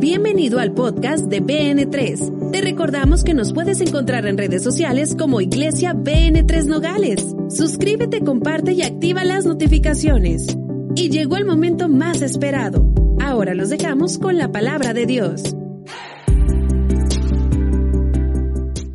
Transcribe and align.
Bienvenido 0.00 0.60
al 0.60 0.72
podcast 0.72 1.26
de 1.26 1.42
BN3. 1.42 2.52
Te 2.52 2.62
recordamos 2.62 3.22
que 3.22 3.34
nos 3.34 3.52
puedes 3.52 3.82
encontrar 3.82 4.24
en 4.24 4.38
redes 4.38 4.62
sociales 4.62 5.14
como 5.14 5.42
Iglesia 5.42 5.92
BN3 5.92 6.64
Nogales. 6.64 7.22
Suscríbete, 7.50 8.24
comparte 8.24 8.72
y 8.72 8.80
activa 8.80 9.24
las 9.24 9.44
notificaciones. 9.44 10.56
Y 10.96 11.10
llegó 11.10 11.36
el 11.36 11.44
momento 11.44 11.90
más 11.90 12.22
esperado. 12.22 12.94
Ahora 13.20 13.52
los 13.52 13.68
dejamos 13.68 14.16
con 14.16 14.38
la 14.38 14.50
palabra 14.50 14.94
de 14.94 15.04
Dios. 15.04 15.54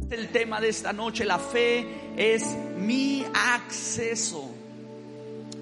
El 0.10 0.28
tema 0.34 0.60
de 0.60 0.70
esta 0.70 0.92
noche, 0.92 1.24
la 1.24 1.38
fe, 1.38 1.86
es 2.18 2.44
mi 2.80 3.24
acceso. 3.54 4.55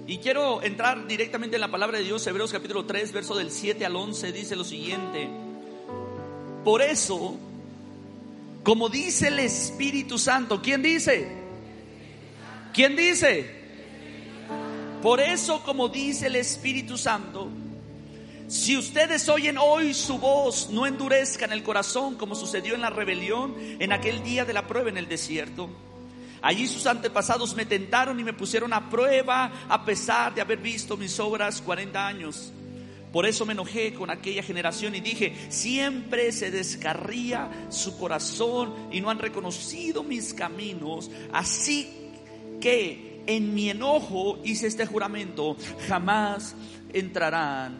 Y 0.05 0.17
quiero 0.17 0.61
entrar 0.61 1.07
directamente 1.07 1.55
en 1.55 1.61
la 1.61 1.71
palabra 1.71 1.97
de 1.97 2.03
Dios, 2.03 2.27
Hebreos 2.27 2.51
capítulo 2.51 2.85
3, 2.85 3.13
verso 3.13 3.35
del 3.35 3.51
7 3.51 3.85
al 3.85 3.95
11, 3.95 4.33
dice 4.33 4.55
lo 4.57 4.65
siguiente. 4.65 5.29
Por 6.65 6.81
eso, 6.81 7.37
como 8.63 8.89
dice 8.89 9.29
el 9.29 9.39
Espíritu 9.39 10.17
Santo, 10.17 10.61
¿quién 10.61 10.81
dice? 10.81 11.31
¿Quién 12.73 12.97
dice? 12.97 13.63
Por 15.01 15.21
eso, 15.21 15.63
como 15.63 15.87
dice 15.87 16.27
el 16.27 16.35
Espíritu 16.35 16.97
Santo, 16.97 17.47
si 18.49 18.75
ustedes 18.75 19.29
oyen 19.29 19.57
hoy 19.57 19.93
su 19.93 20.17
voz, 20.17 20.69
no 20.69 20.85
endurezcan 20.85 21.53
el 21.53 21.63
corazón 21.63 22.15
como 22.15 22.35
sucedió 22.35 22.75
en 22.75 22.81
la 22.81 22.89
rebelión 22.89 23.55
en 23.79 23.93
aquel 23.93 24.21
día 24.21 24.43
de 24.43 24.51
la 24.51 24.67
prueba 24.67 24.89
en 24.89 24.97
el 24.97 25.07
desierto 25.07 25.69
Allí 26.43 26.67
sus 26.67 26.85
antepasados 26.87 27.55
me 27.55 27.65
tentaron 27.65 28.19
y 28.19 28.23
me 28.23 28.33
pusieron 28.33 28.73
a 28.73 28.89
prueba 28.89 29.49
a 29.69 29.85
pesar 29.85 30.35
de 30.35 30.41
haber 30.41 30.59
visto 30.59 30.97
mis 30.97 31.17
obras 31.21 31.61
40 31.61 32.05
años. 32.05 32.51
Por 33.13 33.25
eso 33.25 33.45
me 33.45 33.53
enojé 33.53 33.93
con 33.93 34.09
aquella 34.09 34.43
generación 34.43 34.93
y 34.93 34.99
dije, 34.99 35.33
siempre 35.47 36.33
se 36.33 36.51
descarría 36.51 37.49
su 37.69 37.97
corazón 37.97 38.73
y 38.91 38.99
no 38.99 39.09
han 39.09 39.19
reconocido 39.19 40.03
mis 40.03 40.33
caminos. 40.33 41.09
Así 41.31 41.89
que 42.59 43.23
en 43.25 43.53
mi 43.53 43.69
enojo 43.69 44.39
hice 44.43 44.67
este 44.67 44.85
juramento, 44.85 45.55
jamás 45.87 46.55
entrarán 46.91 47.77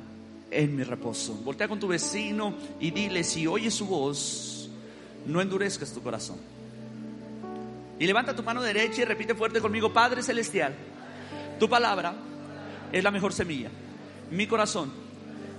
en 0.51 0.73
mi 0.73 0.83
reposo. 0.83 1.33
Voltea 1.43 1.67
con 1.67 1.81
tu 1.81 1.89
vecino 1.89 2.53
y 2.79 2.91
dile, 2.91 3.25
si 3.25 3.45
oyes 3.45 3.73
su 3.73 3.87
voz, 3.87 4.69
no 5.25 5.41
endurezcas 5.41 5.91
tu 5.91 6.01
corazón. 6.01 6.52
Y 8.03 8.05
levanta 8.05 8.35
tu 8.35 8.43
mano 8.43 8.61
derecha 8.61 9.01
y 9.01 9.05
repite 9.05 9.33
fuerte 9.33 9.61
conmigo, 9.61 9.93
Padre 9.93 10.21
Celestial, 10.21 10.75
tu 11.57 11.69
palabra 11.69 12.13
es 12.91 13.01
la 13.01 13.11
mejor 13.11 13.31
semilla. 13.31 13.69
Mi 14.29 14.45
corazón 14.45 14.91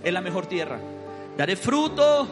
es 0.03 0.13
la 0.13 0.21
mejor 0.21 0.45
tierra. 0.45 0.79
Daré 1.39 1.57
fruto 1.57 2.29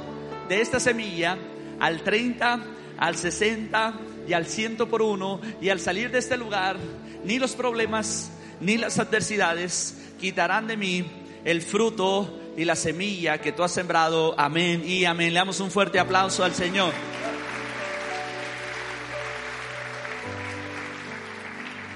de 0.51 0.61
esta 0.61 0.79
semilla 0.79 1.39
al 1.81 2.03
30, 2.03 2.61
al 2.99 3.17
60 3.17 3.95
y 4.29 4.35
al 4.35 4.45
100 4.45 4.77
por 4.87 5.01
uno. 5.01 5.41
Y 5.63 5.71
al 5.71 5.81
salir 5.81 6.11
de 6.11 6.19
este 6.19 6.37
lugar, 6.37 6.77
ni 7.25 7.39
los 7.39 7.55
problemas 7.55 8.33
ni 8.61 8.77
las 8.77 8.99
adversidades 8.99 9.97
quitarán 10.21 10.67
de 10.67 10.77
mí 10.77 11.07
el 11.43 11.63
fruto 11.63 12.39
y 12.55 12.67
la 12.67 12.77
semilla 12.77 13.39
que 13.39 13.53
tú 13.53 13.63
has 13.63 13.73
sembrado. 13.73 14.39
Amén 14.39 14.83
y 14.87 15.07
amén. 15.07 15.33
Le 15.33 15.41
damos 15.41 15.59
un 15.61 15.71
fuerte 15.71 15.99
aplauso 15.99 16.45
al 16.45 16.53
Señor. 16.53 16.93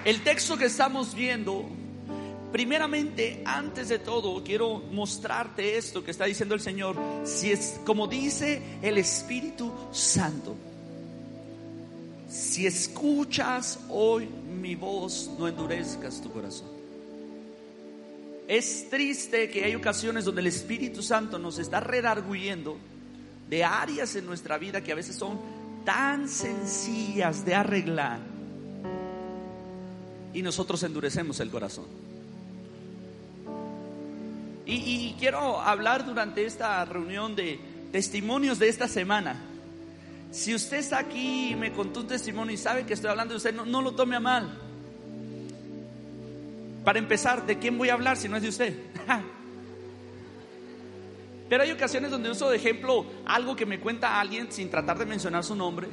El 0.06 0.20
texto 0.22 0.56
que 0.56 0.66
estamos 0.66 1.16
viendo, 1.16 1.64
primeramente, 2.52 3.42
antes 3.44 3.88
de 3.88 3.98
todo, 3.98 4.40
quiero 4.44 4.78
mostrarte 4.92 5.76
esto 5.76 6.04
que 6.04 6.12
está 6.12 6.26
diciendo 6.26 6.54
el 6.54 6.60
Señor. 6.60 6.96
Si 7.24 7.50
es 7.50 7.80
como 7.84 8.06
dice 8.06 8.62
el 8.82 8.98
Espíritu 8.98 9.72
Santo, 9.90 10.54
si 12.28 12.68
escuchas 12.68 13.80
hoy 13.88 14.28
mi 14.60 14.76
voz, 14.76 15.28
no 15.40 15.48
endurezcas 15.48 16.22
tu 16.22 16.30
corazón. 16.30 16.68
Es 18.46 18.88
triste 18.88 19.50
que 19.50 19.64
hay 19.64 19.74
ocasiones 19.74 20.24
donde 20.24 20.40
el 20.40 20.46
Espíritu 20.46 21.02
Santo 21.02 21.36
nos 21.36 21.58
está 21.58 21.80
redarguyendo 21.80 22.78
de 23.50 23.64
áreas 23.64 24.14
en 24.14 24.24
nuestra 24.24 24.56
vida 24.56 24.84
que 24.84 24.92
a 24.92 24.94
veces 24.94 25.16
son 25.16 25.40
tan 25.84 26.28
sencillas 26.28 27.44
de 27.44 27.56
arreglar 27.56 28.35
y 30.36 30.42
nosotros 30.42 30.82
endurecemos 30.82 31.40
el 31.40 31.48
corazón. 31.48 31.86
Y, 34.66 35.14
quiero 35.18 35.62
hablar 35.62 36.04
durante 36.04 36.44
esta 36.44 36.84
reunión 36.84 37.34
de 37.34 37.58
testimonios 37.90 38.58
de 38.58 38.68
esta 38.68 38.86
semana. 38.86 39.40
Si 40.30 40.54
usted 40.54 40.76
está 40.76 40.98
aquí 40.98 41.52
y 41.52 41.56
me 41.56 41.72
contó 41.72 42.00
un 42.00 42.08
testimonio 42.08 42.52
y 42.52 42.58
sabe 42.58 42.84
que 42.84 42.92
estoy 42.92 43.08
hablando 43.08 43.32
de 43.32 43.38
usted, 43.38 43.54
no, 43.54 43.80
lo 43.80 43.92
tome 43.92 44.16
a 44.16 44.20
mal. 44.20 44.58
Para 46.84 46.98
empezar, 46.98 47.46
¿de 47.46 47.58
quién 47.58 47.78
voy 47.78 47.88
a 47.88 47.94
hablar 47.94 48.18
si 48.18 48.28
no 48.28 48.36
es 48.36 48.42
de 48.42 48.50
usted? 48.50 48.78
Pero 51.48 51.62
hay 51.62 51.70
ocasiones 51.70 52.10
donde 52.10 52.28
uso 52.28 52.50
de 52.50 52.56
ejemplo 52.56 53.06
algo 53.24 53.56
que 53.56 53.64
me 53.64 53.80
cuenta 53.80 54.20
alguien 54.20 54.52
sin 54.52 54.68
tratar 54.68 54.98
de 54.98 55.06
mencionar 55.06 55.44
su 55.44 55.56
nombre, 55.56 55.88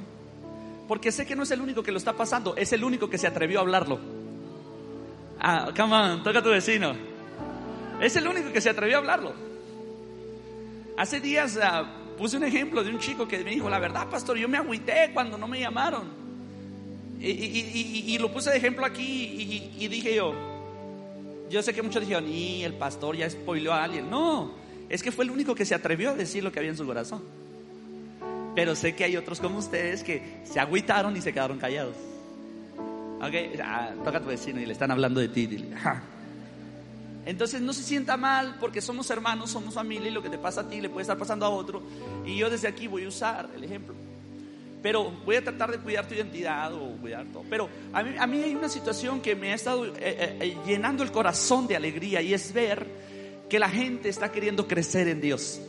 porque 0.89 1.13
sé 1.13 1.25
que 1.25 1.37
no 1.37 1.43
es 1.43 1.51
el 1.51 1.61
único 1.61 1.81
que 1.81 1.93
lo 1.93 1.97
está 1.97 2.11
pasando, 2.11 2.57
es 2.57 2.73
el 2.73 2.83
único 2.83 3.09
que 3.09 3.17
se 3.17 3.27
atrevió 3.27 3.59
a 3.59 3.61
hablarlo. 3.61 4.22
Ah, 5.45 5.71
come 5.75 5.93
on, 5.93 6.23
toca 6.23 6.39
a 6.39 6.41
tu 6.41 6.49
vecino. 6.49 6.95
Es 7.99 8.15
el 8.15 8.25
único 8.25 8.53
que 8.53 8.61
se 8.61 8.69
atrevió 8.69 8.95
a 8.95 8.99
hablarlo. 8.99 9.33
Hace 10.97 11.19
días 11.19 11.59
ah, 11.61 11.85
puse 12.17 12.37
un 12.37 12.45
ejemplo 12.45 12.81
de 12.81 12.89
un 12.89 12.99
chico 12.99 13.27
que 13.27 13.43
me 13.43 13.51
dijo, 13.51 13.69
la 13.69 13.77
verdad, 13.77 14.09
pastor, 14.09 14.37
yo 14.37 14.47
me 14.47 14.57
agüité 14.57 15.11
cuando 15.13 15.37
no 15.37 15.45
me 15.47 15.59
llamaron. 15.59 16.23
Y, 17.19 18.17
lo 18.19 18.31
puse 18.31 18.51
de 18.51 18.57
ejemplo 18.57 18.85
aquí 18.85 19.71
y, 19.77 19.87
dije 19.87 20.15
yo, 20.15 20.33
yo 21.49 21.61
sé 21.61 21.73
que 21.73 21.81
muchos 21.81 22.01
dijeron, 22.01 22.27
y 22.27 22.63
el 22.63 22.73
pastor 22.73 23.15
ya 23.17 23.29
spoileó 23.29 23.73
a 23.73 23.83
alguien. 23.83 24.09
No, 24.09 24.53
es 24.89 25.03
que 25.03 25.11
fue 25.11 25.25
el 25.25 25.31
único 25.31 25.55
que 25.55 25.65
se 25.65 25.75
atrevió 25.75 26.11
a 26.11 26.13
decir 26.15 26.43
lo 26.43 26.51
que 26.51 26.59
había 26.59 26.71
en 26.71 26.77
su 26.77 26.85
corazón. 26.85 27.21
Pero 28.55 28.75
sé 28.75 28.95
que 28.95 29.03
hay 29.03 29.17
otros 29.17 29.41
como 29.41 29.57
ustedes 29.57 30.03
que 30.03 30.41
se 30.45 30.59
agüitaron 30.59 31.15
y 31.17 31.21
se 31.21 31.33
quedaron 31.33 31.57
callados. 31.59 32.12
Ok, 33.21 33.59
ah, 33.63 33.91
toca 34.03 34.17
a 34.17 34.21
tu 34.21 34.27
vecino 34.27 34.59
y 34.59 34.65
le 34.65 34.73
están 34.73 34.91
hablando 34.91 35.19
de 35.19 35.29
ti. 35.29 35.69
Entonces 37.25 37.61
no 37.61 37.71
se 37.71 37.83
sienta 37.83 38.17
mal 38.17 38.57
porque 38.59 38.81
somos 38.81 39.09
hermanos, 39.09 39.51
somos 39.51 39.73
familia 39.73 40.09
y 40.09 40.13
lo 40.13 40.21
que 40.21 40.29
te 40.29 40.37
pasa 40.37 40.61
a 40.61 40.69
ti 40.69 40.81
le 40.81 40.89
puede 40.89 41.03
estar 41.03 41.17
pasando 41.17 41.45
a 41.45 41.49
otro. 41.49 41.81
Y 42.25 42.35
yo 42.35 42.49
desde 42.49 42.67
aquí 42.67 42.87
voy 42.87 43.05
a 43.05 43.07
usar 43.07 43.49
el 43.55 43.63
ejemplo. 43.63 43.95
Pero 44.81 45.11
voy 45.25 45.37
a 45.37 45.43
tratar 45.43 45.71
de 45.71 45.77
cuidar 45.77 46.05
tu 46.05 46.13
identidad 46.13 46.73
o 46.73 46.97
cuidar 46.97 47.25
todo. 47.31 47.43
Pero 47.49 47.69
a 47.93 48.27
mí, 48.27 48.43
hay 48.43 48.53
una 48.53 48.67
situación 48.67 49.21
que 49.21 49.33
me 49.33 49.53
ha 49.53 49.55
estado 49.55 49.85
eh, 49.85 49.91
eh, 49.97 50.37
eh, 50.41 50.57
llenando 50.65 51.03
el 51.03 51.11
corazón 51.11 51.67
de 51.67 51.77
alegría 51.77 52.21
y 52.21 52.33
es 52.33 52.51
ver 52.51 52.85
que 53.49 53.59
la 53.59 53.69
gente 53.69 54.09
está 54.09 54.29
queriendo 54.29 54.67
crecer 54.67 55.07
en 55.07 55.21
Dios. 55.21 55.61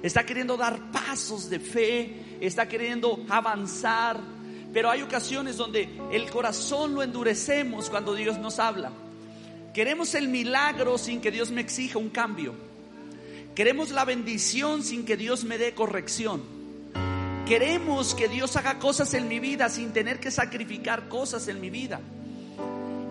Está 0.00 0.24
queriendo 0.24 0.56
dar 0.56 0.92
pasos 0.92 1.50
de 1.50 1.58
fe, 1.58 2.38
está 2.40 2.68
queriendo 2.68 3.24
avanzar 3.28 4.20
pero 4.74 4.90
hay 4.90 5.02
ocasiones 5.02 5.56
donde 5.56 5.88
el 6.10 6.28
corazón 6.28 6.94
lo 6.94 7.04
endurecemos 7.04 7.88
cuando 7.88 8.12
Dios 8.12 8.38
nos 8.38 8.58
habla. 8.58 8.90
Queremos 9.72 10.16
el 10.16 10.26
milagro 10.26 10.98
sin 10.98 11.20
que 11.20 11.30
Dios 11.30 11.52
me 11.52 11.60
exija 11.60 11.96
un 11.96 12.10
cambio. 12.10 12.54
Queremos 13.54 13.92
la 13.92 14.04
bendición 14.04 14.82
sin 14.82 15.04
que 15.04 15.16
Dios 15.16 15.44
me 15.44 15.58
dé 15.58 15.74
corrección. 15.74 16.42
Queremos 17.46 18.16
que 18.16 18.26
Dios 18.26 18.56
haga 18.56 18.80
cosas 18.80 19.14
en 19.14 19.28
mi 19.28 19.38
vida 19.38 19.68
sin 19.68 19.92
tener 19.92 20.18
que 20.18 20.32
sacrificar 20.32 21.08
cosas 21.08 21.46
en 21.46 21.60
mi 21.60 21.70
vida. 21.70 22.00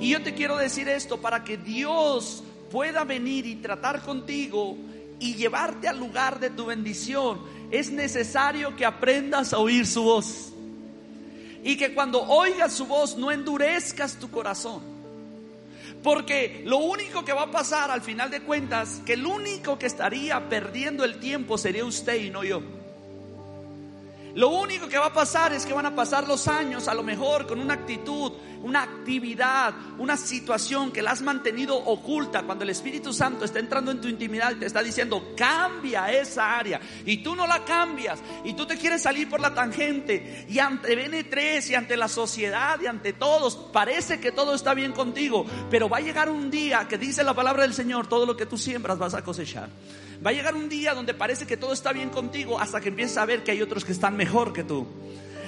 Y 0.01 0.09
yo 0.09 0.21
te 0.21 0.33
quiero 0.33 0.57
decir 0.57 0.89
esto, 0.89 1.21
para 1.21 1.45
que 1.45 1.55
Dios 1.55 2.43
pueda 2.71 3.05
venir 3.05 3.45
y 3.45 3.55
tratar 3.55 4.01
contigo 4.01 4.75
y 5.17 5.35
llevarte 5.35 5.87
al 5.87 5.97
lugar 5.97 6.41
de 6.41 6.49
tu 6.49 6.65
bendición, 6.65 7.39
es 7.71 7.89
necesario 7.89 8.75
que 8.75 8.85
aprendas 8.85 9.53
a 9.53 9.59
oír 9.59 9.87
su 9.87 10.03
voz. 10.03 10.52
Y 11.63 11.77
que 11.77 11.93
cuando 11.93 12.21
oigas 12.21 12.73
su 12.73 12.85
voz 12.85 13.15
no 13.15 13.31
endurezcas 13.31 14.19
tu 14.19 14.29
corazón. 14.29 14.81
Porque 16.03 16.61
lo 16.65 16.77
único 16.77 17.23
que 17.23 17.31
va 17.31 17.43
a 17.43 17.51
pasar 17.51 17.89
al 17.89 18.01
final 18.01 18.29
de 18.29 18.41
cuentas, 18.41 19.01
que 19.05 19.13
el 19.13 19.25
único 19.25 19.79
que 19.79 19.85
estaría 19.85 20.49
perdiendo 20.49 21.05
el 21.05 21.19
tiempo 21.19 21.57
sería 21.57 21.85
usted 21.85 22.21
y 22.21 22.29
no 22.29 22.43
yo. 22.43 22.61
Lo 24.35 24.49
único 24.49 24.87
que 24.87 24.97
va 24.97 25.07
a 25.07 25.13
pasar 25.13 25.53
es 25.53 25.65
que 25.65 25.73
van 25.73 25.85
a 25.85 25.95
pasar 25.95 26.27
los 26.27 26.47
años, 26.47 26.87
a 26.87 26.93
lo 26.93 27.03
mejor 27.03 27.45
con 27.47 27.59
una 27.59 27.75
actitud 27.75 28.33
una 28.63 28.81
actividad, 28.81 29.73
una 29.99 30.17
situación 30.17 30.91
que 30.91 31.01
la 31.01 31.11
has 31.11 31.21
mantenido 31.21 31.75
oculta, 31.75 32.43
cuando 32.43 32.63
el 32.63 32.69
Espíritu 32.69 33.13
Santo 33.13 33.45
está 33.45 33.59
entrando 33.59 33.91
en 33.91 34.01
tu 34.01 34.07
intimidad 34.07 34.53
y 34.53 34.59
te 34.59 34.65
está 34.65 34.81
diciendo, 34.81 35.33
cambia 35.35 36.11
esa 36.11 36.57
área, 36.57 36.79
y 37.05 37.17
tú 37.17 37.35
no 37.35 37.45
la 37.45 37.65
cambias, 37.65 38.19
y 38.43 38.53
tú 38.53 38.65
te 38.65 38.77
quieres 38.77 39.01
salir 39.01 39.29
por 39.29 39.41
la 39.41 39.53
tangente, 39.53 40.45
y 40.49 40.59
ante 40.59 40.97
BN3 40.97 41.69
y 41.69 41.75
ante 41.75 41.97
la 41.97 42.07
sociedad 42.07 42.79
y 42.81 42.87
ante 42.87 43.13
todos, 43.13 43.55
parece 43.55 44.19
que 44.19 44.31
todo 44.31 44.55
está 44.55 44.73
bien 44.73 44.93
contigo, 44.93 45.45
pero 45.69 45.89
va 45.89 45.97
a 45.97 46.01
llegar 46.01 46.29
un 46.29 46.49
día 46.49 46.87
que 46.87 46.97
dice 46.97 47.23
la 47.23 47.33
palabra 47.33 47.63
del 47.63 47.73
Señor, 47.73 48.07
todo 48.07 48.25
lo 48.25 48.37
que 48.37 48.45
tú 48.45 48.57
siembras 48.57 48.97
vas 48.97 49.13
a 49.13 49.23
cosechar. 49.23 49.69
Va 50.25 50.31
a 50.31 50.33
llegar 50.33 50.55
un 50.55 50.69
día 50.69 50.93
donde 50.93 51.13
parece 51.13 51.45
que 51.45 51.57
todo 51.57 51.73
está 51.73 51.93
bien 51.93 52.09
contigo 52.09 52.59
hasta 52.59 52.81
que 52.81 52.89
empiezas 52.89 53.17
a 53.17 53.25
ver 53.25 53.43
que 53.43 53.51
hay 53.51 53.61
otros 53.61 53.85
que 53.85 53.91
están 53.91 54.15
mejor 54.15 54.53
que 54.53 54.63
tú. 54.63 54.85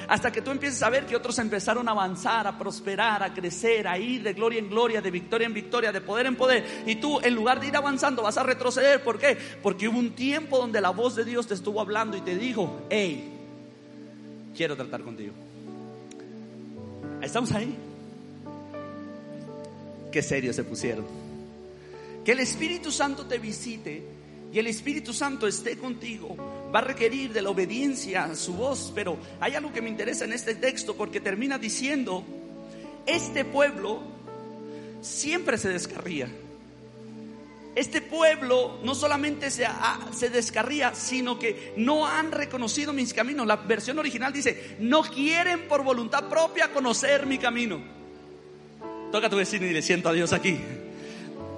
Hasta 0.08 0.32
que 0.32 0.42
tú 0.42 0.52
empieces 0.52 0.82
a 0.84 0.90
ver 0.90 1.06
que 1.06 1.16
otros 1.16 1.40
empezaron 1.40 1.88
a 1.88 1.92
avanzar, 1.92 2.46
a 2.46 2.58
prosperar, 2.58 3.24
a 3.24 3.34
crecer, 3.34 3.88
a 3.88 3.98
ir 3.98 4.22
de 4.24 4.34
gloria 4.34 4.60
en 4.60 4.70
gloria, 4.70 5.02
de 5.02 5.10
victoria 5.12 5.48
en 5.48 5.54
victoria, 5.54 5.92
de 5.92 6.02
poder 6.02 6.28
en 6.28 6.36
poder. 6.36 6.84
Y 6.86 6.96
tú, 6.96 7.20
en 7.22 7.34
lugar 7.34 7.60
de 7.60 7.68
ir 7.68 7.76
avanzando, 7.76 8.22
vas 8.22 8.38
a 8.38 8.44
retroceder. 8.44 9.04
¿Por 9.04 9.18
qué? 9.18 9.38
Porque 9.64 9.88
hubo 9.88 9.98
un 9.98 10.14
tiempo 10.14 10.58
donde 10.58 10.80
la 10.80 10.92
voz 10.92 11.16
de 11.16 11.26
Dios 11.26 11.48
te 11.48 11.56
estuvo 11.56 11.82
hablando 11.82 12.16
y 12.18 12.22
te 12.22 12.36
dijo, 12.36 12.86
hey, 12.90 13.32
quiero 14.56 14.76
tratar 14.76 15.02
contigo. 15.02 15.34
¿Estamos 17.22 17.52
ahí? 17.54 17.76
Qué 20.12 20.22
serio 20.22 20.54
se 20.54 20.64
pusieron. 20.64 21.06
Que 22.24 22.32
el 22.34 22.40
Espíritu 22.40 22.92
Santo 22.92 23.26
te 23.26 23.38
visite 23.38 24.15
y 24.56 24.60
el 24.60 24.68
Espíritu 24.68 25.12
Santo 25.12 25.48
esté 25.48 25.78
contigo, 25.78 26.38
va 26.74 26.80
a 26.80 26.82
requerir 26.82 27.34
de 27.34 27.42
la 27.42 27.50
obediencia 27.50 28.24
a 28.24 28.36
su 28.36 28.54
voz. 28.54 28.90
Pero 28.96 29.18
hay 29.42 29.54
algo 29.54 29.74
que 29.74 29.82
me 29.82 29.90
interesa 29.90 30.24
en 30.24 30.32
este 30.32 30.56
texto 30.56 30.96
porque 30.96 31.20
termina 31.20 31.58
diciendo, 31.58 32.24
este 33.06 33.44
pueblo 33.44 34.02
siempre 35.02 35.58
se 35.58 35.68
descarría. 35.68 36.30
Este 37.76 38.00
pueblo 38.00 38.80
no 38.82 38.96
solamente 38.96 39.52
se, 39.52 40.30
descarría, 40.30 40.96
sino 40.96 41.38
que 41.38 41.74
no 41.76 42.08
han 42.08 42.32
reconocido 42.32 42.94
mis 42.94 43.14
caminos. 43.14 43.46
La 43.46 43.58
versión 43.58 44.00
original 44.00 44.32
dice, 44.32 44.78
no 44.80 45.02
quieren 45.04 45.68
por 45.68 45.84
voluntad 45.84 46.30
propia 46.30 46.72
conocer 46.72 47.26
mi 47.26 47.38
camino. 47.40 47.84
Toca 49.12 49.30
tu 49.30 49.36
vecino 49.36 49.66
y 49.66 49.74
le 49.74 49.82
siento 49.82 50.08
a 50.08 50.14
Dios 50.14 50.32
aquí. 50.32 50.58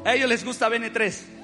A 0.04 0.16
ellos 0.16 0.28
les 0.28 0.44
gusta 0.44 0.68
BN3. 0.68 1.37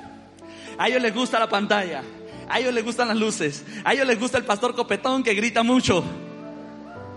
A 0.78 0.88
ellos 0.88 1.02
les 1.02 1.14
gusta 1.14 1.40
la 1.40 1.50
pantalla. 1.50 2.04
A 2.50 2.60
ellos 2.60 2.74
les 2.74 2.84
gustan 2.84 3.08
las 3.08 3.18
luces. 3.18 3.64
A 3.84 3.94
ellos 3.94 4.08
les 4.08 4.20
gusta 4.20 4.38
el 4.38 4.46
pastor 4.46 4.76
copetón 4.76 5.24
que 5.24 5.34
grita 5.34 5.64
mucho. 5.64 6.04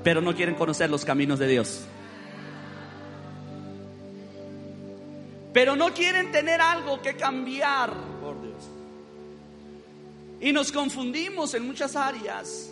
Pero 0.03 0.20
no 0.20 0.35
quieren 0.35 0.55
conocer 0.55 0.88
los 0.88 1.05
caminos 1.05 1.38
de 1.38 1.49
Dios. 1.49 1.85
Pero 5.53 5.75
no 5.75 5.93
quieren 5.94 6.31
tener 6.32 6.61
algo 6.61 7.00
que 7.00 7.17
cambiar 7.17 7.93
por 8.20 8.41
Dios. 8.43 8.55
Y 10.41 10.52
nos 10.52 10.70
confundimos 10.70 11.55
en 11.55 11.67
muchas 11.67 11.97
áreas. 11.97 12.70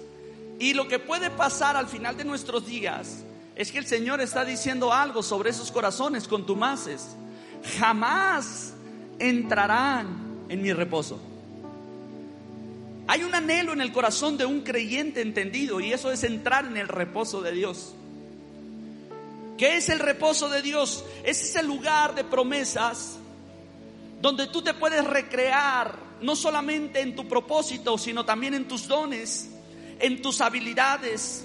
Y 0.59 0.75
lo 0.75 0.87
que 0.87 0.99
puede 0.99 1.31
pasar 1.31 1.77
al 1.77 1.89
final 1.89 2.17
de 2.17 2.25
nuestros 2.25 2.67
días 2.67 3.25
es 3.57 3.73
que 3.73 3.79
el 3.79 3.87
Señor 3.87 4.21
está 4.21 4.45
diciendo 4.45 4.93
algo 4.93 5.23
sobre 5.23 5.51
esos 5.51 5.73
corazones 5.73 6.29
contumaces. 6.29 7.17
Jamás 7.79 8.75
entrarán 9.19 10.24
en 10.55 10.63
mi 10.63 10.73
reposo. 10.73 11.21
Hay 13.07 13.23
un 13.23 13.35
anhelo 13.35 13.73
en 13.73 13.81
el 13.81 13.93
corazón 13.93 14.39
de 14.39 14.47
un 14.47 14.63
creyente 14.63 15.21
entendido 15.21 15.81
y 15.81 15.93
eso 15.93 16.11
es 16.11 16.25
entrar 16.25 16.65
en 16.65 16.77
el 16.77 16.89
reposo 16.89 17.43
de 17.43 17.53
Dios. 17.53 17.95
¿Qué 19.59 19.77
es 19.77 19.89
el 19.89 19.99
reposo 19.99 20.49
de 20.49 20.63
Dios? 20.63 21.05
Es 21.23 21.43
ese 21.43 21.63
lugar 21.63 22.15
de 22.15 22.25
promesas 22.25 23.19
donde 24.23 24.47
tú 24.47 24.63
te 24.63 24.75
puedes 24.75 25.05
recrear 25.05 25.99
no 26.23 26.35
solamente 26.35 27.01
en 27.01 27.15
tu 27.15 27.29
propósito, 27.29 27.99
sino 27.99 28.25
también 28.25 28.55
en 28.55 28.67
tus 28.67 28.89
dones, 28.89 29.51
en 29.99 30.23
tus 30.23 30.41
habilidades, 30.41 31.45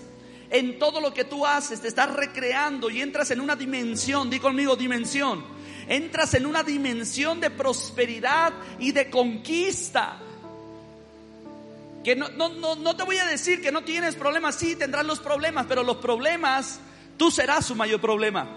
en 0.50 0.80
todo 0.80 1.02
lo 1.02 1.14
que 1.14 1.26
tú 1.26 1.46
haces, 1.46 1.82
te 1.82 1.88
estás 1.88 2.14
recreando 2.14 2.90
y 2.90 3.02
entras 3.02 3.32
en 3.32 3.42
una 3.42 3.56
dimensión, 3.56 4.30
di 4.30 4.40
conmigo 4.40 4.76
dimensión, 4.76 5.44
entras 5.90 6.36
en 6.36 6.46
una 6.46 6.64
dimensión 6.64 7.42
de 7.42 7.50
prosperidad 7.50 8.54
y 8.78 8.94
de 8.94 9.10
conquista. 9.10 10.20
Que 12.04 12.16
no, 12.16 12.30
no, 12.30 12.76
no, 12.76 12.96
te 12.96 13.04
voy 13.04 13.18
a 13.18 13.26
decir 13.26 13.62
que 13.62 13.72
no 13.72 13.84
tienes 13.84 14.16
problemas, 14.16 14.56
sí 14.56 14.76
tendrás 14.76 15.06
los 15.06 15.20
problemas, 15.20 15.66
pero 15.68 15.84
los 15.84 15.98
problemas, 15.98 16.80
tú 17.18 17.30
serás 17.30 17.66
su 17.66 17.76
mayor 17.76 18.00
problema. 18.00 18.48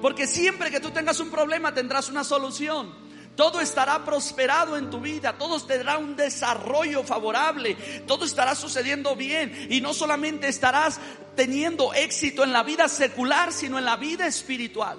Porque 0.00 0.26
siempre 0.26 0.70
que 0.70 0.80
tú 0.80 0.90
tengas 0.90 1.18
un 1.18 1.30
problema 1.30 1.74
tendrás 1.74 2.10
una 2.10 2.22
solución. 2.22 3.02
Todo 3.36 3.60
estará 3.60 4.04
prosperado 4.04 4.76
en 4.76 4.90
tu 4.90 5.00
vida, 5.00 5.36
todo 5.36 5.60
tendrá 5.60 5.98
un 5.98 6.14
desarrollo 6.14 7.02
favorable, 7.02 7.74
todo 8.06 8.24
estará 8.24 8.54
sucediendo 8.54 9.16
bien 9.16 9.66
y 9.70 9.80
no 9.80 9.92
solamente 9.92 10.46
estarás 10.46 11.00
teniendo 11.34 11.92
éxito 11.94 12.44
en 12.44 12.52
la 12.52 12.62
vida 12.62 12.86
secular, 12.86 13.52
sino 13.52 13.76
en 13.78 13.86
la 13.86 13.96
vida 13.96 14.28
espiritual 14.28 14.98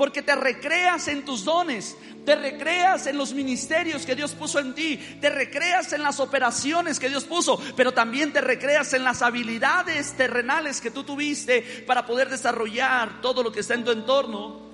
porque 0.00 0.22
te 0.22 0.34
recreas 0.34 1.08
en 1.08 1.26
tus 1.26 1.44
dones, 1.44 1.94
te 2.24 2.34
recreas 2.34 3.06
en 3.06 3.18
los 3.18 3.34
ministerios 3.34 4.06
que 4.06 4.16
Dios 4.16 4.32
puso 4.32 4.58
en 4.58 4.74
ti, 4.74 4.96
te 5.20 5.28
recreas 5.28 5.92
en 5.92 6.02
las 6.02 6.20
operaciones 6.20 6.98
que 6.98 7.10
Dios 7.10 7.24
puso, 7.24 7.60
pero 7.76 7.92
también 7.92 8.32
te 8.32 8.40
recreas 8.40 8.94
en 8.94 9.04
las 9.04 9.20
habilidades 9.20 10.12
terrenales 10.12 10.80
que 10.80 10.90
tú 10.90 11.04
tuviste 11.04 11.84
para 11.86 12.06
poder 12.06 12.30
desarrollar 12.30 13.20
todo 13.20 13.42
lo 13.42 13.52
que 13.52 13.60
está 13.60 13.74
en 13.74 13.84
tu 13.84 13.90
entorno. 13.90 14.70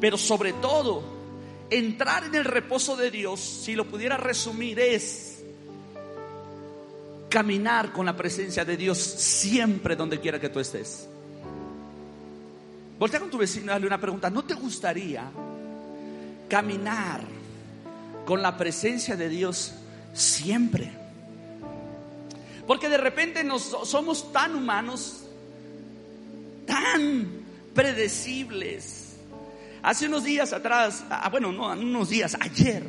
Pero 0.00 0.16
sobre 0.16 0.52
todo, 0.52 1.02
entrar 1.68 2.22
en 2.22 2.36
el 2.36 2.44
reposo 2.44 2.94
de 2.94 3.10
Dios, 3.10 3.40
si 3.40 3.74
lo 3.74 3.86
pudiera 3.88 4.18
resumir, 4.18 4.78
es 4.78 5.42
caminar 7.28 7.92
con 7.92 8.06
la 8.06 8.16
presencia 8.16 8.64
de 8.64 8.76
Dios 8.76 8.98
siempre 8.98 9.96
donde 9.96 10.20
quiera 10.20 10.38
que 10.38 10.48
tú 10.48 10.60
estés. 10.60 11.08
Voltea 13.00 13.18
con 13.18 13.30
tu 13.30 13.38
vecino 13.38 13.64
y 13.64 13.68
dale 13.68 13.86
una 13.86 13.98
pregunta. 13.98 14.28
¿No 14.28 14.44
te 14.44 14.52
gustaría 14.52 15.24
caminar 16.50 17.22
con 18.26 18.42
la 18.42 18.58
presencia 18.58 19.16
de 19.16 19.30
Dios 19.30 19.72
siempre? 20.12 20.92
Porque 22.66 22.90
de 22.90 22.98
repente 22.98 23.42
nos, 23.42 23.62
somos 23.88 24.30
tan 24.32 24.54
humanos, 24.54 25.22
tan 26.66 27.26
predecibles. 27.74 29.16
Hace 29.82 30.06
unos 30.06 30.22
días 30.22 30.52
atrás, 30.52 31.02
bueno, 31.30 31.52
no, 31.52 31.72
unos 31.72 32.10
días, 32.10 32.36
ayer, 32.38 32.84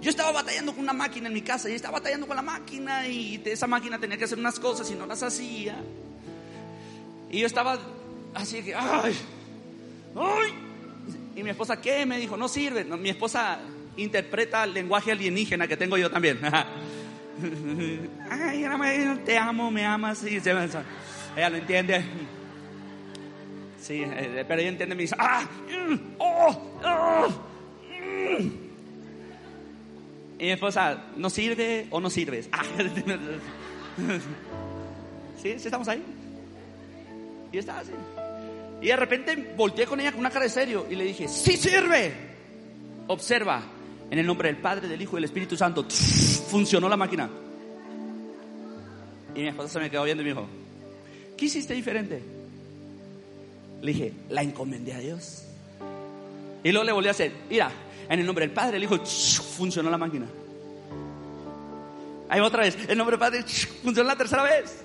yo 0.00 0.08
estaba 0.08 0.30
batallando 0.30 0.72
con 0.72 0.84
una 0.84 0.92
máquina 0.92 1.26
en 1.26 1.34
mi 1.34 1.42
casa 1.42 1.68
y 1.68 1.72
estaba 1.72 1.98
batallando 1.98 2.28
con 2.28 2.36
la 2.36 2.42
máquina 2.42 3.08
y 3.08 3.42
esa 3.44 3.66
máquina 3.66 3.98
tenía 3.98 4.16
que 4.16 4.24
hacer 4.24 4.38
unas 4.38 4.60
cosas 4.60 4.88
y 4.92 4.94
no 4.94 5.04
las 5.04 5.24
hacía. 5.24 5.82
Y 7.28 7.40
yo 7.40 7.46
estaba 7.48 7.80
Así 8.34 8.62
que, 8.62 8.74
ay, 8.74 9.14
ay. 10.16 10.52
Y 11.36 11.42
mi 11.42 11.50
esposa, 11.50 11.80
¿qué? 11.80 12.04
Me 12.06 12.18
dijo, 12.18 12.36
no 12.36 12.48
sirve. 12.48 12.84
mi 12.84 13.08
esposa 13.10 13.58
interpreta 13.96 14.64
el 14.64 14.74
lenguaje 14.74 15.12
alienígena 15.12 15.68
que 15.68 15.76
tengo 15.76 15.96
yo 15.96 16.10
también. 16.10 16.40
ay, 18.30 19.18
te 19.24 19.38
amo, 19.38 19.70
me 19.70 19.84
amas. 19.84 20.22
ella 20.24 21.50
lo 21.50 21.56
entiende. 21.56 22.04
Sí, 23.80 24.02
eh, 24.04 24.44
pero 24.46 24.60
ella 24.60 24.70
entiende, 24.70 24.94
me 24.94 25.02
dice, 25.02 25.16
ah, 25.18 25.42
mm, 25.68 25.94
oh, 26.18 26.80
oh, 26.84 27.28
mm". 27.90 28.52
Y 30.38 30.44
mi 30.44 30.50
esposa, 30.52 31.06
¿no 31.16 31.28
sirve 31.28 31.88
o 31.90 32.00
no 32.00 32.08
sirves? 32.08 32.48
Ah. 32.52 32.62
¿Sí? 35.42 35.58
¿Sí 35.58 35.66
estamos 35.66 35.88
ahí? 35.88 36.02
Y 37.50 37.58
está 37.58 37.80
así. 37.80 37.90
Y 38.82 38.88
de 38.88 38.96
repente 38.96 39.54
volteé 39.56 39.86
con 39.86 40.00
ella 40.00 40.10
con 40.10 40.20
una 40.20 40.30
cara 40.30 40.44
de 40.44 40.50
serio 40.50 40.86
y 40.90 40.96
le 40.96 41.04
dije, 41.04 41.28
¡Sí 41.28 41.56
sirve! 41.56 42.12
Observa, 43.06 43.62
en 44.10 44.18
el 44.18 44.26
nombre 44.26 44.48
del 44.48 44.60
Padre, 44.60 44.88
del 44.88 45.00
Hijo 45.00 45.12
y 45.12 45.18
del 45.18 45.24
Espíritu 45.24 45.56
Santo, 45.56 45.86
funcionó 45.88 46.88
la 46.88 46.96
máquina. 46.96 47.30
Y 49.36 49.40
mi 49.40 49.48
esposa 49.48 49.68
se 49.68 49.78
me 49.78 49.88
quedó 49.88 50.02
viendo 50.02 50.22
y 50.22 50.26
me 50.26 50.30
dijo, 50.32 50.46
¿qué 51.36 51.44
hiciste 51.44 51.74
diferente? 51.74 52.20
Le 53.80 53.92
dije, 53.92 54.12
la 54.30 54.42
encomendé 54.42 54.92
a 54.94 54.98
Dios. 54.98 55.44
Y 56.64 56.72
luego 56.72 56.84
le 56.84 56.92
volví 56.92 57.08
a 57.08 57.12
hacer, 57.12 57.32
mira, 57.48 57.70
en 58.08 58.18
el 58.18 58.26
nombre 58.26 58.46
del 58.46 58.54
Padre, 58.54 58.72
del 58.72 58.84
Hijo, 58.84 58.98
funcionó 59.04 59.90
la 59.90 59.98
máquina. 59.98 60.26
Ahí 62.28 62.40
otra 62.40 62.62
vez, 62.64 62.76
en 62.84 62.90
el 62.90 62.98
nombre 62.98 63.16
del 63.16 63.20
Padre, 63.20 63.44
funcionó 63.82 64.08
la 64.08 64.16
tercera 64.16 64.42
vez. 64.42 64.82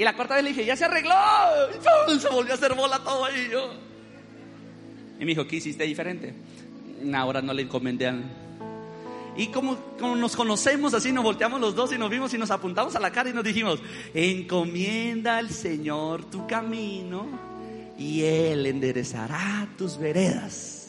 Y 0.00 0.02
la 0.02 0.16
cuarta 0.16 0.34
vez 0.36 0.44
le 0.44 0.50
dije, 0.50 0.64
ya 0.64 0.74
se 0.76 0.86
arregló. 0.86 1.12
Y 2.16 2.18
se 2.20 2.30
volvió 2.30 2.52
a 2.52 2.54
hacer 2.54 2.74
bola 2.74 3.00
todo 3.00 3.22
ahí. 3.26 3.50
Yo. 3.52 3.70
Y 5.16 5.26
me 5.26 5.26
dijo, 5.26 5.46
¿qué 5.46 5.56
hiciste 5.56 5.84
diferente? 5.84 6.32
Ahora 7.14 7.42
no 7.42 7.52
le 7.52 7.60
encomendé 7.60 8.10
Y 9.36 9.48
como, 9.48 9.76
como 9.98 10.16
nos 10.16 10.36
conocemos 10.36 10.94
así, 10.94 11.12
nos 11.12 11.22
volteamos 11.22 11.60
los 11.60 11.74
dos 11.74 11.92
y 11.92 11.98
nos 11.98 12.08
vimos 12.08 12.32
y 12.32 12.38
nos 12.38 12.50
apuntamos 12.50 12.96
a 12.96 12.98
la 12.98 13.12
cara 13.12 13.28
y 13.28 13.34
nos 13.34 13.44
dijimos, 13.44 13.78
encomienda 14.14 15.36
al 15.36 15.50
Señor 15.50 16.24
tu 16.30 16.46
camino 16.46 17.26
y 17.98 18.22
Él 18.22 18.64
enderezará 18.64 19.68
tus 19.76 19.98
veredas. 19.98 20.79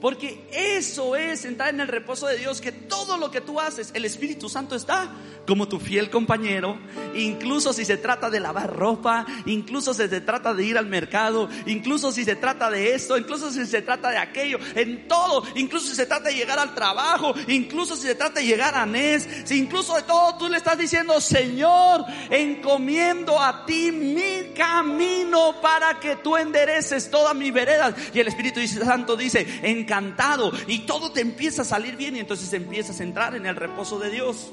Porque 0.00 0.46
eso 0.52 1.16
es 1.16 1.44
entrar 1.44 1.70
en 1.70 1.80
el 1.80 1.88
reposo 1.88 2.26
de 2.26 2.36
Dios, 2.36 2.60
que 2.60 2.72
todo 2.72 3.16
lo 3.16 3.30
que 3.30 3.40
tú 3.40 3.60
haces, 3.60 3.90
el 3.94 4.04
Espíritu 4.04 4.48
Santo 4.48 4.76
está 4.76 5.10
como 5.46 5.68
tu 5.68 5.78
fiel 5.78 6.10
compañero, 6.10 6.78
incluso 7.14 7.72
si 7.72 7.84
se 7.84 7.96
trata 7.96 8.28
de 8.28 8.40
lavar 8.40 8.74
ropa, 8.74 9.24
incluso 9.46 9.94
si 9.94 10.08
se 10.08 10.20
trata 10.20 10.52
de 10.52 10.64
ir 10.64 10.76
al 10.76 10.86
mercado, 10.86 11.48
incluso 11.66 12.12
si 12.12 12.24
se 12.24 12.36
trata 12.36 12.68
de 12.68 12.94
esto, 12.94 13.16
incluso 13.16 13.50
si 13.50 13.64
se 13.64 13.82
trata 13.82 14.10
de 14.10 14.18
aquello, 14.18 14.58
en 14.74 15.06
todo, 15.08 15.44
incluso 15.54 15.88
si 15.88 15.94
se 15.94 16.06
trata 16.06 16.28
de 16.28 16.34
llegar 16.34 16.58
al 16.58 16.74
trabajo, 16.74 17.34
incluso 17.46 17.96
si 17.96 18.08
se 18.08 18.14
trata 18.14 18.40
de 18.40 18.46
llegar 18.46 18.74
a 18.74 18.84
NES, 18.84 19.50
incluso 19.52 19.94
de 19.94 20.02
todo 20.02 20.36
tú 20.36 20.48
le 20.48 20.58
estás 20.58 20.76
diciendo, 20.76 21.20
Señor, 21.20 22.04
encomiendo 22.28 23.40
a 23.40 23.64
ti 23.64 23.92
mi 23.92 24.52
camino 24.54 25.60
para 25.62 26.00
que 26.00 26.16
tú 26.16 26.36
endereces 26.36 27.10
todas 27.10 27.34
mis 27.34 27.52
veredas. 27.52 27.94
Y 28.12 28.20
el 28.20 28.28
Espíritu 28.28 28.60
Santo 28.66 29.16
dice, 29.16 29.46
encantado, 29.86 30.52
y 30.66 30.80
todo 30.80 31.12
te 31.12 31.20
empieza 31.20 31.62
a 31.62 31.64
salir 31.64 31.96
bien 31.96 32.16
y 32.16 32.18
entonces 32.18 32.52
empiezas 32.52 32.98
a 32.98 33.04
entrar 33.04 33.36
en 33.36 33.46
el 33.46 33.54
reposo 33.54 34.00
de 34.00 34.10
Dios. 34.10 34.50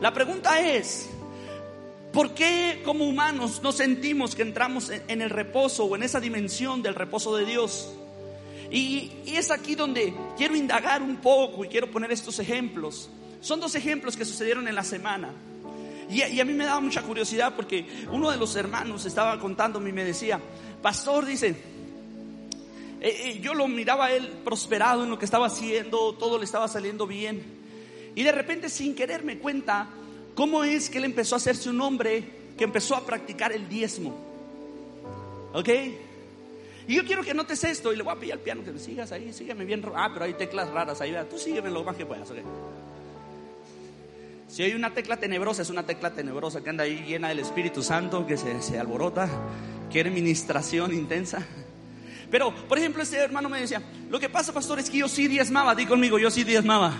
La 0.00 0.12
pregunta 0.12 0.60
es, 0.60 1.08
¿por 2.12 2.34
qué 2.34 2.82
como 2.84 3.06
humanos 3.06 3.60
no 3.62 3.70
sentimos 3.70 4.34
que 4.34 4.42
entramos 4.42 4.90
en 4.90 5.22
el 5.22 5.30
reposo 5.30 5.84
o 5.84 5.94
en 5.94 6.02
esa 6.02 6.18
dimensión 6.18 6.82
del 6.82 6.96
reposo 6.96 7.36
de 7.36 7.46
Dios? 7.46 7.94
Y, 8.70 9.12
es 9.26 9.52
aquí 9.52 9.76
donde 9.76 10.12
quiero 10.36 10.56
indagar 10.56 11.00
un 11.00 11.16
poco 11.18 11.64
y 11.64 11.68
quiero 11.68 11.90
poner 11.90 12.10
estos 12.10 12.40
ejemplos. 12.40 13.08
Son 13.40 13.60
dos 13.60 13.76
ejemplos 13.76 14.16
que 14.16 14.24
sucedieron 14.24 14.66
en 14.66 14.74
la 14.74 14.82
semana. 14.82 15.30
Y, 16.10 16.22
a 16.40 16.44
mí 16.44 16.52
me 16.52 16.64
daba 16.64 16.80
mucha 16.80 17.02
curiosidad 17.02 17.54
porque 17.54 17.86
uno 18.10 18.30
de 18.32 18.36
los 18.36 18.56
hermanos 18.56 19.04
estaba 19.04 19.38
contándome 19.38 19.90
y 19.90 19.92
me 19.92 20.04
decía, 20.04 20.40
pastor, 20.82 21.24
dice, 21.24 21.54
eh, 23.04 23.32
eh, 23.32 23.40
yo 23.42 23.52
lo 23.52 23.68
miraba 23.68 24.06
a 24.06 24.12
él 24.12 24.30
prosperado 24.42 25.04
en 25.04 25.10
lo 25.10 25.18
que 25.18 25.26
estaba 25.26 25.48
haciendo, 25.48 26.14
todo 26.14 26.38
le 26.38 26.46
estaba 26.46 26.68
saliendo 26.68 27.06
bien. 27.06 27.42
Y 28.14 28.22
de 28.22 28.32
repente 28.32 28.70
sin 28.70 28.94
querer 28.94 29.22
me 29.22 29.36
cuenta 29.38 29.90
cómo 30.34 30.64
es 30.64 30.88
que 30.88 30.96
él 30.96 31.04
empezó 31.04 31.34
a 31.34 31.36
hacerse 31.36 31.68
un 31.68 31.82
hombre 31.82 32.24
que 32.56 32.64
empezó 32.64 32.96
a 32.96 33.04
practicar 33.04 33.52
el 33.52 33.68
diezmo. 33.68 34.16
¿Ok? 35.52 35.68
Y 36.88 36.94
yo 36.94 37.04
quiero 37.04 37.22
que 37.22 37.34
notes 37.34 37.62
esto 37.64 37.92
y 37.92 37.96
le 37.96 38.02
voy 38.02 38.14
a 38.14 38.18
pedir 38.18 38.32
al 38.32 38.38
piano 38.38 38.64
que 38.64 38.72
me 38.72 38.78
sigas 38.78 39.12
ahí, 39.12 39.34
sígueme 39.34 39.66
bien. 39.66 39.84
Ah, 39.94 40.08
pero 40.10 40.24
hay 40.24 40.32
teclas 40.32 40.70
raras 40.70 41.02
ahí, 41.02 41.14
tú 41.28 41.38
sígueme 41.38 41.68
lo 41.68 41.84
más 41.84 41.96
que 41.96 42.06
puedas. 42.06 42.32
Si 44.48 44.62
hay 44.62 44.72
una 44.72 44.94
tecla 44.94 45.18
tenebrosa, 45.18 45.60
es 45.60 45.68
una 45.68 45.84
tecla 45.84 46.14
tenebrosa 46.14 46.62
que 46.62 46.70
anda 46.70 46.84
ahí 46.84 47.04
llena 47.06 47.28
del 47.28 47.40
Espíritu 47.40 47.82
Santo, 47.82 48.26
que 48.26 48.38
se, 48.38 48.62
se 48.62 48.78
alborota, 48.78 49.28
quiere 49.90 50.10
ministración 50.10 50.94
intensa. 50.94 51.46
Pero, 52.34 52.52
por 52.52 52.78
ejemplo, 52.78 53.00
este 53.00 53.16
hermano 53.18 53.48
me 53.48 53.60
decía, 53.60 53.80
lo 54.10 54.18
que 54.18 54.28
pasa, 54.28 54.52
pastor, 54.52 54.80
es 54.80 54.90
que 54.90 54.98
yo 54.98 55.06
sí 55.06 55.28
diezmaba, 55.28 55.72
di 55.76 55.86
conmigo, 55.86 56.18
yo 56.18 56.32
sí 56.32 56.42
diezmaba 56.42 56.92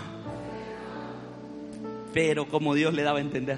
pero 2.13 2.47
como 2.47 2.73
Dios 2.73 2.93
le 2.93 3.03
daba 3.03 3.17
a 3.17 3.21
entender. 3.21 3.57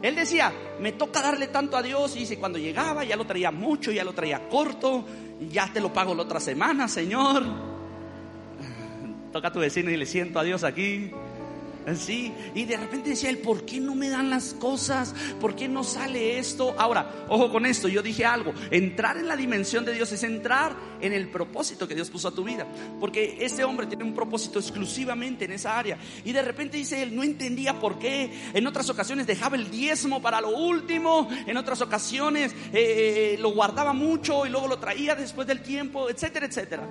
Él 0.00 0.14
decía, 0.14 0.50
me 0.80 0.92
toca 0.92 1.20
darle 1.20 1.48
tanto 1.48 1.76
a 1.76 1.82
Dios 1.82 2.16
y 2.16 2.20
dice, 2.20 2.38
cuando 2.38 2.58
llegaba 2.58 3.04
ya 3.04 3.14
lo 3.14 3.26
traía 3.26 3.50
mucho, 3.50 3.92
ya 3.92 4.04
lo 4.04 4.14
traía 4.14 4.48
corto, 4.48 5.04
ya 5.50 5.70
te 5.70 5.82
lo 5.82 5.92
pago 5.92 6.14
la 6.14 6.22
otra 6.22 6.40
semana, 6.40 6.88
Señor. 6.88 7.44
Toca 9.34 9.48
a 9.48 9.52
tu 9.52 9.60
vecino 9.60 9.90
y 9.90 9.98
le 9.98 10.06
siento 10.06 10.38
a 10.38 10.44
Dios 10.44 10.64
aquí. 10.64 11.10
Sí, 11.96 12.32
y 12.54 12.64
de 12.64 12.76
repente 12.76 13.10
decía 13.10 13.30
él, 13.30 13.38
¿por 13.38 13.64
qué 13.64 13.80
no 13.80 13.94
me 13.94 14.08
dan 14.08 14.30
las 14.30 14.54
cosas? 14.54 15.14
¿Por 15.40 15.54
qué 15.54 15.68
no 15.68 15.84
sale 15.84 16.38
esto? 16.38 16.74
Ahora, 16.78 17.26
ojo 17.28 17.50
con 17.50 17.64
esto, 17.66 17.88
yo 17.88 18.02
dije 18.02 18.24
algo, 18.24 18.52
entrar 18.70 19.16
en 19.16 19.28
la 19.28 19.36
dimensión 19.36 19.84
de 19.84 19.94
Dios 19.94 20.12
es 20.12 20.22
entrar 20.22 20.76
en 21.00 21.12
el 21.12 21.28
propósito 21.28 21.88
que 21.88 21.94
Dios 21.94 22.10
puso 22.10 22.28
a 22.28 22.34
tu 22.34 22.44
vida, 22.44 22.66
porque 23.00 23.38
ese 23.40 23.64
hombre 23.64 23.86
tiene 23.86 24.04
un 24.04 24.14
propósito 24.14 24.58
exclusivamente 24.58 25.44
en 25.44 25.52
esa 25.52 25.78
área. 25.78 25.98
Y 26.24 26.32
de 26.32 26.42
repente 26.42 26.76
dice 26.76 27.02
él, 27.02 27.14
no 27.14 27.22
entendía 27.22 27.78
por 27.78 27.98
qué, 27.98 28.30
en 28.52 28.66
otras 28.66 28.90
ocasiones 28.90 29.26
dejaba 29.26 29.56
el 29.56 29.70
diezmo 29.70 30.20
para 30.20 30.40
lo 30.40 30.50
último, 30.50 31.28
en 31.46 31.56
otras 31.56 31.80
ocasiones 31.80 32.54
eh, 32.72 33.36
lo 33.40 33.52
guardaba 33.52 33.92
mucho 33.92 34.44
y 34.46 34.50
luego 34.50 34.68
lo 34.68 34.78
traía 34.78 35.14
después 35.14 35.46
del 35.46 35.60
tiempo, 35.60 36.10
etcétera, 36.10 36.46
etcétera. 36.46 36.86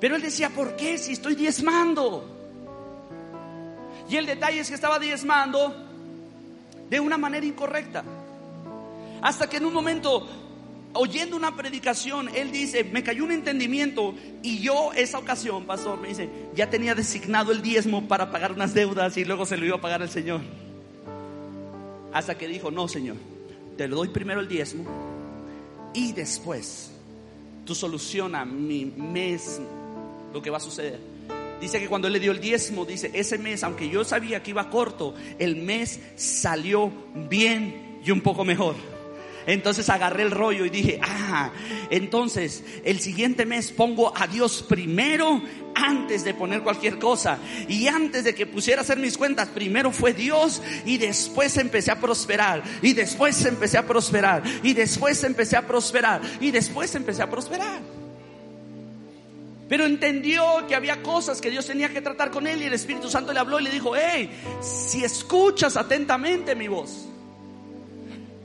Pero 0.00 0.16
él 0.16 0.22
decía, 0.22 0.50
¿por 0.50 0.76
qué 0.76 0.96
si 0.96 1.12
estoy 1.12 1.34
diezmando? 1.34 2.37
Y 4.08 4.16
el 4.16 4.26
detalle 4.26 4.60
es 4.60 4.68
que 4.68 4.74
estaba 4.74 4.98
diezmando 4.98 5.74
de 6.88 7.00
una 7.00 7.18
manera 7.18 7.44
incorrecta. 7.44 8.02
Hasta 9.20 9.48
que 9.48 9.58
en 9.58 9.66
un 9.66 9.74
momento, 9.74 10.26
oyendo 10.94 11.36
una 11.36 11.54
predicación, 11.54 12.30
él 12.34 12.50
dice, 12.50 12.84
me 12.84 13.02
cayó 13.02 13.24
un 13.24 13.32
entendimiento 13.32 14.14
y 14.42 14.60
yo 14.60 14.92
esa 14.94 15.18
ocasión, 15.18 15.66
pastor, 15.66 16.00
me 16.00 16.08
dice, 16.08 16.28
ya 16.54 16.70
tenía 16.70 16.94
designado 16.94 17.52
el 17.52 17.60
diezmo 17.60 18.08
para 18.08 18.30
pagar 18.30 18.52
unas 18.52 18.74
deudas 18.74 19.16
y 19.16 19.24
luego 19.24 19.44
se 19.44 19.56
lo 19.56 19.66
iba 19.66 19.76
a 19.76 19.80
pagar 19.80 20.02
el 20.02 20.08
Señor. 20.08 20.40
Hasta 22.12 22.38
que 22.38 22.48
dijo, 22.48 22.70
no, 22.70 22.88
Señor, 22.88 23.16
te 23.76 23.86
lo 23.88 23.96
doy 23.96 24.08
primero 24.08 24.40
el 24.40 24.48
diezmo 24.48 24.84
y 25.92 26.12
después 26.12 26.90
tú 27.64 27.74
soluciona 27.74 28.44
mi 28.44 28.86
mes 28.86 29.60
lo 30.32 30.40
que 30.40 30.48
va 30.48 30.56
a 30.56 30.60
suceder. 30.60 31.17
Dice 31.60 31.80
que 31.80 31.88
cuando 31.88 32.08
le 32.08 32.20
dio 32.20 32.32
el 32.32 32.40
diezmo, 32.40 32.84
dice, 32.84 33.10
ese 33.14 33.38
mes, 33.38 33.64
aunque 33.64 33.88
yo 33.88 34.04
sabía 34.04 34.42
que 34.42 34.50
iba 34.50 34.70
corto, 34.70 35.14
el 35.38 35.56
mes 35.56 36.00
salió 36.16 36.92
bien 37.28 38.00
y 38.04 38.10
un 38.10 38.20
poco 38.20 38.44
mejor. 38.44 38.76
Entonces 39.48 39.88
agarré 39.88 40.24
el 40.24 40.30
rollo 40.30 40.66
y 40.66 40.70
dije, 40.70 41.00
ah, 41.02 41.50
entonces 41.88 42.62
el 42.84 43.00
siguiente 43.00 43.46
mes 43.46 43.72
pongo 43.72 44.12
a 44.14 44.26
Dios 44.26 44.62
primero 44.62 45.40
antes 45.74 46.22
de 46.22 46.34
poner 46.34 46.62
cualquier 46.62 46.98
cosa. 46.98 47.38
Y 47.66 47.88
antes 47.88 48.24
de 48.24 48.34
que 48.34 48.44
pusiera 48.44 48.82
a 48.82 48.84
hacer 48.84 48.98
mis 48.98 49.16
cuentas, 49.16 49.48
primero 49.48 49.90
fue 49.90 50.12
Dios 50.12 50.62
y 50.84 50.98
después 50.98 51.56
empecé 51.56 51.90
a 51.90 51.98
prosperar. 51.98 52.62
Y 52.82 52.92
después 52.92 53.42
empecé 53.46 53.78
a 53.78 53.86
prosperar. 53.86 54.42
Y 54.62 54.74
después 54.74 55.24
empecé 55.24 55.56
a 55.56 55.66
prosperar. 55.66 56.20
Y 56.40 56.50
después 56.50 56.94
empecé 56.94 57.22
a 57.22 57.30
prosperar. 57.30 57.97
Pero 59.68 59.84
entendió 59.84 60.66
que 60.66 60.74
había 60.74 61.02
cosas 61.02 61.40
que 61.40 61.50
Dios 61.50 61.66
tenía 61.66 61.90
que 61.90 62.00
tratar 62.00 62.30
con 62.30 62.46
él 62.46 62.62
y 62.62 62.66
el 62.66 62.72
Espíritu 62.72 63.10
Santo 63.10 63.32
le 63.32 63.40
habló 63.40 63.60
y 63.60 63.64
le 63.64 63.70
dijo, 63.70 63.92
hey, 63.94 64.30
si 64.62 65.04
escuchas 65.04 65.76
atentamente 65.76 66.54
mi 66.54 66.68
voz. 66.68 67.04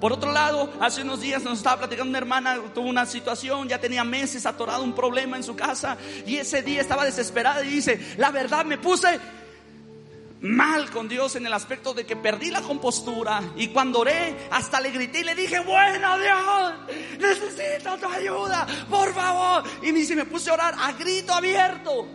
Por 0.01 0.11
otro 0.11 0.33
lado, 0.33 0.73
hace 0.81 1.01
unos 1.01 1.21
días 1.21 1.43
nos 1.43 1.59
estaba 1.59 1.77
platicando 1.77 2.09
una 2.09 2.17
hermana, 2.17 2.59
tuvo 2.73 2.89
una 2.89 3.05
situación, 3.05 3.69
ya 3.69 3.79
tenía 3.79 4.03
meses 4.03 4.45
atorado 4.45 4.83
un 4.83 4.93
problema 4.93 5.37
en 5.37 5.43
su 5.43 5.55
casa 5.55 5.97
y 6.27 6.35
ese 6.35 6.61
día 6.61 6.81
estaba 6.81 7.05
desesperada 7.05 7.63
y 7.63 7.69
dice, 7.69 7.97
la 8.17 8.29
verdad 8.29 8.65
me 8.65 8.77
puse 8.77 9.17
mal 10.43 10.91
con 10.91 11.07
Dios 11.07 11.37
en 11.37 11.45
el 11.45 11.53
aspecto 11.53 11.93
de 11.93 12.05
que 12.05 12.17
perdí 12.17 12.51
la 12.51 12.61
compostura 12.61 13.41
y 13.55 13.69
cuando 13.69 13.99
oré 13.99 14.47
hasta 14.51 14.81
le 14.81 14.91
grité 14.91 15.21
y 15.21 15.23
le 15.23 15.35
dije, 15.35 15.59
bueno 15.61 16.17
Dios, 16.19 16.73
necesito 17.17 17.97
tu 17.97 18.07
ayuda, 18.07 18.67
por 18.89 19.13
favor. 19.13 19.63
Y 19.81 19.93
me 19.93 19.99
dice, 19.99 20.15
me 20.15 20.25
puse 20.25 20.49
a 20.49 20.53
orar 20.53 20.75
a 20.77 20.91
grito 20.93 21.33
abierto. 21.33 22.07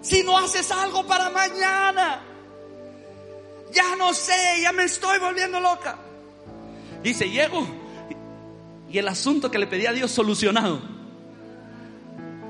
Si 0.00 0.24
no 0.24 0.36
haces 0.36 0.68
algo 0.72 1.06
para 1.06 1.30
mañana, 1.30 2.20
ya 3.72 3.94
no 3.96 4.12
sé, 4.12 4.60
ya 4.62 4.72
me 4.72 4.84
estoy 4.84 5.20
volviendo 5.20 5.60
loca. 5.60 5.96
Dice, 7.04 7.30
llego 7.30 7.66
y 8.90 8.98
el 8.98 9.06
asunto 9.06 9.48
que 9.48 9.58
le 9.58 9.68
pedí 9.68 9.86
a 9.86 9.92
Dios 9.92 10.10
solucionado, 10.10 10.80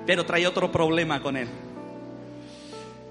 pero 0.06 0.24
traía 0.24 0.48
otro 0.48 0.72
problema 0.72 1.20
con 1.20 1.36
él. 1.36 1.48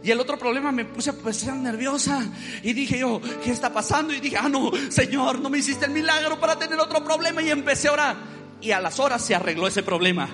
Y 0.04 0.10
el 0.10 0.20
otro 0.20 0.38
problema 0.38 0.72
me 0.72 0.86
puse 0.86 1.12
a 1.12 1.34
ser 1.34 1.54
nerviosa 1.54 2.26
y 2.64 2.74
dije 2.74 2.98
yo, 2.98 3.22
¿qué 3.44 3.52
está 3.52 3.72
pasando? 3.72 4.14
Y 4.14 4.20
dije, 4.20 4.38
ah, 4.38 4.50
no, 4.50 4.72
Señor, 4.90 5.40
no 5.40 5.50
me 5.50 5.60
hiciste 5.60 5.86
el 5.86 5.92
milagro 5.92 6.40
para 6.40 6.58
tener 6.58 6.80
otro 6.80 7.04
problema 7.04 7.42
y 7.42 7.52
empecé 7.52 7.88
a 7.88 7.94
orar. 7.94 8.16
Y 8.62 8.72
a 8.72 8.80
las 8.80 9.00
horas 9.00 9.24
se 9.24 9.36
arregló 9.36 9.68
ese 9.68 9.84
problema, 9.84 10.28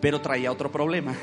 pero 0.00 0.20
traía 0.20 0.50
otro 0.50 0.72
problema. 0.72 1.14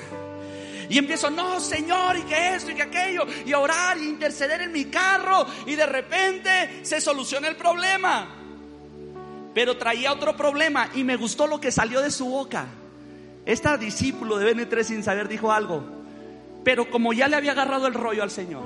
Y 0.89 0.99
empiezo, 0.99 1.31
no, 1.31 1.59
Señor, 1.59 2.17
y 2.17 2.21
que 2.23 2.55
esto 2.55 2.71
y 2.71 2.75
que 2.75 2.83
aquello, 2.83 3.25
y 3.45 3.53
a 3.53 3.59
orar 3.59 3.97
y 3.97 4.07
interceder 4.07 4.61
en 4.61 4.71
mi 4.71 4.85
carro, 4.85 5.45
y 5.65 5.73
de 5.75 5.85
repente 5.87 6.81
se 6.83 7.01
soluciona 7.01 7.47
el 7.47 7.55
problema. 7.55 8.27
Pero 9.55 9.77
traía 9.77 10.11
otro 10.11 10.35
problema 10.37 10.89
y 10.93 11.03
me 11.03 11.15
gustó 11.15 11.47
lo 11.47 11.59
que 11.59 11.71
salió 11.71 12.01
de 12.01 12.11
su 12.11 12.25
boca. 12.25 12.67
Esta 13.45 13.77
discípulo 13.77 14.37
de 14.37 14.55
BN3 14.55 14.83
sin 14.83 15.03
saber 15.03 15.27
dijo 15.27 15.51
algo. 15.51 16.02
Pero 16.63 16.89
como 16.89 17.13
ya 17.13 17.27
le 17.27 17.35
había 17.35 17.51
agarrado 17.51 17.87
el 17.87 17.93
rollo 17.93 18.23
al 18.23 18.31
Señor, 18.31 18.63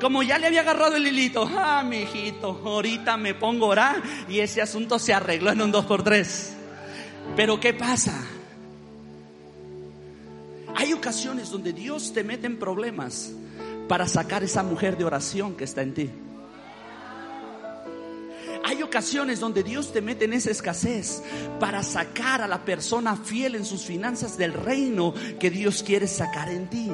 como 0.00 0.22
ya 0.22 0.38
le 0.38 0.46
había 0.46 0.60
agarrado 0.60 0.96
el 0.96 1.06
hilito, 1.06 1.48
ah, 1.56 1.82
mi 1.82 1.98
hijito, 1.98 2.60
ahorita 2.64 3.16
me 3.16 3.34
pongo 3.34 3.66
a 3.66 3.68
orar 3.68 4.02
y 4.28 4.40
ese 4.40 4.62
asunto 4.62 4.98
se 4.98 5.12
arregló 5.12 5.50
en 5.50 5.60
un 5.60 5.72
2 5.72 5.84
por 5.86 6.02
3 6.04 6.52
Pero 7.36 7.58
¿qué 7.58 7.74
pasa? 7.74 8.24
Hay 10.76 10.92
ocasiones 10.92 11.50
donde 11.50 11.72
Dios 11.72 12.12
te 12.12 12.22
mete 12.22 12.46
en 12.46 12.58
problemas 12.58 13.32
para 13.88 14.06
sacar 14.06 14.44
esa 14.44 14.62
mujer 14.62 14.96
de 14.96 15.04
oración 15.04 15.56
que 15.56 15.64
está 15.64 15.82
en 15.82 15.94
ti. 15.94 16.10
Hay 18.64 18.82
ocasiones 18.82 19.40
donde 19.40 19.62
Dios 19.62 19.92
te 19.92 20.00
mete 20.00 20.26
en 20.26 20.32
esa 20.32 20.50
escasez 20.50 21.22
para 21.60 21.82
sacar 21.82 22.42
a 22.42 22.48
la 22.48 22.64
persona 22.64 23.16
fiel 23.16 23.54
en 23.54 23.64
sus 23.64 23.84
finanzas 23.84 24.36
del 24.36 24.52
reino 24.52 25.14
que 25.38 25.50
Dios 25.50 25.82
quiere 25.82 26.06
sacar 26.06 26.48
en 26.50 26.68
ti. 26.68 26.90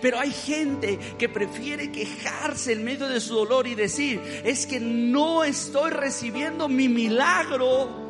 Pero 0.00 0.18
hay 0.18 0.32
gente 0.32 0.98
que 1.18 1.28
prefiere 1.28 1.92
quejarse 1.92 2.72
en 2.72 2.84
medio 2.84 3.08
de 3.08 3.20
su 3.20 3.34
dolor 3.34 3.66
y 3.66 3.74
decir, 3.74 4.20
es 4.44 4.66
que 4.66 4.80
no 4.80 5.44
estoy 5.44 5.90
recibiendo 5.90 6.68
mi 6.68 6.88
milagro. 6.88 8.04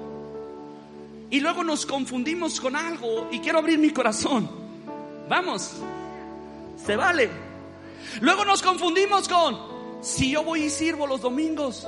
Y 1.30 1.40
luego 1.40 1.64
nos 1.64 1.86
confundimos 1.86 2.60
con 2.60 2.76
algo 2.76 3.28
y 3.32 3.40
quiero 3.40 3.58
abrir 3.58 3.78
mi 3.78 3.90
corazón. 3.90 4.48
Vamos, 5.28 5.72
se 6.84 6.96
vale. 6.96 7.30
Luego 8.20 8.44
nos 8.44 8.62
confundimos 8.62 9.28
con, 9.28 9.58
si 10.02 10.30
yo 10.30 10.44
voy 10.44 10.64
y 10.64 10.70
sirvo 10.70 11.06
los 11.06 11.20
domingos, 11.20 11.86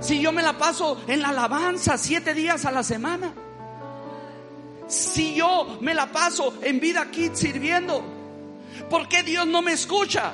si 0.00 0.20
yo 0.20 0.32
me 0.32 0.42
la 0.42 0.58
paso 0.58 1.00
en 1.06 1.22
la 1.22 1.28
alabanza 1.28 1.98
siete 1.98 2.34
días 2.34 2.64
a 2.64 2.70
la 2.70 2.82
semana, 2.82 3.32
si 4.88 5.34
yo 5.34 5.78
me 5.80 5.94
la 5.94 6.06
paso 6.12 6.54
en 6.62 6.78
vida 6.80 7.10
kids 7.10 7.38
sirviendo, 7.38 8.04
¿por 8.88 9.08
qué 9.08 9.22
Dios 9.22 9.46
no 9.46 9.62
me 9.62 9.72
escucha? 9.72 10.32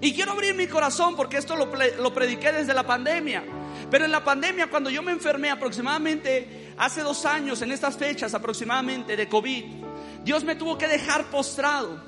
Y 0.00 0.12
quiero 0.12 0.32
abrir 0.32 0.54
mi 0.54 0.66
corazón 0.66 1.16
porque 1.16 1.38
esto 1.38 1.56
lo, 1.56 1.70
lo 1.98 2.14
prediqué 2.14 2.52
desde 2.52 2.74
la 2.74 2.86
pandemia. 2.86 3.44
Pero 3.90 4.04
en 4.04 4.10
la 4.10 4.22
pandemia, 4.22 4.68
cuando 4.68 4.90
yo 4.90 5.02
me 5.02 5.12
enfermé 5.12 5.50
aproximadamente 5.50 6.74
hace 6.76 7.02
dos 7.02 7.24
años, 7.24 7.62
en 7.62 7.72
estas 7.72 7.96
fechas 7.96 8.34
aproximadamente 8.34 9.16
de 9.16 9.28
COVID, 9.28 9.64
Dios 10.22 10.44
me 10.44 10.56
tuvo 10.56 10.76
que 10.76 10.88
dejar 10.88 11.30
postrado. 11.30 11.98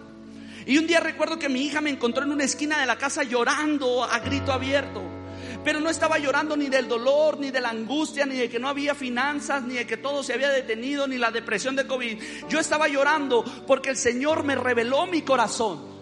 Y 0.66 0.76
un 0.76 0.86
día 0.86 1.00
recuerdo 1.00 1.38
que 1.38 1.48
mi 1.48 1.62
hija 1.62 1.80
me 1.80 1.88
encontró 1.88 2.24
en 2.24 2.32
una 2.32 2.44
esquina 2.44 2.78
de 2.78 2.84
la 2.84 2.96
casa 2.96 3.22
llorando 3.22 4.04
a 4.04 4.18
grito 4.18 4.52
abierto. 4.52 5.17
Pero 5.64 5.80
no 5.80 5.90
estaba 5.90 6.18
llorando 6.18 6.56
ni 6.56 6.68
del 6.68 6.88
dolor, 6.88 7.38
ni 7.38 7.50
de 7.50 7.60
la 7.60 7.70
angustia, 7.70 8.24
ni 8.24 8.36
de 8.36 8.48
que 8.48 8.58
no 8.58 8.68
había 8.68 8.94
finanzas, 8.94 9.62
ni 9.62 9.74
de 9.74 9.86
que 9.86 9.96
todo 9.96 10.22
se 10.22 10.34
había 10.34 10.50
detenido, 10.50 11.06
ni 11.06 11.18
la 11.18 11.30
depresión 11.30 11.76
de 11.76 11.86
COVID. 11.86 12.22
Yo 12.48 12.58
estaba 12.58 12.88
llorando 12.88 13.44
porque 13.66 13.90
el 13.90 13.96
Señor 13.96 14.44
me 14.44 14.54
reveló 14.54 15.06
mi 15.06 15.22
corazón. 15.22 15.98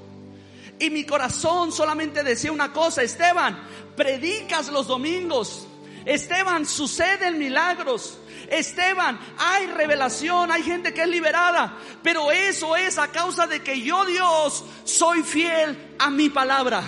Y 0.78 0.90
mi 0.90 1.04
corazón 1.04 1.72
solamente 1.72 2.22
decía 2.22 2.52
una 2.52 2.72
cosa, 2.72 3.02
Esteban, 3.02 3.58
predicas 3.96 4.68
los 4.68 4.86
domingos. 4.86 5.66
Esteban, 6.04 6.66
suceden 6.66 7.38
milagros. 7.38 8.18
Esteban, 8.50 9.18
hay 9.38 9.66
revelación, 9.66 10.52
hay 10.52 10.62
gente 10.62 10.94
que 10.94 11.02
es 11.02 11.08
liberada, 11.08 11.78
pero 12.02 12.30
eso 12.30 12.76
es 12.76 12.98
a 12.98 13.08
causa 13.08 13.46
de 13.46 13.60
que 13.60 13.80
yo 13.80 14.04
Dios 14.04 14.64
soy 14.84 15.22
fiel 15.22 15.96
a 15.98 16.10
mi 16.10 16.28
palabra. 16.28 16.84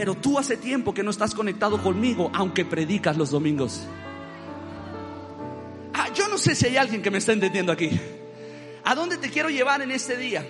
Pero 0.00 0.14
tú 0.14 0.38
hace 0.38 0.56
tiempo 0.56 0.94
que 0.94 1.02
no 1.02 1.10
estás 1.10 1.34
conectado 1.34 1.76
conmigo, 1.82 2.30
aunque 2.32 2.64
predicas 2.64 3.18
los 3.18 3.32
domingos. 3.32 3.82
Ah, 5.92 6.08
yo 6.14 6.26
no 6.28 6.38
sé 6.38 6.54
si 6.54 6.68
hay 6.68 6.78
alguien 6.78 7.02
que 7.02 7.10
me 7.10 7.18
está 7.18 7.34
entendiendo 7.34 7.70
aquí. 7.70 8.00
¿A 8.82 8.94
dónde 8.94 9.18
te 9.18 9.28
quiero 9.28 9.50
llevar 9.50 9.82
en 9.82 9.90
este 9.90 10.16
día? 10.16 10.42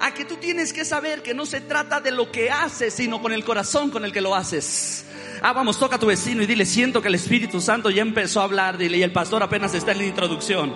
A 0.00 0.12
que 0.12 0.26
tú 0.26 0.36
tienes 0.36 0.74
que 0.74 0.84
saber 0.84 1.22
que 1.22 1.32
no 1.32 1.46
se 1.46 1.62
trata 1.62 2.02
de 2.02 2.10
lo 2.10 2.30
que 2.30 2.50
haces, 2.50 2.92
sino 2.92 3.22
con 3.22 3.32
el 3.32 3.42
corazón 3.42 3.90
con 3.90 4.04
el 4.04 4.12
que 4.12 4.20
lo 4.20 4.34
haces. 4.34 5.06
Ah, 5.40 5.54
vamos, 5.54 5.78
toca 5.78 5.96
a 5.96 5.98
tu 5.98 6.08
vecino 6.08 6.42
y 6.42 6.46
dile, 6.46 6.66
siento 6.66 7.00
que 7.00 7.08
el 7.08 7.14
Espíritu 7.14 7.62
Santo 7.62 7.88
ya 7.88 8.02
empezó 8.02 8.42
a 8.42 8.44
hablar, 8.44 8.76
dile, 8.76 8.98
y 8.98 9.02
el 9.02 9.12
pastor 9.12 9.42
apenas 9.42 9.72
está 9.72 9.92
en 9.92 9.98
la 9.98 10.04
introducción. 10.04 10.74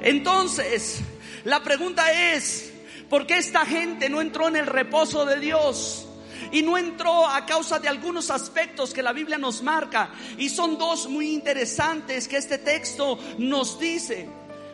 Entonces, 0.00 1.00
la 1.42 1.60
pregunta 1.64 2.08
es, 2.34 2.72
¿por 3.10 3.26
qué 3.26 3.38
esta 3.38 3.66
gente 3.66 4.08
no 4.08 4.20
entró 4.20 4.46
en 4.46 4.54
el 4.54 4.66
reposo 4.68 5.26
de 5.26 5.40
Dios? 5.40 6.05
Y 6.52 6.62
no 6.62 6.78
entró 6.78 7.26
a 7.26 7.44
causa 7.46 7.78
de 7.78 7.88
algunos 7.88 8.30
aspectos 8.30 8.92
que 8.92 9.02
la 9.02 9.12
Biblia 9.12 9.38
nos 9.38 9.62
marca. 9.62 10.10
Y 10.38 10.48
son 10.48 10.78
dos 10.78 11.08
muy 11.08 11.32
interesantes 11.32 12.28
que 12.28 12.36
este 12.36 12.58
texto 12.58 13.18
nos 13.38 13.78
dice. 13.78 14.28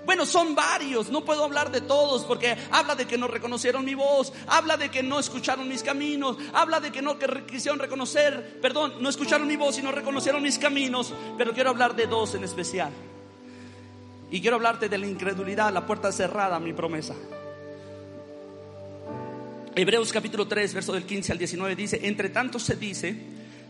Bueno, 0.05 0.27
son 0.27 0.55
varios, 0.55 1.11
no 1.11 1.25
puedo 1.25 1.45
hablar 1.45 1.71
de 1.71 1.81
todos 1.81 2.25
porque 2.25 2.57
habla 2.73 2.97
de 2.97 3.07
que 3.07 3.17
no 3.17 3.29
reconocieron 3.29 3.85
mi 3.85 3.95
voz, 3.95 4.33
habla 4.49 4.77
de 4.77 4.91
que 4.91 5.03
no 5.03 5.21
escucharon 5.21 5.69
mis 5.69 5.85
caminos, 5.85 6.37
habla 6.53 6.81
de 6.81 6.91
que 6.91 7.01
no 7.01 7.17
quisieron 7.47 7.79
reconocer, 7.79 8.59
perdón, 8.61 8.95
no 8.99 9.09
escucharon 9.09 9.47
mi 9.47 9.55
voz 9.55 9.79
y 9.79 9.83
no 9.83 9.93
reconocieron 9.93 10.43
mis 10.43 10.59
caminos, 10.59 11.15
pero 11.39 11.53
quiero 11.53 11.71
hablar 11.71 11.95
de 11.95 12.09
dos 12.09 12.35
en 12.35 12.43
especial. 12.43 12.93
Y 14.31 14.41
quiero 14.41 14.57
hablarte 14.57 14.89
de 14.89 14.99
la 14.99 15.07
incredulidad, 15.07 15.73
la 15.73 15.87
puerta 15.87 16.11
cerrada, 16.11 16.59
mi 16.59 16.73
promesa. 16.73 17.15
Hebreos 19.75 20.13
capítulo 20.13 20.47
3, 20.47 20.75
verso 20.75 20.93
del 20.93 21.05
15 21.05 21.33
al 21.33 21.39
19 21.39 21.75
dice, 21.75 22.01
entre 22.03 22.29
tanto 22.29 22.59
se 22.59 22.77
dice, 22.77 23.17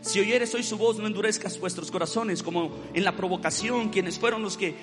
si 0.01 0.19
oyeres 0.19 0.53
hoy 0.53 0.61
su 0.61 0.77
voz, 0.77 0.97
no 0.97 1.07
endurezcas 1.07 1.57
vuestros 1.57 1.91
corazones 1.91 2.43
como 2.43 2.75
en 2.93 3.05
la 3.05 3.15
provocación, 3.15 3.87
quienes 3.87 4.19
fueron 4.19 4.41
los 4.41 4.57
que 4.57 4.75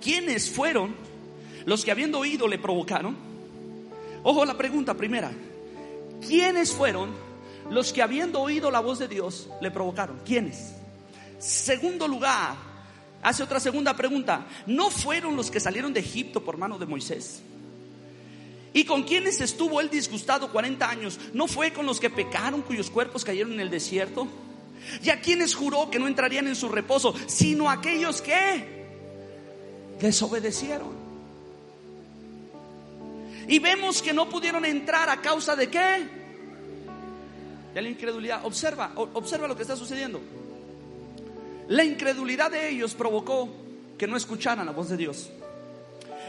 ¿quiénes 0.00 0.50
fueron 0.50 0.94
los 1.66 1.84
que 1.84 1.90
habiendo 1.90 2.18
oído 2.18 2.48
le 2.48 2.58
provocaron? 2.58 3.14
Ojo 4.22 4.46
la 4.46 4.56
pregunta 4.56 4.94
primera. 4.94 5.30
¿Quiénes 6.26 6.72
fueron 6.72 7.10
los 7.70 7.92
que 7.92 8.00
habiendo 8.00 8.40
oído 8.40 8.70
la 8.70 8.80
voz 8.80 8.98
de 9.00 9.08
Dios 9.08 9.50
le 9.60 9.70
provocaron? 9.70 10.20
¿Quiénes? 10.24 10.72
Segundo 11.38 12.08
lugar, 12.08 12.54
hace 13.22 13.42
otra 13.42 13.60
segunda 13.60 13.94
pregunta. 13.94 14.46
¿No 14.66 14.88
fueron 14.88 15.36
los 15.36 15.50
que 15.50 15.60
salieron 15.60 15.92
de 15.92 16.00
Egipto 16.00 16.42
por 16.42 16.56
mano 16.56 16.78
de 16.78 16.86
Moisés? 16.86 17.42
¿Y 18.72 18.84
con 18.84 19.02
quiénes 19.02 19.40
estuvo 19.40 19.80
él 19.80 19.90
disgustado 19.90 20.52
40 20.52 20.88
años? 20.88 21.18
¿No 21.32 21.46
fue 21.46 21.72
con 21.72 21.86
los 21.86 22.00
que 22.00 22.10
pecaron 22.10 22.62
cuyos 22.62 22.90
cuerpos 22.90 23.24
cayeron 23.24 23.52
en 23.54 23.60
el 23.60 23.70
desierto? 23.70 24.28
¿Y 25.02 25.10
a 25.10 25.20
quienes 25.20 25.54
juró 25.54 25.90
que 25.90 25.98
no 25.98 26.06
entrarían 26.06 26.46
en 26.46 26.56
su 26.56 26.68
reposo, 26.68 27.14
sino 27.26 27.70
aquellos 27.70 28.22
que 28.22 28.78
desobedecieron. 30.00 30.96
Y 33.46 33.58
vemos 33.58 34.02
que 34.02 34.12
no 34.12 34.28
pudieron 34.28 34.64
entrar 34.64 35.08
a 35.08 35.20
causa 35.20 35.56
de 35.56 35.68
qué? 35.68 36.06
De 37.74 37.82
la 37.82 37.88
incredulidad. 37.88 38.44
Observa, 38.44 38.92
observa 38.94 39.48
lo 39.48 39.56
que 39.56 39.62
está 39.62 39.76
sucediendo. 39.76 40.20
La 41.68 41.84
incredulidad 41.84 42.50
de 42.50 42.70
ellos 42.70 42.94
provocó 42.94 43.48
que 43.96 44.06
no 44.06 44.16
escucharan 44.16 44.66
la 44.66 44.72
voz 44.72 44.88
de 44.88 44.96
Dios. 44.96 45.30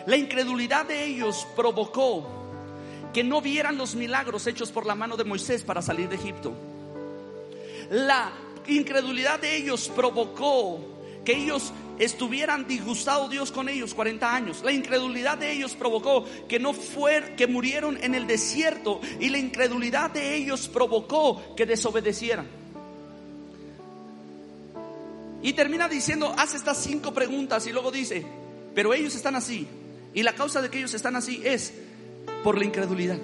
La 0.06 0.18
incredulidad 0.18 0.86
de 0.86 1.06
ellos 1.06 1.48
provocó 1.56 2.28
que 3.14 3.24
no 3.24 3.42
vieran 3.42 3.78
los 3.78 3.96
milagros 3.96 4.48
hechos 4.48 4.72
por 4.72 4.86
la 4.86 4.96
mano 4.96 5.18
de 5.18 5.24
Moisés 5.24 5.64
para 5.64 5.82
salir 5.82 6.10
de 6.10 6.16
Egipto. 6.16 6.54
La 7.90 8.32
incredulidad 8.68 9.40
de 9.40 9.56
ellos 9.56 9.90
provocó 9.96 10.80
que 11.26 11.36
ellos 11.36 11.74
estuvieran 11.98 12.68
disgustado 12.68 13.28
Dios 13.28 13.52
con 13.52 13.68
ellos 13.68 13.94
40 13.94 14.34
años. 14.34 14.62
La 14.64 14.72
incredulidad 14.72 15.38
de 15.38 15.52
ellos 15.52 15.74
provocó 15.74 16.26
que 16.48 16.60
no 16.60 16.74
fueran, 16.74 17.36
que 17.36 17.48
murieron 17.48 17.98
en 18.02 18.16
el 18.16 18.26
desierto 18.26 19.02
y 19.20 19.30
la 19.30 19.38
incredulidad 19.38 20.12
de 20.12 20.36
ellos 20.36 20.68
provocó 20.70 21.56
que 21.56 21.66
desobedecieran. 21.66 22.48
Y 25.42 25.54
termina 25.54 25.88
diciendo, 25.88 26.34
hace 26.38 26.58
estas 26.58 26.78
cinco 26.78 27.14
preguntas 27.14 27.66
y 27.66 27.72
luego 27.72 27.92
dice, 27.92 28.26
pero 28.76 28.94
ellos 28.94 29.16
están 29.16 29.36
así. 29.36 29.68
Y 30.14 30.24
la 30.24 30.34
causa 30.34 30.62
de 30.62 30.70
que 30.70 30.80
ellos 30.80 30.94
están 30.94 31.16
así 31.16 31.42
es 31.44 31.74
por 32.44 32.58
la 32.58 32.66
incredulidad. 32.66 33.18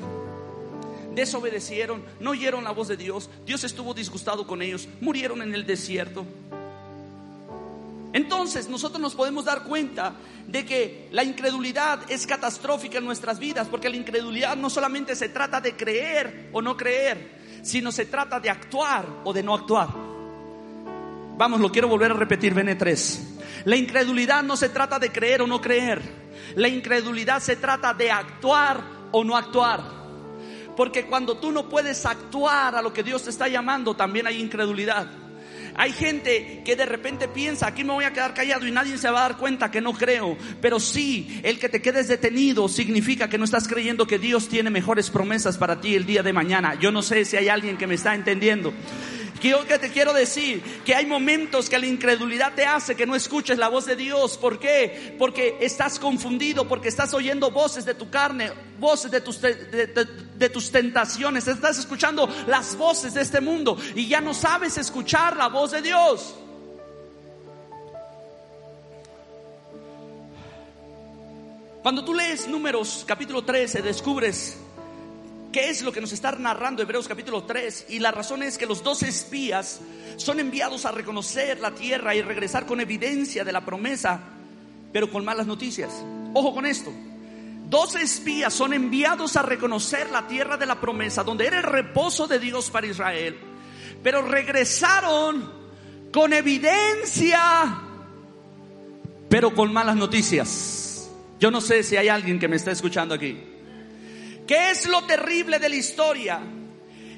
Desobedecieron, 1.14 2.04
no 2.20 2.32
oyeron 2.32 2.64
la 2.64 2.72
voz 2.72 2.88
de 2.90 2.98
Dios, 2.98 3.30
Dios 3.46 3.64
estuvo 3.64 3.94
disgustado 3.94 4.46
con 4.46 4.62
ellos, 4.62 4.88
murieron 5.00 5.42
en 5.42 5.54
el 5.54 5.66
desierto. 5.66 6.26
Entonces 8.12 8.70
nosotros 8.70 9.02
nos 9.02 9.16
podemos 9.16 9.46
dar 9.46 9.64
cuenta 9.64 10.14
de 10.48 10.66
que 10.66 11.10
la 11.12 11.24
incredulidad 11.24 12.00
es 12.10 12.26
catastrófica 12.26 13.00
en 13.00 13.06
nuestras 13.06 13.40
vidas, 13.40 13.68
porque 13.68 13.90
la 13.90 13.98
incredulidad 13.98 14.56
no 14.56 14.70
solamente 14.70 15.16
se 15.16 15.30
trata 15.30 15.60
de 15.60 15.76
creer 15.76 16.50
o 16.54 16.62
no 16.62 16.78
creer, 16.78 17.60
sino 17.62 17.92
se 17.92 18.06
trata 18.06 18.40
de 18.40 18.50
actuar 18.50 19.06
o 19.24 19.34
de 19.34 19.44
no 19.44 19.54
actuar. 19.54 19.90
Vamos, 21.38 21.60
lo 21.60 21.72
quiero 21.72 21.90
volver 21.90 22.12
a 22.12 22.16
repetir, 22.16 22.54
Bene 22.54 22.76
3. 22.76 23.35
La 23.66 23.76
incredulidad 23.76 24.44
no 24.44 24.56
se 24.56 24.70
trata 24.70 25.00
de 25.00 25.12
creer 25.12 25.42
o 25.42 25.48
no 25.48 25.60
creer. 25.60 26.02
La 26.56 26.68
incredulidad 26.68 27.42
se 27.42 27.56
trata 27.56 27.94
de 27.94 28.12
actuar 28.12 28.82
o 29.12 29.24
no 29.24 29.36
actuar. 29.36 29.82
Porque 30.78 31.08
cuando 31.08 31.38
tú 31.38 31.52
no 31.52 31.68
puedes 31.68 32.06
actuar 32.06 32.76
a 32.76 32.82
lo 32.82 32.94
que 32.94 33.04
Dios 33.04 33.24
te 33.24 33.30
está 33.30 33.48
llamando, 33.48 33.96
también 33.96 34.28
hay 34.28 34.40
incredulidad. 34.40 35.25
Hay 35.78 35.92
gente 35.92 36.62
que 36.64 36.76
de 36.76 36.86
repente 36.86 37.28
piensa, 37.28 37.68
aquí 37.68 37.84
me 37.84 37.94
voy 37.94 38.06
a 38.06 38.14
quedar 38.14 38.34
callado 38.34 38.66
y 38.66 38.72
nadie 38.72 38.98
se 38.98 39.10
va 39.10 39.20
a 39.20 39.30
dar 39.30 39.38
cuenta 39.38 39.72
que 39.72 39.82
no 39.82 39.94
creo. 39.94 40.38
Pero 40.62 40.80
sí, 40.80 41.42
el 41.44 41.60
que 41.60 41.70
te 41.70 41.82
quedes 41.82 42.08
detenido 42.08 42.68
significa 42.70 43.30
que 43.30 43.38
no 43.38 43.46
estás 43.46 43.68
creyendo 43.68 44.08
que 44.08 44.20
Dios 44.20 44.48
tiene 44.48 44.70
mejores 44.70 45.10
promesas 45.10 45.58
para 45.58 45.82
ti 45.82 45.96
el 45.96 46.06
día 46.06 46.24
de 46.24 46.34
mañana. 46.34 46.76
Yo 46.76 46.92
no 46.92 47.02
sé 47.02 47.26
si 47.26 47.38
hay 47.38 47.50
alguien 47.50 47.78
que 47.78 47.88
me 47.88 47.96
está 47.96 48.16
entendiendo. 48.16 48.74
Yo 49.46 49.64
que 49.68 49.78
te 49.78 49.92
quiero 49.92 50.12
decir 50.12 50.64
que 50.84 50.96
hay 50.96 51.06
momentos 51.06 51.70
que 51.70 51.78
la 51.78 51.86
incredulidad 51.86 52.56
te 52.56 52.66
hace 52.66 52.96
que 52.96 53.06
no 53.06 53.16
escuches 53.16 53.60
la 53.60 53.68
voz 53.68 53.86
de 53.86 53.96
Dios. 53.96 54.40
¿Por 54.40 54.58
qué? 54.58 55.16
Porque 55.20 55.58
estás 55.62 56.00
confundido, 56.00 56.68
porque 56.68 56.88
estás 56.88 57.14
oyendo 57.14 57.52
voces 57.52 57.86
de 57.86 57.94
tu 57.94 58.10
carne, 58.10 58.52
voces 58.80 59.12
de 59.12 59.22
tus, 59.22 59.40
de 59.40 60.50
tus 60.50 60.72
tentaciones, 60.72 61.48
estás 61.48 61.78
escuchando 61.78 62.28
las 62.48 62.76
voces 62.76 63.14
de 63.14 63.22
este 63.22 63.40
mundo 63.40 63.78
y 63.96 64.08
ya 64.08 64.20
no 64.20 64.34
sabes 64.34 64.78
escuchar 64.78 65.38
la 65.38 65.48
voz 65.48 65.65
de 65.72 65.82
Dios. 65.82 66.36
Cuando 71.82 72.04
tú 72.04 72.14
lees 72.14 72.48
números 72.48 73.04
capítulo 73.08 73.44
13, 73.44 73.82
descubres 73.82 74.58
qué 75.52 75.70
es 75.70 75.84
lo 75.84 75.92
que 75.92 76.02
nos 76.02 76.12
está 76.12 76.32
narrando 76.32 76.82
Hebreos 76.82 77.08
capítulo 77.08 77.44
3. 77.44 77.88
Y 77.90 78.00
la 78.00 78.12
razón 78.12 78.44
es 78.44 78.58
que 78.58 78.66
los 78.66 78.84
dos 78.84 79.04
espías 79.04 79.82
son 80.18 80.40
enviados 80.40 80.86
a 80.86 80.92
reconocer 80.92 81.60
la 81.60 81.72
tierra 81.72 82.16
y 82.16 82.22
regresar 82.22 82.66
con 82.66 82.82
evidencia 82.82 83.44
de 83.44 83.52
la 83.52 83.64
promesa, 83.64 84.20
pero 84.92 85.12
con 85.12 85.24
malas 85.24 85.48
noticias. 85.48 85.92
Ojo 86.34 86.54
con 86.54 86.66
esto. 86.66 86.92
Dos 87.70 87.96
espías 87.96 88.54
son 88.54 88.74
enviados 88.74 89.36
a 89.38 89.42
reconocer 89.42 90.10
la 90.12 90.28
tierra 90.28 90.58
de 90.58 90.66
la 90.66 90.80
promesa, 90.80 91.24
donde 91.24 91.48
era 91.48 91.58
el 91.58 91.64
reposo 91.64 92.28
de 92.28 92.40
Dios 92.40 92.70
para 92.70 92.88
Israel, 92.88 93.38
pero 94.06 94.22
regresaron 94.22 95.52
con 96.12 96.32
evidencia, 96.32 97.76
pero 99.28 99.52
con 99.56 99.74
malas 99.74 99.96
noticias. 99.96 101.10
Yo 101.40 101.50
no 101.50 101.60
sé 101.60 101.82
si 101.82 101.98
hay 101.98 102.08
alguien 102.08 102.38
que 102.38 102.48
me 102.48 102.56
está 102.56 102.70
escuchando 102.70 103.16
aquí. 103.16 103.36
¿Qué 104.46 104.70
es 104.70 104.88
lo 104.88 105.06
terrible 105.06 105.58
de 105.58 105.70
la 105.70 105.76
historia? 105.76 106.40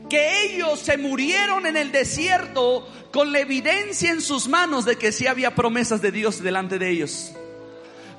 Que 0.09 0.45
ellos 0.45 0.79
se 0.79 0.97
murieron 0.97 1.65
en 1.65 1.75
el 1.75 1.91
desierto 1.91 2.87
con 3.11 3.33
la 3.33 3.39
evidencia 3.39 4.09
en 4.09 4.21
sus 4.21 4.47
manos 4.47 4.85
de 4.85 4.95
que 4.95 5.11
sí 5.11 5.27
había 5.27 5.55
promesas 5.55 6.01
de 6.01 6.13
Dios 6.13 6.41
delante 6.41 6.79
de 6.79 6.89
ellos. 6.89 7.33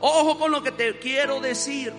Ojo 0.00 0.38
con 0.38 0.50
lo 0.50 0.62
que 0.62 0.72
te 0.72 0.98
quiero 0.98 1.40
decir. 1.40 1.94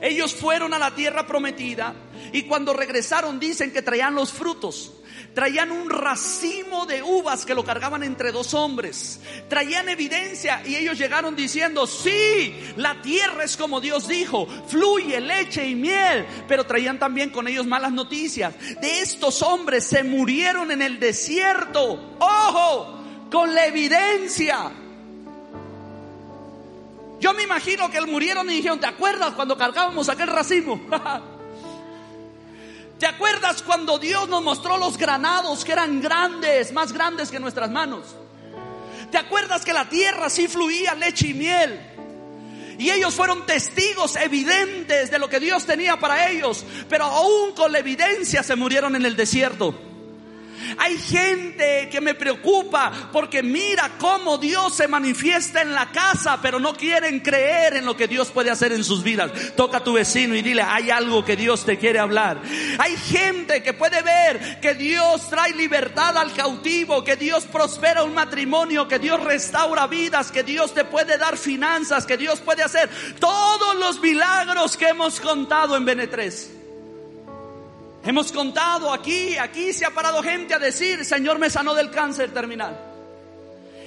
Ellos 0.00 0.34
fueron 0.34 0.72
a 0.72 0.78
la 0.78 0.94
tierra 0.94 1.26
prometida 1.26 1.94
y 2.32 2.44
cuando 2.44 2.72
regresaron 2.72 3.38
dicen 3.38 3.70
que 3.70 3.82
traían 3.82 4.14
los 4.14 4.32
frutos 4.32 4.94
traían 5.36 5.70
un 5.70 5.90
racimo 5.90 6.86
de 6.86 7.02
uvas 7.02 7.44
que 7.44 7.54
lo 7.54 7.62
cargaban 7.62 8.02
entre 8.02 8.32
dos 8.32 8.54
hombres. 8.54 9.20
Traían 9.50 9.86
evidencia 9.86 10.62
y 10.64 10.76
ellos 10.76 10.96
llegaron 10.96 11.36
diciendo, 11.36 11.86
sí, 11.86 12.58
la 12.76 13.02
tierra 13.02 13.44
es 13.44 13.54
como 13.58 13.82
Dios 13.82 14.08
dijo, 14.08 14.46
fluye 14.66 15.20
leche 15.20 15.68
y 15.68 15.74
miel. 15.74 16.24
Pero 16.48 16.64
traían 16.64 16.98
también 16.98 17.28
con 17.28 17.46
ellos 17.46 17.66
malas 17.66 17.92
noticias. 17.92 18.54
De 18.80 19.02
estos 19.02 19.42
hombres 19.42 19.84
se 19.84 20.04
murieron 20.04 20.70
en 20.70 20.80
el 20.80 20.98
desierto. 20.98 22.16
Ojo, 22.18 22.98
con 23.30 23.54
la 23.54 23.66
evidencia. 23.66 24.72
Yo 27.20 27.34
me 27.34 27.42
imagino 27.42 27.90
que 27.90 28.00
murieron 28.00 28.50
y 28.50 28.54
dijeron, 28.54 28.80
¿te 28.80 28.86
acuerdas 28.86 29.34
cuando 29.34 29.58
cargábamos 29.58 30.08
aquel 30.08 30.28
racimo? 30.28 30.80
¿Te 32.98 33.06
acuerdas 33.06 33.62
cuando 33.62 33.98
Dios 33.98 34.28
nos 34.28 34.42
mostró 34.42 34.78
los 34.78 34.96
granados 34.96 35.64
que 35.64 35.72
eran 35.72 36.00
grandes, 36.00 36.72
más 36.72 36.92
grandes 36.92 37.30
que 37.30 37.38
nuestras 37.38 37.70
manos? 37.70 38.16
¿Te 39.10 39.18
acuerdas 39.18 39.64
que 39.64 39.72
la 39.72 39.88
tierra 39.88 40.30
sí 40.30 40.48
fluía 40.48 40.94
leche 40.94 41.28
y 41.28 41.34
miel? 41.34 41.78
Y 42.78 42.90
ellos 42.90 43.14
fueron 43.14 43.44
testigos 43.46 44.16
evidentes 44.16 45.10
de 45.10 45.18
lo 45.18 45.28
que 45.28 45.40
Dios 45.40 45.64
tenía 45.64 45.98
para 45.98 46.30
ellos, 46.30 46.64
pero 46.88 47.04
aún 47.04 47.52
con 47.52 47.72
la 47.72 47.78
evidencia 47.78 48.42
se 48.42 48.56
murieron 48.56 48.96
en 48.96 49.04
el 49.04 49.16
desierto. 49.16 49.74
Hay 50.78 50.98
gente 50.98 51.88
que 51.90 52.00
me 52.00 52.14
preocupa 52.14 53.10
porque 53.12 53.42
mira 53.42 53.92
cómo 53.98 54.38
Dios 54.38 54.74
se 54.74 54.88
manifiesta 54.88 55.62
en 55.62 55.72
la 55.72 55.90
casa, 55.90 56.38
pero 56.40 56.58
no 56.58 56.74
quieren 56.74 57.20
creer 57.20 57.76
en 57.76 57.86
lo 57.86 57.96
que 57.96 58.08
Dios 58.08 58.30
puede 58.30 58.50
hacer 58.50 58.72
en 58.72 58.84
sus 58.84 59.02
vidas. 59.02 59.30
Toca 59.56 59.78
a 59.78 59.84
tu 59.84 59.94
vecino 59.94 60.34
y 60.34 60.42
dile, 60.42 60.62
hay 60.62 60.90
algo 60.90 61.24
que 61.24 61.36
Dios 61.36 61.64
te 61.64 61.78
quiere 61.78 61.98
hablar. 61.98 62.40
Hay 62.78 62.96
gente 62.96 63.62
que 63.62 63.72
puede 63.72 64.02
ver 64.02 64.60
que 64.60 64.74
Dios 64.74 65.28
trae 65.28 65.52
libertad 65.52 66.16
al 66.16 66.32
cautivo, 66.32 67.04
que 67.04 67.16
Dios 67.16 67.44
prospera 67.44 68.02
un 68.02 68.14
matrimonio, 68.14 68.88
que 68.88 68.98
Dios 68.98 69.22
restaura 69.22 69.86
vidas, 69.86 70.30
que 70.30 70.42
Dios 70.42 70.74
te 70.74 70.84
puede 70.84 71.18
dar 71.18 71.36
finanzas, 71.36 72.06
que 72.06 72.16
Dios 72.16 72.40
puede 72.40 72.62
hacer 72.62 72.88
todos 73.18 73.76
los 73.76 74.00
milagros 74.00 74.76
que 74.76 74.88
hemos 74.88 75.20
contado 75.20 75.76
en 75.76 75.84
Benetres. 75.84 76.50
Hemos 78.06 78.30
contado 78.30 78.92
aquí, 78.92 79.36
aquí 79.36 79.72
se 79.72 79.84
ha 79.84 79.90
parado 79.90 80.22
gente 80.22 80.54
a 80.54 80.60
decir, 80.60 81.04
Señor 81.04 81.40
me 81.40 81.50
sanó 81.50 81.74
del 81.74 81.90
cáncer 81.90 82.32
terminal. 82.32 82.78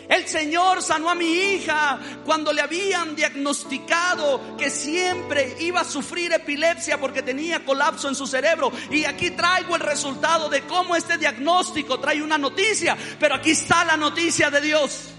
El 0.09 0.27
Señor 0.27 0.81
sanó 0.81 1.09
a 1.09 1.15
mi 1.15 1.25
hija 1.25 1.97
cuando 2.25 2.51
le 2.51 2.59
habían 2.59 3.15
diagnosticado 3.15 4.57
que 4.57 4.69
siempre 4.69 5.55
iba 5.61 5.79
a 5.81 5.85
sufrir 5.85 6.33
epilepsia 6.33 6.99
porque 6.99 7.21
tenía 7.21 7.63
colapso 7.63 8.09
en 8.09 8.15
su 8.15 8.27
cerebro. 8.27 8.73
Y 8.91 9.05
aquí 9.05 9.31
traigo 9.31 9.75
el 9.75 9.81
resultado 9.81 10.49
de 10.49 10.63
cómo 10.63 10.97
este 10.97 11.17
diagnóstico 11.17 11.97
trae 11.99 12.21
una 12.21 12.37
noticia. 12.37 12.97
Pero 13.19 13.35
aquí 13.35 13.51
está 13.51 13.85
la 13.85 13.95
noticia 13.95 14.49
de 14.49 14.59
Dios. 14.59 15.11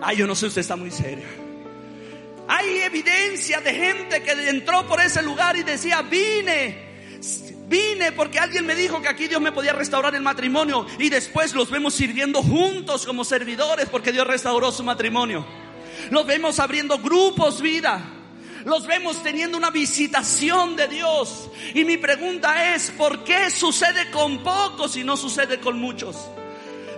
Ay, 0.00 0.18
yo 0.18 0.26
no 0.26 0.36
sé, 0.36 0.46
usted 0.46 0.60
está 0.60 0.76
muy 0.76 0.92
serio. 0.92 1.26
Hay 2.46 2.78
evidencia 2.78 3.60
de 3.60 3.74
gente 3.74 4.22
que 4.22 4.50
entró 4.50 4.86
por 4.86 5.00
ese 5.00 5.20
lugar 5.20 5.56
y 5.56 5.64
decía, 5.64 6.02
vine 6.02 6.86
Vine 7.68 8.12
porque 8.12 8.38
alguien 8.38 8.64
me 8.64 8.74
dijo 8.74 9.02
que 9.02 9.08
aquí 9.08 9.28
Dios 9.28 9.42
me 9.42 9.52
podía 9.52 9.74
restaurar 9.74 10.14
el 10.14 10.22
matrimonio 10.22 10.86
y 10.98 11.10
después 11.10 11.52
los 11.54 11.70
vemos 11.70 11.92
sirviendo 11.92 12.42
juntos 12.42 13.04
como 13.04 13.24
servidores 13.24 13.88
porque 13.90 14.10
Dios 14.10 14.26
restauró 14.26 14.72
su 14.72 14.82
matrimonio. 14.82 15.44
Los 16.10 16.26
vemos 16.26 16.58
abriendo 16.60 16.98
grupos 16.98 17.60
vida. 17.60 18.14
Los 18.64 18.86
vemos 18.86 19.22
teniendo 19.22 19.58
una 19.58 19.70
visitación 19.70 20.76
de 20.76 20.88
Dios. 20.88 21.50
Y 21.74 21.84
mi 21.84 21.98
pregunta 21.98 22.74
es, 22.74 22.90
¿por 22.90 23.22
qué 23.22 23.50
sucede 23.50 24.10
con 24.10 24.42
pocos 24.42 24.96
y 24.96 25.04
no 25.04 25.16
sucede 25.16 25.60
con 25.60 25.78
muchos? 25.78 26.16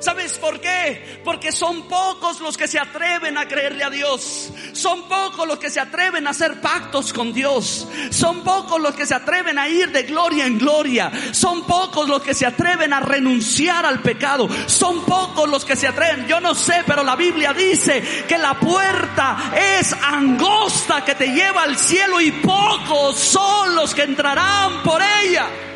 ¿Sabes 0.01 0.39
por 0.39 0.61
qué? 0.61 1.21
Porque 1.23 1.53
son 1.53 1.87
pocos 1.87 2.41
los 2.41 2.57
que 2.57 2.67
se 2.67 2.79
atreven 2.79 3.37
a 3.37 3.47
creerle 3.47 3.85
a 3.85 3.91
Dios. 3.91 4.51
Son 4.73 5.09
pocos 5.09 5.47
los 5.47 5.59
que 5.59 5.69
se 5.69 5.79
atreven 5.79 6.27
a 6.27 6.31
hacer 6.31 6.61
pactos 6.63 7.13
con 7.13 7.35
Dios. 7.35 7.87
Son 8.11 8.43
pocos 8.43 8.81
los 8.81 8.95
que 8.95 9.05
se 9.05 9.15
atreven 9.15 9.59
a 9.59 9.69
ir 9.69 9.93
de 9.93 10.05
gloria 10.05 10.47
en 10.47 10.59
gloria. 10.59 11.13
Son 11.33 11.67
pocos 11.67 12.09
los 12.09 12.23
que 12.23 12.33
se 12.33 12.47
atreven 12.47 12.95
a 12.95 13.01
renunciar 13.01 13.85
al 13.85 14.01
pecado. 14.01 14.49
Son 14.67 15.05
pocos 15.05 15.49
los 15.49 15.67
que 15.67 15.77
se 15.77 15.87
atreven. 15.87 16.27
Yo 16.27 16.41
no 16.41 16.55
sé, 16.55 16.83
pero 16.87 17.05
la 17.05 17.15
Biblia 17.15 17.53
dice 17.53 18.03
que 18.27 18.39
la 18.39 18.59
puerta 18.59 19.53
es 19.79 19.93
angosta 19.93 21.05
que 21.05 21.15
te 21.15 21.29
lleva 21.29 21.63
al 21.63 21.77
cielo 21.77 22.21
y 22.23 22.33
pocos 22.33 23.19
son 23.19 23.75
los 23.75 23.95
que 23.95 24.03
entrarán 24.03 24.83
por 24.83 25.03
ella. 25.23 25.70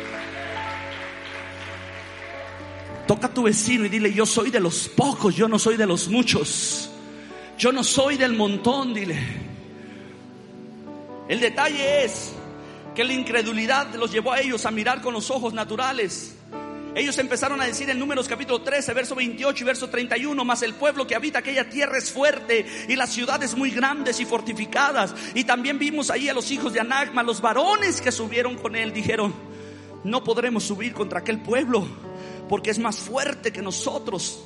Toca 3.07 3.27
a 3.27 3.33
tu 3.33 3.43
vecino 3.43 3.85
y 3.85 3.89
dile, 3.89 4.11
yo 4.13 4.25
soy 4.25 4.49
de 4.49 4.59
los 4.59 4.87
pocos, 4.89 5.35
yo 5.35 5.47
no 5.47 5.59
soy 5.59 5.77
de 5.77 5.85
los 5.85 6.07
muchos. 6.07 6.89
Yo 7.57 7.71
no 7.71 7.83
soy 7.83 8.17
del 8.17 8.33
montón, 8.33 8.93
dile. 8.93 9.17
El 11.29 11.39
detalle 11.39 12.03
es 12.03 12.33
que 12.95 13.03
la 13.03 13.13
incredulidad 13.13 13.93
los 13.95 14.11
llevó 14.11 14.31
a 14.31 14.39
ellos 14.39 14.65
a 14.65 14.71
mirar 14.71 15.01
con 15.01 15.13
los 15.13 15.29
ojos 15.29 15.53
naturales. 15.53 16.35
Ellos 16.95 17.17
empezaron 17.17 17.59
a 17.59 17.65
decir 17.65 17.89
en 17.89 17.99
Números 17.99 18.27
capítulo 18.27 18.61
13, 18.61 18.93
verso 18.93 19.15
28 19.15 19.63
y 19.63 19.67
verso 19.67 19.89
31, 19.89 20.45
más 20.45 20.61
el 20.61 20.73
pueblo 20.75 21.05
que 21.05 21.13
habita 21.13 21.39
aquella 21.39 21.69
tierra 21.69 21.97
es 21.97 22.09
fuerte 22.09 22.65
y 22.87 22.95
las 22.95 23.11
ciudades 23.11 23.55
muy 23.55 23.69
grandes 23.69 24.19
y 24.21 24.25
fortificadas. 24.25 25.13
Y 25.33 25.43
también 25.43 25.77
vimos 25.77 26.09
ahí 26.09 26.29
a 26.29 26.33
los 26.33 26.49
hijos 26.51 26.71
de 26.71 26.79
Anagma, 26.79 27.21
los 27.21 27.41
varones 27.41 27.99
que 27.99 28.13
subieron 28.13 28.55
con 28.55 28.77
él, 28.77 28.93
dijeron, 28.93 29.33
no 30.05 30.23
podremos 30.23 30.63
subir 30.63 30.93
contra 30.93 31.19
aquel 31.19 31.41
pueblo 31.41 31.85
porque 32.47 32.71
es 32.71 32.79
más 32.79 32.97
fuerte 32.97 33.51
que 33.51 33.61
nosotros. 33.61 34.43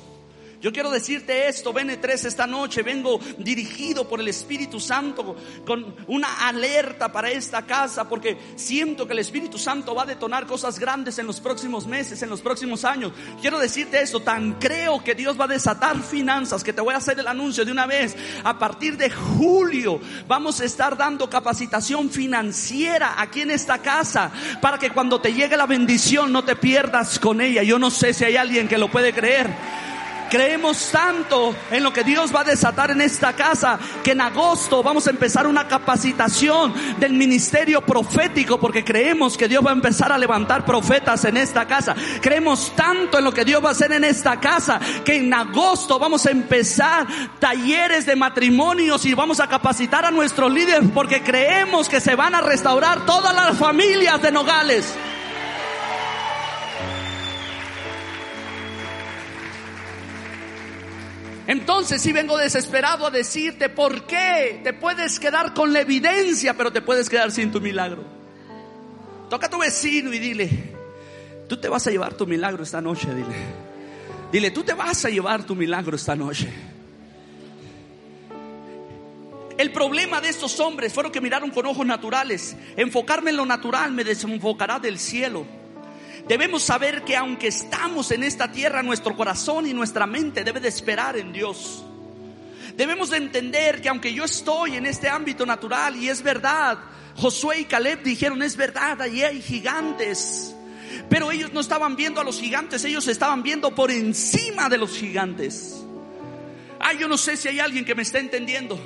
Yo 0.60 0.72
quiero 0.72 0.90
decirte 0.90 1.48
esto, 1.48 1.72
BN3, 1.72 2.26
esta 2.26 2.46
noche 2.46 2.82
vengo 2.82 3.18
dirigido 3.38 4.06
por 4.06 4.20
el 4.20 4.28
Espíritu 4.28 4.78
Santo 4.78 5.34
con 5.64 5.96
una 6.06 6.46
alerta 6.46 7.10
para 7.10 7.30
esta 7.30 7.64
casa 7.64 8.06
porque 8.06 8.36
siento 8.56 9.06
que 9.06 9.14
el 9.14 9.20
Espíritu 9.20 9.56
Santo 9.56 9.94
va 9.94 10.02
a 10.02 10.06
detonar 10.06 10.46
cosas 10.46 10.78
grandes 10.78 11.18
en 11.18 11.26
los 11.26 11.40
próximos 11.40 11.86
meses, 11.86 12.22
en 12.22 12.28
los 12.28 12.42
próximos 12.42 12.84
años. 12.84 13.12
Quiero 13.40 13.58
decirte 13.58 14.02
esto, 14.02 14.20
tan 14.20 14.58
creo 14.58 15.02
que 15.02 15.14
Dios 15.14 15.40
va 15.40 15.46
a 15.46 15.48
desatar 15.48 15.98
finanzas 16.02 16.62
que 16.62 16.74
te 16.74 16.82
voy 16.82 16.92
a 16.92 16.98
hacer 16.98 17.18
el 17.18 17.26
anuncio 17.26 17.64
de 17.64 17.72
una 17.72 17.86
vez. 17.86 18.14
A 18.44 18.58
partir 18.58 18.98
de 18.98 19.08
julio 19.10 19.98
vamos 20.28 20.60
a 20.60 20.66
estar 20.66 20.94
dando 20.94 21.30
capacitación 21.30 22.10
financiera 22.10 23.14
aquí 23.16 23.40
en 23.40 23.50
esta 23.50 23.78
casa 23.78 24.30
para 24.60 24.78
que 24.78 24.90
cuando 24.90 25.22
te 25.22 25.32
llegue 25.32 25.56
la 25.56 25.66
bendición 25.66 26.30
no 26.30 26.44
te 26.44 26.54
pierdas 26.54 27.18
con 27.18 27.40
ella. 27.40 27.62
Yo 27.62 27.78
no 27.78 27.90
sé 27.90 28.12
si 28.12 28.24
hay 28.26 28.36
alguien 28.36 28.68
que 28.68 28.76
lo 28.76 28.90
puede 28.90 29.14
creer. 29.14 29.79
Creemos 30.30 30.90
tanto 30.92 31.56
en 31.72 31.82
lo 31.82 31.92
que 31.92 32.04
Dios 32.04 32.32
va 32.34 32.42
a 32.42 32.44
desatar 32.44 32.92
en 32.92 33.00
esta 33.00 33.32
casa 33.32 33.80
que 34.04 34.12
en 34.12 34.20
agosto 34.20 34.80
vamos 34.80 35.08
a 35.08 35.10
empezar 35.10 35.46
una 35.48 35.66
capacitación 35.66 36.72
del 36.98 37.14
ministerio 37.14 37.80
profético 37.80 38.60
porque 38.60 38.84
creemos 38.84 39.36
que 39.36 39.48
Dios 39.48 39.66
va 39.66 39.70
a 39.70 39.74
empezar 39.74 40.12
a 40.12 40.18
levantar 40.18 40.64
profetas 40.64 41.24
en 41.24 41.36
esta 41.36 41.66
casa. 41.66 41.96
Creemos 42.20 42.72
tanto 42.76 43.18
en 43.18 43.24
lo 43.24 43.34
que 43.34 43.44
Dios 43.44 43.62
va 43.62 43.70
a 43.70 43.72
hacer 43.72 43.90
en 43.90 44.04
esta 44.04 44.38
casa 44.38 44.78
que 45.04 45.16
en 45.16 45.34
agosto 45.34 45.98
vamos 45.98 46.24
a 46.26 46.30
empezar 46.30 47.08
talleres 47.40 48.06
de 48.06 48.14
matrimonios 48.14 49.04
y 49.06 49.14
vamos 49.14 49.40
a 49.40 49.48
capacitar 49.48 50.04
a 50.04 50.12
nuestros 50.12 50.52
líderes 50.52 50.88
porque 50.94 51.24
creemos 51.24 51.88
que 51.88 52.00
se 52.00 52.14
van 52.14 52.36
a 52.36 52.40
restaurar 52.40 53.04
todas 53.04 53.34
las 53.34 53.58
familias 53.58 54.22
de 54.22 54.30
Nogales. 54.30 54.94
Entonces 61.50 62.00
si 62.00 62.12
vengo 62.12 62.38
desesperado 62.38 63.04
a 63.08 63.10
decirte 63.10 63.68
por 63.68 64.06
qué 64.06 64.60
te 64.62 64.72
puedes 64.72 65.18
quedar 65.18 65.52
con 65.52 65.72
la 65.72 65.80
evidencia, 65.80 66.56
pero 66.56 66.72
te 66.72 66.80
puedes 66.80 67.10
quedar 67.10 67.32
sin 67.32 67.50
tu 67.50 67.60
milagro. 67.60 68.04
Toca 69.28 69.48
a 69.48 69.50
tu 69.50 69.58
vecino 69.58 70.12
y 70.12 70.20
dile, 70.20 70.48
tú 71.48 71.56
te 71.56 71.68
vas 71.68 71.84
a 71.88 71.90
llevar 71.90 72.14
tu 72.14 72.24
milagro 72.24 72.62
esta 72.62 72.80
noche, 72.80 73.12
dile. 73.12 73.34
Dile, 74.30 74.52
tú 74.52 74.62
te 74.62 74.74
vas 74.74 75.04
a 75.04 75.10
llevar 75.10 75.42
tu 75.42 75.56
milagro 75.56 75.96
esta 75.96 76.14
noche. 76.14 76.48
El 79.58 79.72
problema 79.72 80.20
de 80.20 80.28
estos 80.28 80.60
hombres 80.60 80.92
fueron 80.92 81.10
que 81.10 81.20
miraron 81.20 81.50
con 81.50 81.66
ojos 81.66 81.84
naturales. 81.84 82.56
Enfocarme 82.76 83.30
en 83.30 83.38
lo 83.38 83.44
natural 83.44 83.90
me 83.90 84.04
desenfocará 84.04 84.78
del 84.78 85.00
cielo. 85.00 85.44
Debemos 86.30 86.62
saber 86.62 87.02
que 87.02 87.16
aunque 87.16 87.48
estamos 87.48 88.12
en 88.12 88.22
esta 88.22 88.52
tierra, 88.52 88.84
nuestro 88.84 89.16
corazón 89.16 89.66
y 89.66 89.74
nuestra 89.74 90.06
mente 90.06 90.44
debe 90.44 90.60
de 90.60 90.68
esperar 90.68 91.16
en 91.16 91.32
Dios. 91.32 91.84
Debemos 92.76 93.10
de 93.10 93.16
entender 93.16 93.82
que 93.82 93.88
aunque 93.88 94.14
yo 94.14 94.22
estoy 94.22 94.76
en 94.76 94.86
este 94.86 95.08
ámbito 95.08 95.44
natural 95.44 95.96
y 95.96 96.08
es 96.08 96.22
verdad, 96.22 96.78
Josué 97.16 97.58
y 97.58 97.64
Caleb 97.64 98.04
dijeron, 98.04 98.44
es 98.44 98.56
verdad, 98.56 99.02
allí 99.02 99.24
hay 99.24 99.42
gigantes. 99.42 100.54
Pero 101.08 101.32
ellos 101.32 101.52
no 101.52 101.58
estaban 101.58 101.96
viendo 101.96 102.20
a 102.20 102.24
los 102.24 102.40
gigantes, 102.40 102.84
ellos 102.84 103.08
estaban 103.08 103.42
viendo 103.42 103.74
por 103.74 103.90
encima 103.90 104.68
de 104.68 104.78
los 104.78 104.96
gigantes. 104.96 105.82
Ay, 106.78 106.98
yo 106.98 107.08
no 107.08 107.18
sé 107.18 107.36
si 107.36 107.48
hay 107.48 107.58
alguien 107.58 107.84
que 107.84 107.96
me 107.96 108.02
está 108.02 108.20
entendiendo. 108.20 108.78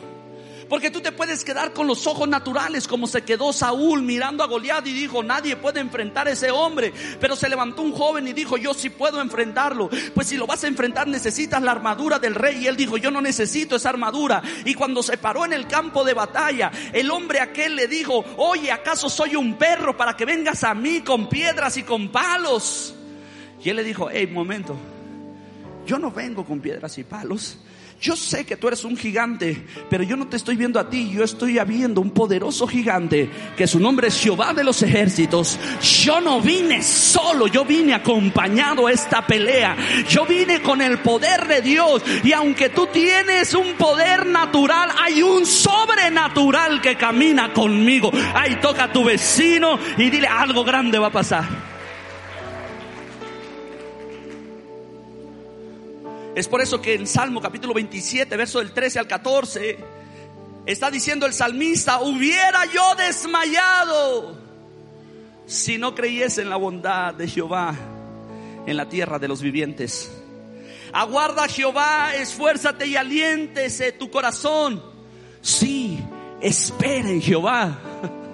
Porque 0.75 0.91
tú 0.91 1.01
te 1.01 1.13
puedes 1.13 1.45
quedar 1.45 1.73
con 1.73 1.87
los 1.87 2.05
ojos 2.09 2.29
naturales 2.29 2.89
como 2.89 3.07
se 3.07 3.23
quedó 3.23 3.53
Saúl 3.53 4.03
mirando 4.03 4.43
a 4.43 4.49
Goliat 4.49 4.85
y 4.89 4.93
dijo, 4.93 5.23
nadie 5.23 5.55
puede 5.55 5.79
enfrentar 5.79 6.27
a 6.27 6.33
ese 6.33 6.51
hombre. 6.51 6.93
Pero 7.21 7.37
se 7.37 7.49
levantó 7.49 7.83
un 7.83 7.93
joven 7.93 8.27
y 8.27 8.33
dijo, 8.33 8.57
yo 8.57 8.75
sí 8.75 8.91
puedo 8.91 9.21
enfrentarlo. 9.21 9.89
Pues 10.17 10.27
si 10.27 10.37
lo 10.37 10.49
vas 10.49 10.65
a 10.65 10.67
enfrentar 10.67 11.07
necesitas 11.07 11.63
la 11.63 11.71
armadura 11.71 12.19
del 12.19 12.35
rey. 12.35 12.65
Y 12.65 12.67
él 12.67 12.75
dijo, 12.75 12.97
yo 12.97 13.13
no 13.13 13.21
necesito 13.21 13.77
esa 13.77 13.91
armadura. 13.91 14.43
Y 14.65 14.75
cuando 14.75 15.01
se 15.05 15.17
paró 15.17 15.45
en 15.45 15.53
el 15.53 15.69
campo 15.69 16.03
de 16.03 16.13
batalla, 16.13 16.73
el 16.93 17.09
hombre 17.13 17.39
aquel 17.39 17.77
le 17.77 17.87
dijo, 17.87 18.25
oye, 18.37 18.73
¿acaso 18.73 19.09
soy 19.09 19.37
un 19.37 19.55
perro 19.55 19.97
para 19.97 20.17
que 20.17 20.25
vengas 20.25 20.65
a 20.65 20.75
mí 20.75 21.03
con 21.03 21.29
piedras 21.29 21.77
y 21.77 21.85
con 21.85 22.09
palos? 22.11 22.97
Y 23.63 23.69
él 23.71 23.77
le 23.77 23.85
dijo, 23.85 24.09
hey, 24.11 24.27
momento, 24.27 24.77
yo 25.87 26.01
no 26.01 26.11
vengo 26.11 26.45
con 26.45 26.59
piedras 26.59 26.99
y 26.99 27.05
palos. 27.05 27.59
Yo 28.01 28.17
sé 28.17 28.45
que 28.45 28.57
tú 28.57 28.69
eres 28.69 28.85
un 28.85 28.97
gigante, 28.97 29.65
pero 29.89 30.05
yo 30.05 30.17
no 30.17 30.27
te 30.27 30.37
estoy 30.37 30.57
viendo 30.57 30.79
a 30.79 30.91
ti, 30.91 31.11
yo 31.11 31.25
estoy 31.25 31.59
viendo 31.67 32.01
un 32.01 32.11
poderoso 32.11 32.67
gigante, 32.67 33.31
que 33.57 33.67
su 33.67 33.81
nombre 33.81 34.09
es 34.09 34.21
Jehová 34.21 34.53
de 34.53 34.63
los 34.63 34.83
ejércitos. 34.83 35.59
Yo 36.03 36.21
no 36.21 36.41
vine 36.41 36.83
solo, 36.83 37.47
yo 37.47 37.65
vine 37.65 37.95
acompañado 37.95 38.87
a 38.87 38.93
esta 38.93 39.27
pelea. 39.27 39.77
Yo 40.09 40.27
vine 40.27 40.61
con 40.61 40.83
el 40.83 40.99
poder 40.99 41.47
de 41.49 41.63
Dios. 41.63 42.03
Y 42.23 42.33
aunque 42.33 42.69
tú 42.69 42.89
tienes 42.93 43.55
un 43.55 43.75
poder 43.75 44.27
natural, 44.27 44.91
hay 44.99 45.23
un 45.23 45.47
sobrenatural 45.47 46.81
que 46.81 46.97
camina 46.97 47.53
conmigo. 47.53 48.11
Ahí 48.35 48.57
toca 48.57 48.85
a 48.85 48.93
tu 48.93 49.05
vecino 49.05 49.79
y 49.97 50.11
dile 50.11 50.27
algo 50.27 50.65
grande 50.65 50.99
va 50.99 51.07
a 51.09 51.13
pasar. 51.13 51.74
Es 56.35 56.49
por 56.49 56.61
eso 56.61 56.83
que 56.83 56.94
en 56.94 57.07
Salmo 57.07 57.40
capítulo 57.40 57.75
27, 57.75 58.37
verso 58.37 58.59
del 58.59 58.73
13 58.73 58.99
al 58.99 59.07
14, 59.07 59.79
está 60.66 60.90
diciendo 60.90 61.27
el 61.27 61.33
salmista, 61.33 62.01
hubiera 62.01 62.64
yo 62.66 62.94
desmayado 62.97 64.37
si 65.47 65.79
no 65.79 65.94
creyese 65.94 66.42
en 66.42 66.51
la 66.51 66.57
bondad 66.57 67.14
de 67.14 67.29
Jehová 67.29 67.77
en 68.66 68.77
la 68.77 68.88
tierra 68.88 69.20
de 69.20 69.29
los 69.29 69.42
vivientes. 69.42 70.11
Aguarda 70.92 71.47
Jehová, 71.47 72.14
esfuérzate 72.16 72.87
y 72.87 72.97
aliéntese 72.97 73.92
tu 73.92 74.11
corazón. 74.11 74.83
Sí, 75.40 76.01
espera 76.40 77.11
en 77.11 77.23
Jehová. 77.23 77.79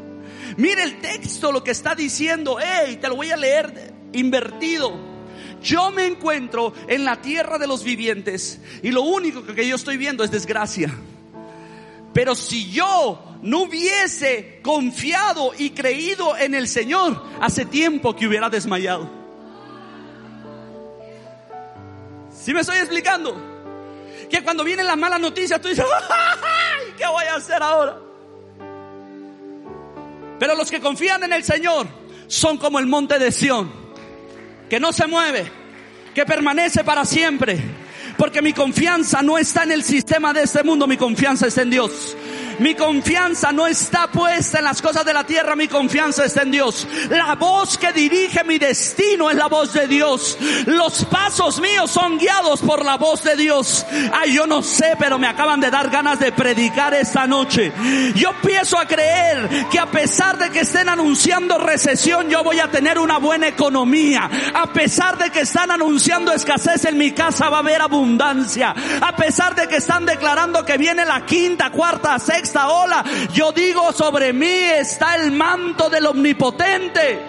Mire 0.57 0.85
el 0.85 1.01
texto, 1.01 1.53
lo 1.53 1.63
que 1.63 1.71
está 1.71 1.95
diciendo. 1.95 2.57
Hey, 2.61 2.99
te 3.01 3.09
lo 3.09 3.17
voy 3.17 3.31
a 3.31 3.37
leer 3.37 3.93
invertido. 4.13 5.10
Yo 5.63 5.91
me 5.91 6.07
encuentro 6.07 6.73
en 6.89 7.05
la 7.05 7.21
tierra 7.21 7.59
de 7.59 7.67
los 7.67 7.85
vivientes 7.85 8.61
y 8.83 8.91
lo 8.91 9.03
único 9.03 9.43
que 9.45 9.67
yo 9.67 9.77
estoy 9.77 9.97
viendo 9.97 10.25
es 10.25 10.31
desgracia. 10.31 10.93
Pero 12.13 12.35
si 12.35 12.71
yo 12.71 13.23
no 13.43 13.63
hubiese 13.63 14.61
confiado 14.63 15.53
y 15.57 15.71
creído 15.71 16.37
en 16.37 16.55
el 16.55 16.67
Señor, 16.67 17.23
hace 17.41 17.65
tiempo 17.65 18.17
que 18.17 18.27
hubiera 18.27 18.49
desmayado. 18.49 19.09
¿Sí 22.33 22.55
me 22.55 22.61
estoy 22.61 22.79
explicando? 22.79 23.37
Que 24.31 24.43
cuando 24.43 24.65
vienen 24.65 24.87
las 24.87 24.97
malas 24.97 25.21
noticias 25.21 25.61
tú 25.61 25.69
dices. 25.69 25.85
¿Qué 26.97 27.07
voy 27.07 27.25
a 27.25 27.37
hacer 27.37 27.63
ahora? 27.63 27.99
Pero 30.39 30.55
los 30.55 30.71
que 30.71 30.81
confían 30.81 31.23
en 31.23 31.35
el 31.35 31.45
Señor 31.45 31.87
son 32.27 32.57
como 32.57 32.79
el 32.79 32.87
monte 32.87 33.19
de 33.19 33.31
Sión 33.31 33.80
que 34.71 34.79
no 34.79 34.93
se 34.93 35.07
mueve, 35.09 35.51
que 36.15 36.25
permanece 36.25 36.85
para 36.85 37.05
siempre. 37.05 37.61
Porque 38.17 38.41
mi 38.41 38.53
confianza 38.53 39.21
no 39.21 39.37
está 39.37 39.65
en 39.65 39.73
el 39.73 39.83
sistema 39.83 40.33
de 40.33 40.43
este 40.45 40.63
mundo, 40.63 40.87
mi 40.87 40.97
confianza 40.97 41.49
está 41.49 41.63
en 41.63 41.71
Dios. 41.71 42.17
Mi 42.61 42.75
confianza 42.75 43.53
no 43.53 43.67
está 43.67 44.07
puesta 44.09 44.59
en 44.59 44.65
las 44.65 44.83
cosas 44.83 45.03
de 45.07 45.15
la 45.15 45.25
tierra, 45.25 45.57
mi 45.57 45.67
confianza 45.67 46.27
está 46.27 46.43
en 46.43 46.51
Dios. 46.51 46.87
La 47.09 47.35
voz 47.35 47.79
que 47.79 47.91
dirige 47.91 48.45
mi 48.45 48.59
destino 48.59 49.31
es 49.31 49.37
la 49.37 49.47
voz 49.47 49.73
de 49.73 49.89
Dios. 49.89 50.37
Los 50.67 51.07
pasos 51.07 51.59
míos 51.59 51.91
son 51.91 52.19
guiados 52.19 52.61
por 52.61 52.85
la 52.85 52.99
voz 52.99 53.25
de 53.25 53.35
Dios. 53.35 53.87
Ay, 54.13 54.35
yo 54.35 54.47
no 54.47 54.63
sé, 54.63 54.95
pero 54.99 55.19
me 55.19 55.27
acaban 55.27 55.59
de 55.61 55.71
dar 55.71 55.89
ganas 55.89 56.21
de 56.21 56.33
predicar 56.33 56.93
esta 56.93 57.27
noche. 57.27 57.73
Yo 58.15 58.29
empiezo 58.29 58.79
a 58.79 58.85
creer 58.85 59.67
que 59.71 59.79
a 59.79 59.91
pesar 59.91 60.37
de 60.37 60.51
que 60.51 60.61
estén 60.61 60.91
anunciando 60.91 61.57
recesión, 61.57 62.29
yo 62.29 62.45
voy 62.45 62.61
a 62.61 62.71
tener 62.71 62.99
una 62.99 63.17
buena 63.17 63.49
economía. 63.49 64.29
A 64.53 64.71
pesar 64.71 65.17
de 65.17 65.31
que 65.31 65.41
están 65.41 65.71
anunciando 65.71 66.31
escasez 66.31 66.85
en 66.85 66.99
mi 66.99 67.13
casa, 67.13 67.49
va 67.49 67.57
a 67.57 67.61
haber 67.61 67.81
abundancia. 67.81 68.75
A 69.01 69.17
pesar 69.17 69.55
de 69.55 69.67
que 69.67 69.77
están 69.77 70.05
declarando 70.05 70.63
que 70.63 70.77
viene 70.77 71.07
la 71.07 71.25
quinta, 71.25 71.71
cuarta, 71.71 72.19
sexta, 72.19 72.50
esta 72.51 72.69
ola, 72.69 73.05
yo 73.33 73.53
digo 73.53 73.93
sobre 73.93 74.33
mí 74.33 74.45
está 74.49 75.15
el 75.15 75.31
manto 75.31 75.89
del 75.89 76.05
omnipotente. 76.07 77.21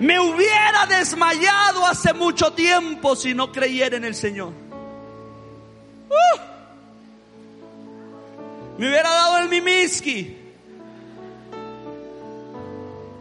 Me 0.00 0.18
hubiera 0.18 0.86
desmayado 0.88 1.86
hace 1.86 2.12
mucho 2.12 2.52
tiempo 2.52 3.14
si 3.14 3.32
no 3.32 3.52
creyera 3.52 3.96
en 3.96 4.04
el 4.04 4.16
Señor. 4.16 4.52
Uh. 6.08 6.40
me 8.76 8.88
hubiera 8.88 9.08
dado 9.08 9.38
el 9.38 9.48
mimiski. 9.48 10.36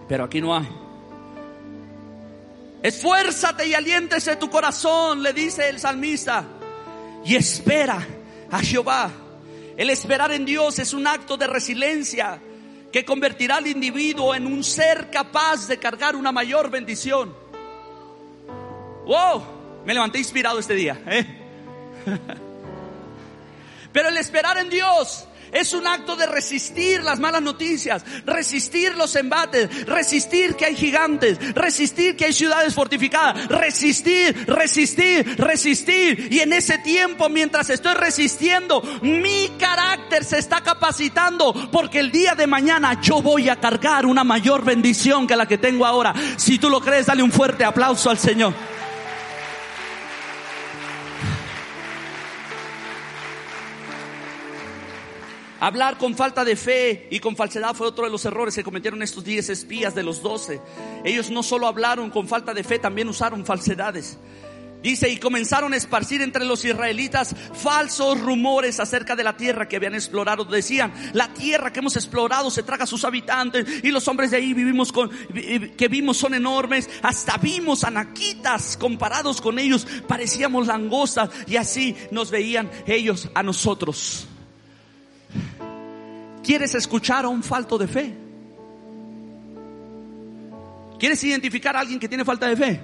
Pero 0.10 0.24
aquí 0.24 0.41
no 0.41 0.58
hay. 0.58 0.67
Esfuérzate 2.82 3.67
y 3.67 3.76
aliéntese 3.76 4.36
tu 4.38 4.50
corazón, 4.50 5.22
le 5.22 5.32
dice 5.32 5.70
el 5.70 5.80
salmista, 5.80 6.44
y 7.24 7.36
espera 7.36 8.04
a 8.50 8.60
Jehová. 8.60 9.21
El 9.82 9.89
esperar 9.89 10.32
en 10.32 10.46
Dios 10.46 10.78
es 10.78 10.94
un 10.94 11.08
acto 11.08 11.38
de 11.38 11.48
resiliencia 11.48 12.39
que 12.91 13.04
convertirá 13.04 13.56
al 13.56 13.65
individuo 13.65 14.36
en 14.36 14.46
un 14.46 14.63
ser 14.63 15.10
capaz 15.10 15.67
de 15.67 15.80
cargar 15.80 16.15
una 16.15 16.32
mayor 16.32 16.70
bendición. 16.70 17.36
Wow, 19.08 19.44
me 19.84 19.96
levanté 19.96 20.20
inspirado 20.20 20.60
este 20.60 20.76
día. 20.76 21.02
¿eh? 21.08 21.26
Pero 23.91 24.10
el 24.10 24.17
esperar 24.17 24.60
en 24.60 24.70
Dios 24.70 25.26
es 25.52 25.74
un 25.74 25.88
acto 25.88 26.16
de 26.16 26.26
resistir 26.26 27.04
las 27.04 27.20
malas 27.20 27.42
noticias, 27.42 28.04
resistir 28.26 28.96
los 28.96 29.16
embates, 29.16 29.86
resistir 29.86 30.56
que 30.56 30.66
hay 30.66 30.76
gigantes, 30.76 31.38
resistir 31.54 32.16
que 32.16 32.26
hay 32.26 32.34
ciudades 32.34 32.74
fortificadas, 32.74 33.48
resistir, 33.48 34.46
resistir, 34.48 35.38
resistir. 35.38 36.28
Y 36.32 36.40
en 36.40 36.54
ese 36.54 36.78
tiempo, 36.80 37.30
mientras 37.30 37.70
estoy 37.70 37.94
resistiendo, 37.94 38.82
mi 39.02 39.50
carácter 39.60 40.24
se 40.24 40.40
está 40.40 40.62
capacitando 40.62 41.54
porque 41.72 42.00
el 42.00 42.12
día 42.12 42.36
de 42.36 42.48
mañana 42.48 43.00
yo 43.02 43.22
voy 43.22 43.50
a 43.50 43.60
cargar 43.60 44.06
una 44.06 44.24
mayor 44.24 44.64
bendición 44.64 45.28
que 45.28 45.36
la 45.36 45.48
que 45.48 45.58
tengo 45.58 45.86
ahora. 45.86 46.14
Si 46.38 46.60
tú 46.60 46.70
lo 46.70 46.80
crees, 46.82 47.06
dale 47.06 47.24
un 47.24 47.32
fuerte 47.32 47.64
aplauso 47.64 48.10
al 48.10 48.18
Señor. 48.18 48.54
Hablar 55.62 56.00
con 56.00 56.15
falta 56.15 56.43
de 56.43 56.56
fe 56.56 57.08
y 57.12 57.19
con 57.19 57.36
falsedad 57.36 57.76
fue 57.76 57.86
otro 57.86 58.06
de 58.06 58.10
los 58.10 58.26
errores 58.26 58.56
que 58.56 58.63
cometieron 58.63 59.04
estos 59.04 59.24
diez 59.24 59.47
espías 59.47 59.93
de 59.93 60.02
los 60.02 60.24
doce. 60.24 60.60
Ellos 61.06 61.30
no 61.30 61.43
solo 61.43 61.67
hablaron 61.67 62.10
con 62.10 62.28
falta 62.28 62.52
de 62.56 62.63
fe, 62.63 62.80
también 62.80 63.08
usaron 63.08 63.45
falsedades. 63.45 64.17
Dice, 64.82 65.08
y 65.08 65.17
comenzaron 65.17 65.74
a 65.74 65.78
esparcir 65.78 66.24
entre 66.24 66.45
los 66.45 66.65
israelitas 66.65 67.36
falsos 67.54 68.19
rumores 68.19 68.80
acerca 68.80 69.15
de 69.15 69.24
la 69.24 69.38
tierra 69.38 69.69
que 69.69 69.76
habían 69.76 69.93
explorado. 69.93 70.45
Decían, 70.45 70.91
la 71.13 71.32
tierra 71.32 71.71
que 71.71 71.78
hemos 71.78 71.95
explorado 71.95 72.50
se 72.50 72.63
traga 72.63 72.86
a 72.86 72.88
sus 72.88 73.06
habitantes 73.06 73.84
y 73.84 73.91
los 73.91 74.08
hombres 74.08 74.32
de 74.32 74.38
ahí 74.38 74.56
vivimos 74.56 74.91
con, 74.91 75.12
que 75.12 75.88
vimos 75.88 76.17
son 76.17 76.34
enormes. 76.34 76.89
Hasta 77.04 77.38
vimos 77.38 77.84
anaquitas 77.84 78.78
comparados 78.78 79.41
con 79.41 79.60
ellos. 79.60 79.86
Parecíamos 80.08 80.65
langostas 80.65 81.30
y 81.45 81.58
así 81.58 81.95
nos 82.10 82.32
veían 82.32 82.71
ellos 82.88 83.30
a 83.36 83.43
nosotros. 83.43 84.28
¿Quieres 86.44 86.74
escuchar 86.76 87.26
a 87.26 87.30
un 87.30 87.44
falto 87.44 87.78
de 87.78 87.88
fe? 87.88 88.14
¿Quieres 90.98 91.24
identificar 91.24 91.76
a 91.76 91.80
alguien 91.80 92.00
que 92.00 92.08
tiene 92.08 92.26
falta 92.26 92.48
de 92.48 92.56
fe? 92.56 92.80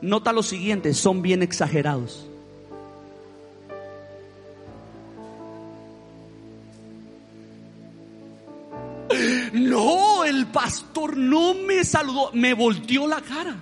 Nota 0.00 0.32
lo 0.32 0.42
siguiente, 0.42 0.92
son 0.94 1.22
bien 1.22 1.42
exagerados. 1.42 2.28
No, 9.52 10.24
el 10.24 10.46
pastor 10.46 11.16
no 11.16 11.54
me 11.54 11.84
saludó, 11.84 12.30
me 12.32 12.54
volteó 12.54 13.06
la 13.06 13.20
cara. 13.20 13.56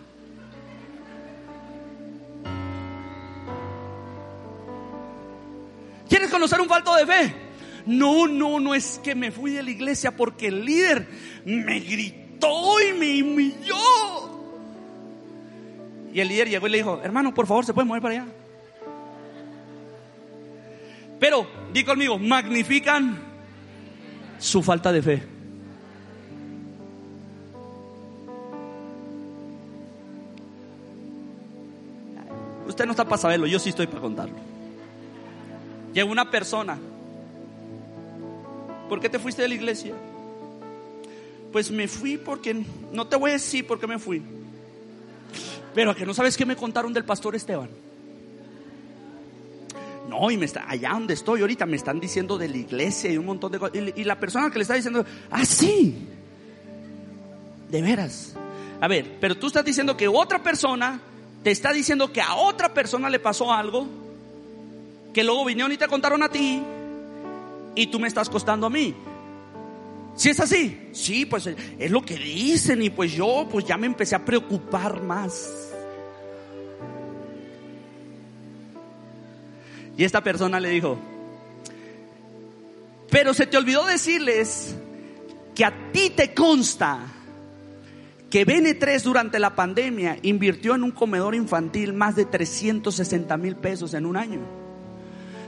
¿Quieres 6.08 6.30
conocer 6.30 6.60
un 6.60 6.68
falto 6.68 6.94
de 6.94 7.06
fe? 7.06 7.51
No, 7.86 8.26
no, 8.26 8.60
no 8.60 8.74
es 8.74 9.00
que 9.02 9.14
me 9.14 9.30
fui 9.30 9.52
de 9.52 9.62
la 9.62 9.70
iglesia 9.70 10.16
porque 10.16 10.48
el 10.48 10.64
líder 10.64 11.06
me 11.44 11.80
gritó 11.80 12.80
y 12.80 12.92
me 12.98 13.22
humilló. 13.22 13.76
Y 16.12 16.20
el 16.20 16.28
líder 16.28 16.48
llegó 16.48 16.66
y 16.66 16.70
le 16.70 16.78
dijo, 16.78 17.00
hermano, 17.02 17.32
por 17.32 17.46
favor, 17.46 17.64
¿se 17.64 17.72
puede 17.72 17.86
mover 17.86 18.02
para 18.02 18.14
allá? 18.14 18.26
Pero, 21.18 21.46
di 21.72 21.84
conmigo, 21.84 22.18
magnifican 22.18 23.18
su 24.38 24.62
falta 24.62 24.92
de 24.92 25.02
fe. 25.02 25.22
Usted 32.66 32.86
no 32.86 32.90
está 32.92 33.04
para 33.04 33.18
saberlo, 33.18 33.46
yo 33.46 33.58
sí 33.58 33.68
estoy 33.68 33.86
para 33.86 34.00
contarlo. 34.00 34.34
Llegó 35.92 36.10
una 36.10 36.30
persona. 36.30 36.78
¿Por 38.92 39.00
qué 39.00 39.08
te 39.08 39.18
fuiste 39.18 39.40
de 39.40 39.48
la 39.48 39.54
iglesia? 39.54 39.94
Pues 41.50 41.70
me 41.70 41.88
fui 41.88 42.18
porque, 42.18 42.62
no 42.92 43.06
te 43.06 43.16
voy 43.16 43.30
a 43.30 43.32
decir 43.32 43.66
por 43.66 43.80
qué 43.80 43.86
me 43.86 43.98
fui. 43.98 44.20
Pero 45.74 45.92
a 45.92 45.96
que 45.96 46.04
no 46.04 46.12
sabes 46.12 46.36
qué 46.36 46.44
me 46.44 46.56
contaron 46.56 46.92
del 46.92 47.02
pastor 47.02 47.34
Esteban. 47.34 47.70
No, 50.10 50.30
y 50.30 50.36
me 50.36 50.44
está, 50.44 50.68
allá 50.68 50.90
donde 50.90 51.14
estoy 51.14 51.40
ahorita 51.40 51.64
me 51.64 51.76
están 51.76 52.00
diciendo 52.00 52.36
de 52.36 52.50
la 52.50 52.58
iglesia 52.58 53.10
y 53.10 53.16
un 53.16 53.24
montón 53.24 53.50
de 53.52 53.58
cosas. 53.58 53.78
Y, 53.96 54.04
la 54.04 54.20
persona 54.20 54.50
que 54.50 54.58
le 54.58 54.62
está 54.64 54.74
diciendo, 54.74 55.06
ah, 55.30 55.46
sí, 55.46 55.96
de 57.70 57.80
veras. 57.80 58.34
A 58.78 58.88
ver, 58.88 59.16
pero 59.22 59.38
tú 59.38 59.46
estás 59.46 59.64
diciendo 59.64 59.96
que 59.96 60.06
otra 60.06 60.42
persona 60.42 61.00
te 61.42 61.50
está 61.50 61.72
diciendo 61.72 62.12
que 62.12 62.20
a 62.20 62.34
otra 62.34 62.74
persona 62.74 63.08
le 63.08 63.20
pasó 63.20 63.54
algo, 63.54 63.86
que 65.14 65.24
luego 65.24 65.46
vinieron 65.46 65.72
y 65.72 65.78
te 65.78 65.88
contaron 65.88 66.22
a 66.22 66.28
ti, 66.28 66.62
y 67.74 67.86
tú 67.86 67.98
me 67.98 68.08
estás 68.08 68.28
costando 68.28 68.66
a 68.66 68.70
mí. 68.70 68.94
Si 70.14 70.28
es 70.28 70.40
así, 70.40 70.90
sí, 70.92 71.24
pues 71.24 71.46
es 71.46 71.90
lo 71.90 72.02
que 72.02 72.16
dicen 72.16 72.82
y 72.82 72.90
pues 72.90 73.12
yo 73.12 73.48
pues 73.50 73.64
ya 73.64 73.76
me 73.76 73.86
empecé 73.86 74.14
a 74.14 74.24
preocupar 74.24 75.02
más. 75.02 75.50
Y 79.96 80.04
esta 80.04 80.22
persona 80.22 80.60
le 80.60 80.70
dijo, 80.70 80.98
pero 83.10 83.34
se 83.34 83.46
te 83.46 83.56
olvidó 83.56 83.86
decirles 83.86 84.74
que 85.54 85.64
a 85.64 85.92
ti 85.92 86.10
te 86.10 86.34
consta 86.34 87.00
que 88.30 88.46
BN3 88.46 89.02
durante 89.02 89.38
la 89.38 89.54
pandemia 89.54 90.18
invirtió 90.22 90.74
en 90.74 90.84
un 90.84 90.90
comedor 90.90 91.34
infantil 91.34 91.92
más 91.92 92.16
de 92.16 92.24
360 92.24 93.36
mil 93.36 93.56
pesos 93.56 93.92
en 93.92 94.06
un 94.06 94.16
año. 94.16 94.61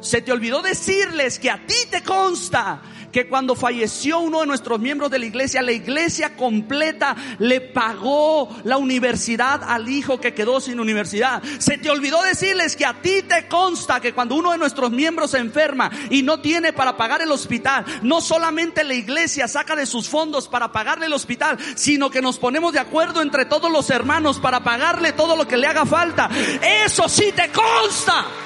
Se 0.04 0.20
te 0.20 0.32
olvidó 0.32 0.60
decirles 0.60 1.38
que 1.38 1.50
a 1.50 1.66
ti 1.66 1.74
te 1.90 2.02
consta 2.02 2.82
que 3.10 3.28
cuando 3.28 3.54
falleció 3.54 4.18
uno 4.18 4.40
de 4.40 4.46
nuestros 4.46 4.80
miembros 4.80 5.08
de 5.08 5.20
la 5.20 5.26
iglesia, 5.26 5.62
la 5.62 5.70
iglesia 5.70 6.36
completa 6.36 7.14
le 7.38 7.60
pagó 7.60 8.48
la 8.64 8.76
universidad 8.76 9.62
al 9.62 9.88
hijo 9.88 10.20
que 10.20 10.34
quedó 10.34 10.60
sin 10.60 10.80
universidad. 10.80 11.40
Se 11.58 11.78
te 11.78 11.90
olvidó 11.90 12.20
decirles 12.22 12.74
que 12.74 12.84
a 12.84 13.00
ti 13.00 13.22
te 13.22 13.46
consta 13.46 14.00
que 14.00 14.12
cuando 14.12 14.34
uno 14.34 14.50
de 14.50 14.58
nuestros 14.58 14.90
miembros 14.90 15.30
se 15.30 15.38
enferma 15.38 15.92
y 16.10 16.22
no 16.22 16.40
tiene 16.40 16.72
para 16.72 16.96
pagar 16.96 17.22
el 17.22 17.30
hospital, 17.30 17.84
no 18.02 18.20
solamente 18.20 18.82
la 18.82 18.94
iglesia 18.94 19.46
saca 19.46 19.76
de 19.76 19.86
sus 19.86 20.08
fondos 20.08 20.48
para 20.48 20.72
pagarle 20.72 21.06
el 21.06 21.12
hospital, 21.12 21.56
sino 21.76 22.10
que 22.10 22.20
nos 22.20 22.38
ponemos 22.38 22.72
de 22.72 22.80
acuerdo 22.80 23.22
entre 23.22 23.44
todos 23.44 23.70
los 23.70 23.88
hermanos 23.90 24.40
para 24.40 24.64
pagarle 24.64 25.12
todo 25.12 25.36
lo 25.36 25.46
que 25.46 25.56
le 25.56 25.68
haga 25.68 25.86
falta. 25.86 26.28
Eso 26.84 27.08
sí 27.08 27.32
te 27.34 27.48
consta. 27.52 28.43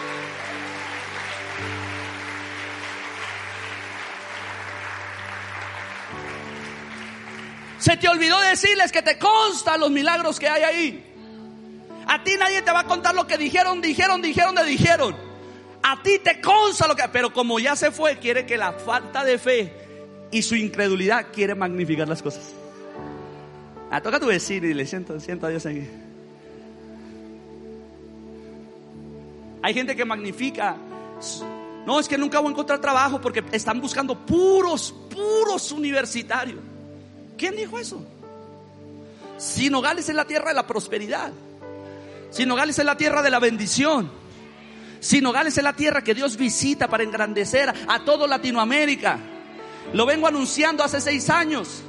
Se 7.79 7.97
te 7.97 8.09
olvidó 8.09 8.41
decirles 8.41 8.91
que 8.91 9.03
te 9.03 9.19
consta 9.19 9.77
los 9.77 9.91
milagros 9.91 10.39
que 10.39 10.49
hay 10.49 10.63
ahí. 10.63 11.05
A 12.07 12.25
ti 12.25 12.33
nadie 12.39 12.63
te 12.63 12.73
va 12.73 12.81
a 12.81 12.85
contar 12.85 13.15
lo 13.15 13.27
que 13.27 13.39
dijeron, 13.39 13.81
dijeron, 13.81 14.23
dijeron, 14.23 14.55
de 14.55 14.65
dijeron. 14.65 15.17
A 15.83 16.03
ti 16.03 16.19
te 16.19 16.41
consta 16.41 16.89
lo 16.89 16.97
que... 16.97 17.05
Pero 17.13 17.33
como 17.33 17.59
ya 17.61 17.77
se 17.77 17.91
fue, 17.93 18.19
quiere 18.19 18.47
que 18.47 18.57
la 18.57 18.73
falta 18.73 19.25
de 19.25 19.39
fe 19.39 19.73
y 20.31 20.43
su 20.43 20.57
incredulidad 20.57 21.29
quiere 21.33 21.55
magnificar 21.55 22.09
las 22.09 22.23
cosas. 22.23 22.53
Ah, 23.91 24.01
toca 24.01 24.19
tu 24.19 24.27
vecino 24.27 24.67
siento, 24.85 25.19
siento 25.21 25.47
a 25.47 25.51
Dios 25.51 25.65
aquí. 25.65 25.87
Hay 29.63 29.75
gente 29.75 29.95
que 29.95 30.05
magnifica. 30.05 30.77
No, 31.87 32.01
es 32.01 32.09
que 32.09 32.19
nunca 32.19 32.39
voy 32.41 32.49
a 32.49 32.51
encontrar 32.53 32.81
trabajo 32.81 33.21
porque 33.21 33.45
están 33.53 33.81
buscando 33.81 34.15
puros, 34.27 34.95
puros 35.11 35.73
universitarios. 35.73 36.61
¿Quién 37.39 37.57
dijo 37.57 37.79
eso? 37.79 38.03
Sinogales 39.39 40.09
es 40.09 40.15
la 40.15 40.25
tierra 40.25 40.49
de 40.49 40.55
la 40.55 40.67
prosperidad. 40.67 41.33
Sinogales 42.31 42.79
es 42.79 42.85
la 42.85 42.97
tierra 42.97 43.23
de 43.23 43.31
la 43.31 43.39
bendición. 43.39 44.11
Sinogales 45.01 45.57
es 45.57 45.63
la 45.63 45.73
tierra 45.73 46.03
que 46.03 46.15
Dios 46.15 46.37
visita 46.37 46.89
para 46.89 47.05
engrandecer 47.05 47.73
a 47.87 48.05
todo 48.05 48.27
Latinoamérica. 48.27 49.19
Lo 49.93 50.05
vengo 50.05 50.27
anunciando 50.27 50.83
hace 50.83 51.01
seis 51.01 51.31
años. 51.31 51.83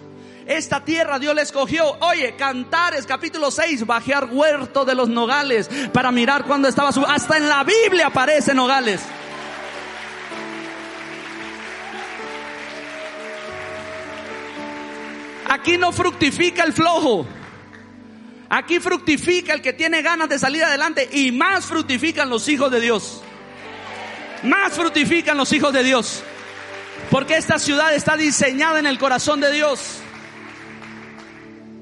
Esta 0.45 0.83
tierra 0.83 1.19
Dios 1.19 1.35
le 1.35 1.41
escogió. 1.41 1.97
Oye, 2.01 2.35
Cantares 2.35 3.05
capítulo 3.05 3.51
6, 3.51 3.85
bajear 3.85 4.29
huerto 4.31 4.85
de 4.85 4.95
los 4.95 5.09
nogales 5.09 5.69
para 5.91 6.11
mirar 6.11 6.45
cuando 6.45 6.67
estaba 6.67 6.91
su... 6.91 7.03
Hasta 7.03 7.37
en 7.37 7.49
la 7.49 7.63
Biblia 7.63 8.07
aparece 8.07 8.53
nogales. 8.53 9.01
Aquí 15.49 15.77
no 15.77 15.91
fructifica 15.91 16.63
el 16.63 16.73
flojo. 16.73 17.25
Aquí 18.49 18.79
fructifica 18.79 19.53
el 19.53 19.61
que 19.61 19.73
tiene 19.73 20.01
ganas 20.01 20.29
de 20.29 20.37
salir 20.37 20.63
adelante 20.63 21.09
y 21.11 21.31
más 21.31 21.65
fructifican 21.65 22.29
los 22.29 22.47
hijos 22.47 22.71
de 22.71 22.79
Dios. 22.79 23.21
Más 24.43 24.73
fructifican 24.73 25.35
los 25.35 25.51
hijos 25.51 25.73
de 25.73 25.83
Dios. 25.83 26.23
Porque 27.09 27.35
esta 27.35 27.57
ciudad 27.57 27.93
está 27.95 28.15
diseñada 28.15 28.77
en 28.77 28.85
el 28.85 28.99
corazón 28.99 29.39
de 29.39 29.51
Dios. 29.51 29.97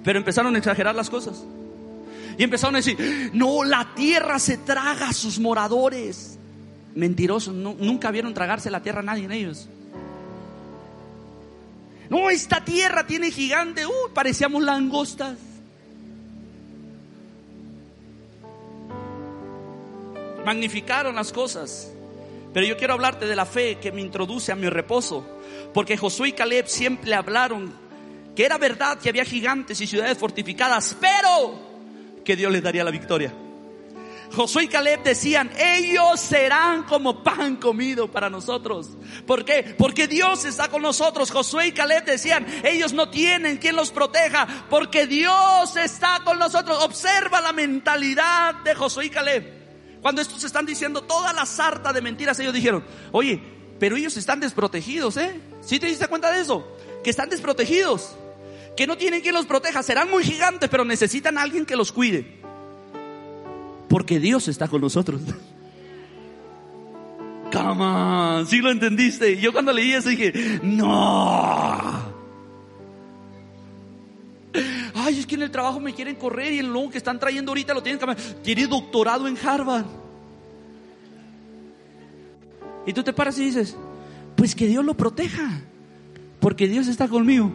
Pero 0.03 0.17
empezaron 0.17 0.55
a 0.55 0.57
exagerar 0.57 0.95
las 0.95 1.09
cosas. 1.09 1.43
Y 2.37 2.43
empezaron 2.43 2.75
a 2.75 2.79
decir, 2.79 3.31
no, 3.33 3.65
la 3.65 3.93
tierra 3.95 4.39
se 4.39 4.57
traga 4.57 5.09
a 5.09 5.13
sus 5.13 5.39
moradores. 5.39 6.37
Mentirosos, 6.95 7.53
nunca 7.53 8.11
vieron 8.11 8.33
tragarse 8.33 8.71
la 8.71 8.81
tierra 8.81 9.01
a 9.01 9.03
nadie 9.03 9.25
en 9.25 9.31
ellos. 9.33 9.67
No, 12.09 12.29
esta 12.29 12.63
tierra 12.63 13.05
tiene 13.05 13.31
gigante. 13.31 13.85
Uy, 13.85 13.93
parecíamos 14.13 14.63
langostas. 14.63 15.37
Magnificaron 20.45 21.15
las 21.15 21.33
cosas. 21.33 21.91
Pero 22.53 22.65
yo 22.65 22.77
quiero 22.77 22.93
hablarte 22.93 23.25
de 23.25 23.35
la 23.35 23.45
fe 23.45 23.77
que 23.79 23.91
me 23.91 24.01
introduce 24.01 24.51
a 24.51 24.55
mi 24.55 24.69
reposo. 24.69 25.25
Porque 25.73 25.97
Josué 25.97 26.29
y 26.29 26.31
Caleb 26.31 26.67
siempre 26.67 27.13
hablaron 27.13 27.73
que 28.35 28.45
era 28.45 28.57
verdad 28.57 28.99
que 28.99 29.09
había 29.09 29.25
gigantes 29.25 29.81
y 29.81 29.87
ciudades 29.87 30.17
fortificadas, 30.17 30.95
pero 31.01 31.59
que 32.23 32.35
Dios 32.35 32.51
les 32.51 32.61
daría 32.61 32.83
la 32.83 32.91
victoria. 32.91 33.33
Josué 34.35 34.65
y 34.65 34.67
Caleb 34.67 35.03
decían, 35.03 35.51
ellos 35.57 36.19
serán 36.19 36.83
como 36.83 37.23
pan 37.23 37.55
comido 37.55 38.11
para 38.11 38.29
nosotros. 38.29 38.89
¿Por 39.25 39.45
qué? 39.45 39.75
Porque 39.77 40.07
Dios 40.07 40.45
está 40.45 40.69
con 40.69 40.81
nosotros. 40.81 41.31
Josué 41.31 41.67
y 41.67 41.71
Caleb 41.71 42.05
decían, 42.05 42.45
ellos 42.63 42.93
no 42.93 43.09
tienen 43.09 43.57
quien 43.57 43.75
los 43.75 43.91
proteja, 43.91 44.65
porque 44.69 45.07
Dios 45.07 45.75
está 45.75 46.21
con 46.23 46.39
nosotros. 46.39 46.83
Observa 46.83 47.41
la 47.41 47.53
mentalidad 47.53 48.55
de 48.63 48.75
Josué 48.75 49.05
y 49.05 49.09
Caleb. 49.09 49.57
Cuando 50.01 50.21
estos 50.21 50.43
están 50.43 50.65
diciendo 50.65 51.01
toda 51.01 51.33
la 51.33 51.45
sarta 51.45 51.91
de 51.91 52.01
mentiras, 52.01 52.39
ellos 52.39 52.53
dijeron, 52.53 52.85
oye, 53.11 53.41
pero 53.79 53.95
ellos 53.95 54.15
están 54.17 54.39
desprotegidos, 54.39 55.17
¿eh? 55.17 55.39
¿Sí 55.61 55.79
te 55.79 55.87
diste 55.87 56.07
cuenta 56.07 56.31
de 56.31 56.41
eso? 56.41 56.67
Que 57.03 57.09
están 57.09 57.29
desprotegidos, 57.29 58.15
que 58.75 58.87
no 58.87 58.97
tienen 58.97 59.21
quien 59.21 59.33
los 59.33 59.45
proteja, 59.45 59.83
serán 59.83 60.09
muy 60.09 60.23
gigantes, 60.23 60.69
pero 60.69 60.85
necesitan 60.85 61.37
a 61.37 61.41
alguien 61.41 61.65
que 61.65 61.75
los 61.75 61.91
cuide. 61.91 62.46
Porque 63.87 64.19
Dios 64.19 64.47
está 64.47 64.67
con 64.67 64.81
nosotros. 64.81 65.21
Come 67.51 67.83
on, 67.83 68.47
sí 68.47 68.57
lo 68.59 68.71
entendiste. 68.71 69.39
Yo 69.39 69.53
cuando 69.53 69.71
leí 69.71 69.93
eso 69.93 70.09
dije, 70.09 70.59
no. 70.63 72.17
Ay, 74.93 75.19
es 75.19 75.25
que 75.25 75.35
en 75.35 75.43
el 75.43 75.51
trabajo 75.51 75.79
me 75.79 75.93
quieren 75.93 76.15
correr 76.15 76.53
y 76.53 76.59
el 76.59 76.67
logo 76.67 76.89
que 76.89 76.97
están 76.97 77.19
trayendo 77.19 77.51
ahorita 77.51 77.73
lo 77.73 77.81
tienen 77.81 77.99
que 77.99 78.15
Tiene 78.43 78.67
doctorado 78.67 79.27
en 79.27 79.37
Harvard. 79.37 79.85
Y 82.85 82.93
tú 82.93 83.03
te 83.03 83.13
paras 83.13 83.37
y 83.37 83.45
dices, 83.45 83.75
pues 84.35 84.55
que 84.55 84.65
Dios 84.65 84.83
lo 84.83 84.95
proteja, 84.95 85.61
porque 86.39 86.67
Dios 86.67 86.87
está 86.87 87.07
conmigo. 87.07 87.51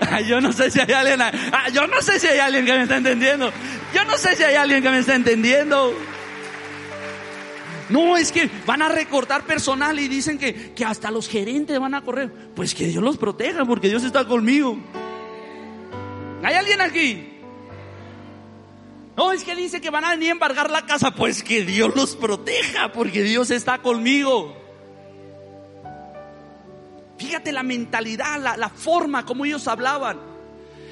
yo 0.26 0.40
no 0.40 0.52
sé 0.52 0.70
si 0.70 0.80
hay 0.80 0.92
alguien, 0.92 1.20
ah, 1.20 1.68
yo 1.72 1.86
no 1.86 2.00
sé 2.02 2.18
si 2.18 2.26
hay 2.26 2.38
alguien 2.38 2.64
que 2.64 2.72
me 2.72 2.82
está 2.82 2.96
entendiendo. 2.96 3.52
Yo 3.94 4.04
no 4.04 4.16
sé 4.18 4.36
si 4.36 4.42
hay 4.42 4.54
alguien 4.54 4.82
que 4.82 4.90
me 4.90 4.98
está 4.98 5.14
entendiendo. 5.14 5.94
No, 7.88 8.16
es 8.16 8.32
que 8.32 8.50
van 8.66 8.82
a 8.82 8.88
recortar 8.88 9.44
personal 9.44 9.98
y 9.98 10.08
dicen 10.08 10.38
que, 10.38 10.72
que 10.72 10.84
hasta 10.84 11.10
los 11.10 11.28
gerentes 11.28 11.78
van 11.80 11.94
a 11.94 12.02
correr. 12.02 12.30
Pues 12.54 12.74
que 12.74 12.86
Dios 12.86 13.02
los 13.02 13.16
proteja 13.16 13.64
porque 13.64 13.88
Dios 13.88 14.04
está 14.04 14.26
conmigo. 14.26 14.78
¿Hay 16.42 16.54
alguien 16.54 16.80
aquí? 16.80 17.34
No, 19.16 19.32
es 19.32 19.42
que 19.42 19.56
dice 19.56 19.80
que 19.80 19.90
van 19.90 20.04
a 20.04 20.10
venir 20.10 20.28
a 20.28 20.32
embargar 20.32 20.70
la 20.70 20.86
casa. 20.86 21.12
Pues 21.12 21.42
que 21.42 21.64
Dios 21.64 21.96
los 21.96 22.14
proteja 22.14 22.92
porque 22.92 23.22
Dios 23.22 23.50
está 23.50 23.78
conmigo. 23.78 24.54
Fíjate 27.18 27.52
la 27.52 27.62
mentalidad, 27.62 28.40
la, 28.40 28.56
la 28.56 28.68
forma 28.68 29.26
como 29.26 29.44
ellos 29.44 29.66
hablaban. 29.68 30.18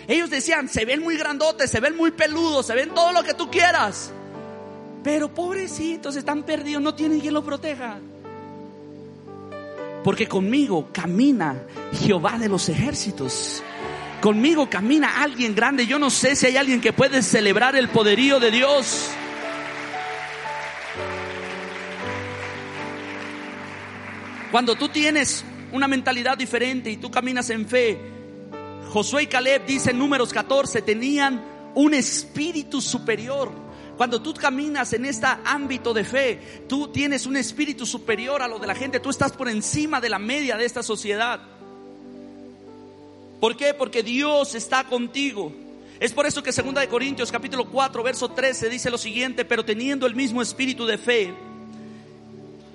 Ellos 0.09 0.31
decían, 0.31 0.68
se 0.68 0.85
ven 0.85 1.01
muy 1.03 1.16
grandotes, 1.16 1.70
se 1.70 1.81
ven 1.81 1.97
muy 1.97 2.11
peludos, 2.11 2.66
se 2.66 2.74
ven 2.74 2.91
todo 2.91 3.12
lo 3.12 3.22
que 3.22 3.35
tú 3.35 3.51
quieras. 3.51 4.12
Pero 5.03 5.33
pobrecitos, 5.33 6.16
están 6.16 6.43
perdidos, 6.43 6.83
no 6.83 6.95
tienen 6.95 7.20
quien 7.20 7.35
los 7.35 7.45
proteja. 7.45 7.99
Porque 10.05 10.29
conmigo 10.29 10.89
camina 10.93 11.62
Jehová 11.93 12.39
de 12.39 12.49
los 12.49 12.68
ejércitos. 12.68 13.62
Conmigo 14.20 14.70
camina 14.70 15.22
alguien 15.22 15.55
grande. 15.55 15.87
Yo 15.87 15.99
no 15.99 16.11
sé 16.11 16.37
si 16.37 16.47
hay 16.47 16.57
alguien 16.57 16.81
que 16.81 16.93
puede 16.93 17.22
celebrar 17.22 17.77
el 17.77 17.89
poderío 17.89 18.39
de 18.41 18.51
Dios. 18.51 19.11
Cuando 24.53 24.77
tú 24.77 24.89
tienes 24.89 25.45
una 25.77 25.89
mentalidad 25.89 26.37
diferente 26.37 26.91
y 26.91 26.97
tú 26.97 27.11
caminas 27.11 27.51
en 27.51 27.66
fe, 27.68 27.99
Josué 28.93 29.24
y 29.24 29.27
Caleb, 29.27 29.66
dicen 29.66 29.99
números 29.99 30.33
14, 30.33 30.83
tenían 30.83 31.45
un 31.74 31.95
espíritu 31.95 32.81
superior. 32.81 33.53
Cuando 33.97 34.20
tú 34.20 34.35
caminas 34.35 34.93
en 34.93 35.05
este 35.05 35.27
ámbito 35.45 35.95
de 35.95 36.05
fe, 36.05 36.64
tú 36.68 36.89
tienes 36.89 37.27
un 37.27 37.37
espíritu 37.37 37.87
superior 37.87 38.43
a 38.43 38.49
lo 38.49 38.59
de 38.59 38.66
la 38.66 38.74
gente, 38.74 39.01
tú 39.01 39.11
estás 39.11 39.33
por 39.33 39.49
encima 39.49 40.01
de 40.01 40.09
la 40.09 40.18
media 40.18 40.57
de 40.57 40.64
esta 40.64 40.83
sociedad. 40.83 41.41
¿Por 43.41 43.57
qué? 43.57 43.74
Porque 43.74 44.03
Dios 44.03 44.55
está 44.55 44.85
contigo. 44.85 45.53
Es 46.01 46.12
por 46.12 46.27
eso 46.27 46.43
que 46.43 46.53
2 46.53 46.74
de 46.74 46.89
Corintios 46.89 47.33
capítulo 47.33 47.70
4 47.70 48.03
verso 48.03 48.31
13 48.31 48.68
dice 48.68 48.91
lo 48.91 48.99
siguiente, 48.99 49.45
pero 49.45 49.64
teniendo 49.64 50.07
el 50.07 50.14
mismo 50.14 50.43
espíritu 50.43 50.85
de 50.85 50.99
fe, 50.99 51.35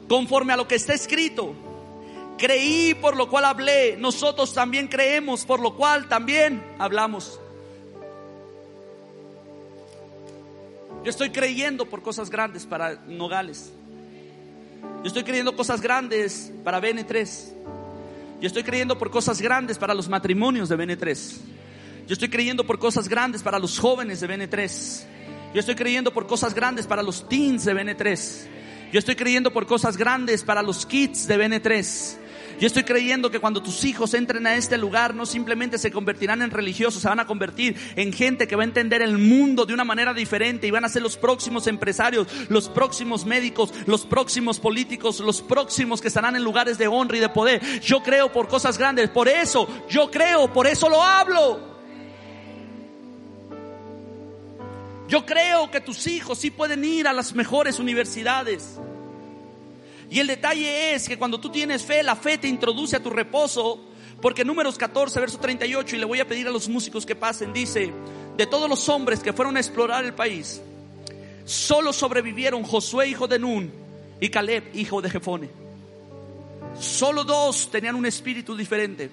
conforme 0.07 0.53
a 0.53 0.57
lo 0.57 0.67
que 0.67 0.75
está 0.75 0.93
escrito, 0.93 1.53
creí 2.41 2.95
por 2.95 3.15
lo 3.15 3.29
cual 3.29 3.45
hablé, 3.45 3.97
nosotros 3.97 4.51
también 4.51 4.87
creemos 4.87 5.45
por 5.45 5.59
lo 5.59 5.75
cual 5.75 6.09
también 6.09 6.63
hablamos. 6.79 7.39
Yo 11.03 11.09
estoy 11.11 11.29
creyendo 11.29 11.85
por 11.85 12.01
cosas 12.01 12.31
grandes 12.31 12.65
para 12.65 12.95
Nogales. 13.05 13.71
Yo 15.03 15.07
estoy 15.07 15.23
creyendo 15.23 15.55
cosas 15.55 15.81
grandes 15.81 16.51
para 16.63 16.81
BN3. 16.81 17.53
Yo 18.39 18.47
estoy 18.47 18.63
creyendo 18.63 18.97
por 18.97 19.11
cosas 19.11 19.39
grandes 19.39 19.77
para 19.77 19.93
los 19.93 20.09
matrimonios 20.09 20.67
de 20.67 20.77
BN3. 20.77 21.37
Yo 22.07 22.13
estoy 22.13 22.29
creyendo 22.29 22.65
por 22.65 22.79
cosas 22.79 23.07
grandes 23.07 23.43
para 23.43 23.59
los 23.59 23.77
jóvenes 23.77 24.19
de 24.19 24.27
BN3. 24.27 25.03
Yo 25.53 25.59
estoy 25.59 25.75
creyendo 25.75 26.11
por 26.11 26.25
cosas 26.25 26.55
grandes 26.55 26.87
para 26.87 27.03
los 27.03 27.29
teens 27.29 27.65
de 27.65 27.75
BN3. 27.75 28.47
Yo 28.91 28.97
estoy 28.97 29.15
creyendo 29.15 29.53
por 29.53 29.67
cosas 29.67 29.95
grandes 29.95 30.43
para 30.43 30.63
los 30.63 30.87
kids 30.87 31.27
de 31.27 31.37
BN3. 31.37 32.20
Yo 32.61 32.67
estoy 32.67 32.83
creyendo 32.83 33.31
que 33.31 33.39
cuando 33.39 33.63
tus 33.63 33.83
hijos 33.85 34.13
entren 34.13 34.45
a 34.45 34.53
este 34.53 34.77
lugar 34.77 35.15
no 35.15 35.25
simplemente 35.25 35.79
se 35.79 35.89
convertirán 35.89 36.43
en 36.43 36.51
religiosos, 36.51 37.01
se 37.01 37.07
van 37.07 37.19
a 37.19 37.25
convertir 37.25 37.75
en 37.95 38.13
gente 38.13 38.47
que 38.47 38.55
va 38.55 38.61
a 38.61 38.65
entender 38.65 39.01
el 39.01 39.17
mundo 39.17 39.65
de 39.65 39.73
una 39.73 39.83
manera 39.83 40.13
diferente 40.13 40.67
y 40.67 40.71
van 40.71 40.85
a 40.85 40.89
ser 40.89 41.01
los 41.01 41.17
próximos 41.17 41.65
empresarios, 41.65 42.27
los 42.49 42.69
próximos 42.69 43.25
médicos, 43.25 43.73
los 43.87 44.05
próximos 44.05 44.59
políticos, 44.59 45.21
los 45.21 45.41
próximos 45.41 46.01
que 46.01 46.09
estarán 46.09 46.35
en 46.35 46.43
lugares 46.43 46.77
de 46.77 46.87
honra 46.87 47.17
y 47.17 47.19
de 47.21 47.29
poder. 47.29 47.81
Yo 47.81 48.03
creo 48.03 48.31
por 48.31 48.47
cosas 48.47 48.77
grandes, 48.77 49.09
por 49.09 49.27
eso 49.27 49.67
yo 49.89 50.11
creo, 50.11 50.53
por 50.53 50.67
eso 50.67 50.87
lo 50.87 51.01
hablo. 51.01 51.59
Yo 55.07 55.25
creo 55.25 55.71
que 55.71 55.81
tus 55.81 56.05
hijos 56.05 56.37
sí 56.37 56.51
pueden 56.51 56.85
ir 56.85 57.07
a 57.07 57.13
las 57.13 57.33
mejores 57.33 57.79
universidades. 57.79 58.79
Y 60.11 60.19
el 60.19 60.27
detalle 60.27 60.93
es 60.93 61.07
que 61.07 61.17
cuando 61.17 61.39
tú 61.39 61.49
tienes 61.49 61.83
fe, 61.83 62.03
la 62.03 62.17
fe 62.17 62.37
te 62.37 62.49
introduce 62.49 62.97
a 62.97 63.01
tu 63.01 63.09
reposo. 63.09 63.79
Porque 64.21 64.43
números 64.43 64.77
14, 64.77 65.19
verso 65.21 65.39
38, 65.39 65.95
y 65.95 65.99
le 65.99 66.05
voy 66.05 66.19
a 66.19 66.27
pedir 66.27 66.47
a 66.47 66.51
los 66.51 66.67
músicos 66.67 67.05
que 67.05 67.15
pasen, 67.15 67.53
dice, 67.53 67.91
de 68.35 68.45
todos 68.45 68.69
los 68.69 68.87
hombres 68.89 69.21
que 69.21 69.33
fueron 69.33 69.55
a 69.55 69.61
explorar 69.61 70.03
el 70.03 70.13
país, 70.13 70.61
solo 71.45 71.91
sobrevivieron 71.91 72.63
Josué, 72.63 73.07
hijo 73.07 73.27
de 73.27 73.39
Nun, 73.39 73.71
y 74.19 74.29
Caleb, 74.29 74.75
hijo 74.75 75.01
de 75.01 75.09
Jefone. 75.09 75.49
Solo 76.77 77.23
dos 77.23 77.71
tenían 77.71 77.95
un 77.95 78.05
espíritu 78.05 78.55
diferente. 78.55 79.09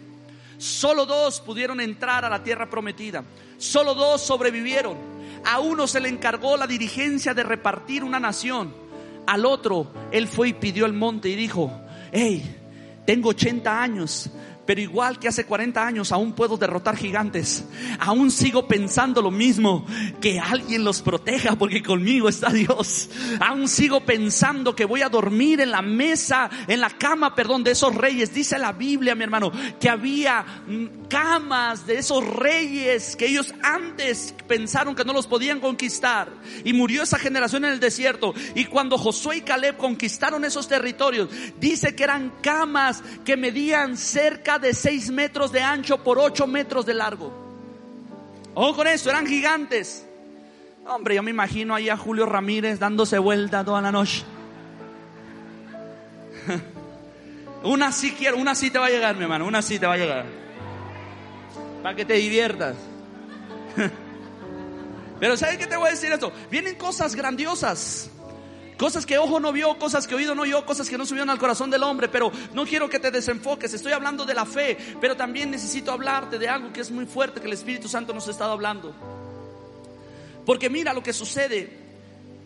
Solo 0.58 1.06
dos 1.06 1.40
pudieron 1.40 1.80
entrar 1.80 2.24
a 2.24 2.28
la 2.28 2.42
tierra 2.42 2.68
prometida. 2.68 3.24
Solo 3.56 3.94
dos 3.94 4.20
sobrevivieron. 4.20 4.96
A 5.44 5.60
uno 5.60 5.86
se 5.86 6.00
le 6.00 6.08
encargó 6.08 6.56
la 6.56 6.66
dirigencia 6.66 7.32
de 7.32 7.44
repartir 7.44 8.02
una 8.02 8.18
nación 8.20 8.87
al 9.28 9.44
otro, 9.44 9.86
él 10.10 10.26
fue 10.26 10.48
y 10.48 10.52
pidió 10.54 10.86
el 10.86 10.94
monte 10.94 11.28
y 11.28 11.36
dijo, 11.36 11.70
hey, 12.12 12.42
tengo 13.04 13.28
80 13.28 13.82
años, 13.82 14.30
pero 14.68 14.82
igual 14.82 15.18
que 15.18 15.28
hace 15.28 15.46
40 15.46 15.82
años 15.82 16.12
aún 16.12 16.34
puedo 16.34 16.58
derrotar 16.58 16.94
gigantes. 16.94 17.64
Aún 18.00 18.30
sigo 18.30 18.68
pensando 18.68 19.22
lo 19.22 19.30
mismo, 19.30 19.86
que 20.20 20.38
alguien 20.38 20.84
los 20.84 21.00
proteja 21.00 21.56
porque 21.56 21.82
conmigo 21.82 22.28
está 22.28 22.50
Dios. 22.50 23.08
Aún 23.40 23.66
sigo 23.66 24.04
pensando 24.04 24.76
que 24.76 24.84
voy 24.84 25.00
a 25.00 25.08
dormir 25.08 25.62
en 25.62 25.70
la 25.70 25.80
mesa, 25.80 26.50
en 26.66 26.82
la 26.82 26.90
cama, 26.90 27.34
perdón, 27.34 27.64
de 27.64 27.70
esos 27.70 27.94
reyes. 27.94 28.34
Dice 28.34 28.58
la 28.58 28.72
Biblia, 28.72 29.14
mi 29.14 29.24
hermano, 29.24 29.50
que 29.80 29.88
había 29.88 30.44
mm, 30.66 31.08
camas 31.08 31.86
de 31.86 32.00
esos 32.00 32.22
reyes 32.26 33.16
que 33.16 33.24
ellos 33.24 33.54
antes 33.62 34.34
pensaron 34.46 34.94
que 34.94 35.06
no 35.06 35.14
los 35.14 35.26
podían 35.26 35.60
conquistar. 35.60 36.28
Y 36.62 36.74
murió 36.74 37.04
esa 37.04 37.18
generación 37.18 37.64
en 37.64 37.72
el 37.72 37.80
desierto. 37.80 38.34
Y 38.54 38.66
cuando 38.66 38.98
Josué 38.98 39.38
y 39.38 39.40
Caleb 39.40 39.78
conquistaron 39.78 40.44
esos 40.44 40.68
territorios, 40.68 41.30
dice 41.58 41.96
que 41.96 42.04
eran 42.04 42.34
camas 42.42 43.02
que 43.24 43.38
medían 43.38 43.96
cerca 43.96 44.57
de 44.58 44.74
6 44.74 45.10
metros 45.10 45.52
de 45.52 45.60
ancho 45.60 46.02
por 46.02 46.18
8 46.18 46.46
metros 46.46 46.86
de 46.86 46.94
largo. 46.94 47.32
Ojo 48.54 48.76
con 48.76 48.86
eso, 48.86 49.10
eran 49.10 49.26
gigantes. 49.26 50.06
Hombre, 50.86 51.14
yo 51.16 51.22
me 51.22 51.30
imagino 51.30 51.74
ahí 51.74 51.88
a 51.88 51.96
Julio 51.96 52.26
Ramírez 52.26 52.78
dándose 52.78 53.18
vuelta 53.18 53.64
toda 53.64 53.80
la 53.80 53.92
noche. 53.92 54.24
Una 57.62 57.92
sí 57.92 58.12
quiero, 58.12 58.36
una 58.36 58.54
sí 58.54 58.70
te 58.70 58.78
va 58.78 58.86
a 58.86 58.90
llegar, 58.90 59.16
mi 59.16 59.24
hermano, 59.24 59.44
una 59.44 59.62
sí 59.62 59.78
te 59.78 59.86
va 59.86 59.94
a 59.94 59.96
llegar. 59.96 60.24
Para 61.82 61.96
que 61.96 62.04
te 62.04 62.14
diviertas. 62.14 62.76
Pero 65.20 65.36
¿sabes 65.36 65.58
qué 65.58 65.66
te 65.66 65.76
voy 65.76 65.88
a 65.88 65.90
decir 65.90 66.12
esto? 66.12 66.32
Vienen 66.50 66.76
cosas 66.76 67.16
grandiosas. 67.16 68.10
Cosas 68.78 69.04
que 69.04 69.18
ojo 69.18 69.40
no 69.40 69.52
vio, 69.52 69.76
cosas 69.76 70.06
que 70.06 70.14
oído 70.14 70.36
no 70.36 70.42
oyó, 70.42 70.64
cosas 70.64 70.88
que 70.88 70.96
no 70.96 71.04
subieron 71.04 71.30
al 71.30 71.38
corazón 71.38 71.68
del 71.68 71.82
hombre, 71.82 72.08
pero 72.08 72.30
no 72.54 72.64
quiero 72.64 72.88
que 72.88 73.00
te 73.00 73.10
desenfoques, 73.10 73.74
estoy 73.74 73.90
hablando 73.90 74.24
de 74.24 74.34
la 74.34 74.46
fe, 74.46 74.78
pero 75.00 75.16
también 75.16 75.50
necesito 75.50 75.90
hablarte 75.90 76.38
de 76.38 76.48
algo 76.48 76.72
que 76.72 76.80
es 76.80 76.90
muy 76.92 77.04
fuerte 77.04 77.40
que 77.40 77.48
el 77.48 77.54
Espíritu 77.54 77.88
Santo 77.88 78.14
nos 78.14 78.28
ha 78.28 78.30
estado 78.30 78.52
hablando. 78.52 78.94
Porque 80.46 80.70
mira 80.70 80.94
lo 80.94 81.02
que 81.02 81.12
sucede, 81.12 81.68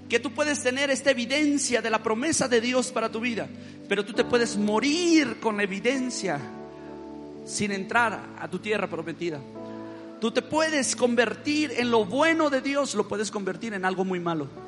que 0.08 0.20
tú 0.20 0.32
puedes 0.32 0.62
tener 0.62 0.88
esta 0.88 1.10
evidencia 1.10 1.82
de 1.82 1.90
la 1.90 2.02
promesa 2.02 2.48
de 2.48 2.62
Dios 2.62 2.90
para 2.92 3.10
tu 3.10 3.20
vida, 3.20 3.46
pero 3.86 4.02
tú 4.02 4.14
te 4.14 4.24
puedes 4.24 4.56
morir 4.56 5.38
con 5.38 5.60
evidencia 5.60 6.40
sin 7.44 7.72
entrar 7.72 8.36
a 8.38 8.48
tu 8.48 8.58
tierra 8.58 8.88
prometida. 8.88 9.38
Tú 10.18 10.30
te 10.30 10.40
puedes 10.40 10.96
convertir 10.96 11.74
en 11.76 11.90
lo 11.90 12.06
bueno 12.06 12.48
de 12.48 12.62
Dios, 12.62 12.94
lo 12.94 13.06
puedes 13.06 13.30
convertir 13.30 13.74
en 13.74 13.84
algo 13.84 14.02
muy 14.06 14.18
malo. 14.18 14.61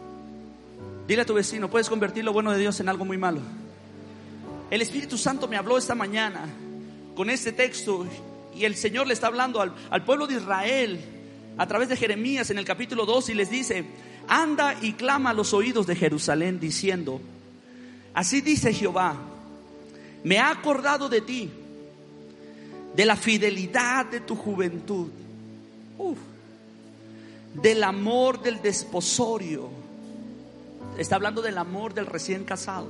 Dile 1.06 1.22
a 1.22 1.26
tu 1.26 1.34
vecino, 1.34 1.68
puedes 1.68 1.88
convertir 1.88 2.24
lo 2.24 2.32
bueno 2.32 2.52
de 2.52 2.58
Dios 2.58 2.80
en 2.80 2.88
algo 2.88 3.04
muy 3.04 3.18
malo. 3.18 3.40
El 4.70 4.80
Espíritu 4.80 5.18
Santo 5.18 5.46
me 5.46 5.56
habló 5.56 5.76
esta 5.76 5.94
mañana 5.94 6.46
con 7.14 7.28
este 7.30 7.52
texto 7.52 8.06
y 8.56 8.64
el 8.64 8.74
Señor 8.74 9.06
le 9.06 9.14
está 9.14 9.26
hablando 9.26 9.60
al, 9.60 9.74
al 9.90 10.04
pueblo 10.04 10.26
de 10.26 10.34
Israel 10.34 11.00
a 11.56 11.66
través 11.66 11.88
de 11.88 11.96
Jeremías 11.96 12.50
en 12.50 12.58
el 12.58 12.64
capítulo 12.64 13.04
2 13.04 13.28
y 13.28 13.34
les 13.34 13.50
dice, 13.50 13.84
anda 14.28 14.74
y 14.80 14.94
clama 14.94 15.30
a 15.30 15.34
los 15.34 15.52
oídos 15.52 15.86
de 15.86 15.94
Jerusalén 15.94 16.58
diciendo, 16.58 17.20
así 18.14 18.40
dice 18.40 18.72
Jehová, 18.72 19.16
me 20.24 20.38
ha 20.38 20.50
acordado 20.50 21.08
de 21.08 21.20
ti, 21.20 21.50
de 22.96 23.04
la 23.04 23.16
fidelidad 23.16 24.06
de 24.06 24.20
tu 24.20 24.34
juventud, 24.34 25.10
del 27.54 27.84
amor 27.84 28.42
del 28.42 28.60
desposorio, 28.62 29.83
está 30.98 31.16
hablando 31.16 31.42
del 31.42 31.58
amor 31.58 31.94
del 31.94 32.06
recién 32.06 32.44
casado, 32.44 32.86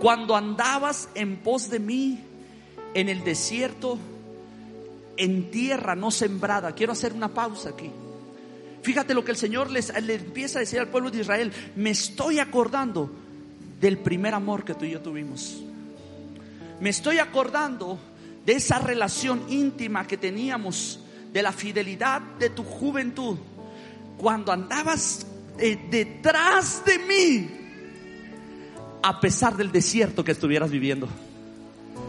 cuando 0.00 0.36
andabas 0.36 1.08
en 1.14 1.36
pos 1.36 1.70
de 1.70 1.78
mí 1.78 2.20
en 2.94 3.08
el 3.08 3.24
desierto, 3.24 3.98
en 5.16 5.50
tierra 5.50 5.94
no 5.94 6.10
sembrada, 6.10 6.72
quiero 6.72 6.92
hacer 6.92 7.12
una 7.12 7.28
pausa 7.28 7.70
aquí. 7.70 7.90
Fíjate 8.82 9.14
lo 9.14 9.24
que 9.24 9.30
el 9.30 9.36
Señor 9.36 9.70
les, 9.70 9.92
le 10.02 10.14
empieza 10.14 10.58
a 10.58 10.60
decir 10.60 10.80
al 10.80 10.88
pueblo 10.88 11.10
de 11.10 11.20
Israel. 11.20 11.52
Me 11.76 11.90
estoy 11.90 12.40
acordando 12.40 13.10
del 13.80 13.98
primer 13.98 14.34
amor 14.34 14.64
que 14.64 14.74
tú 14.74 14.84
y 14.84 14.90
yo 14.90 15.00
tuvimos. 15.00 15.62
Me 16.80 16.90
estoy 16.90 17.18
acordando 17.18 17.98
de 18.44 18.54
esa 18.54 18.80
relación 18.80 19.44
íntima 19.48 20.06
que 20.06 20.16
teníamos, 20.16 20.98
de 21.32 21.42
la 21.42 21.52
fidelidad 21.52 22.20
de 22.38 22.50
tu 22.50 22.64
juventud, 22.64 23.38
cuando 24.18 24.52
andabas 24.52 25.26
eh, 25.58 25.78
detrás 25.90 26.84
de 26.84 26.98
mí, 26.98 27.50
a 29.02 29.20
pesar 29.20 29.56
del 29.56 29.72
desierto 29.72 30.24
que 30.24 30.32
estuvieras 30.32 30.70
viviendo. 30.70 31.08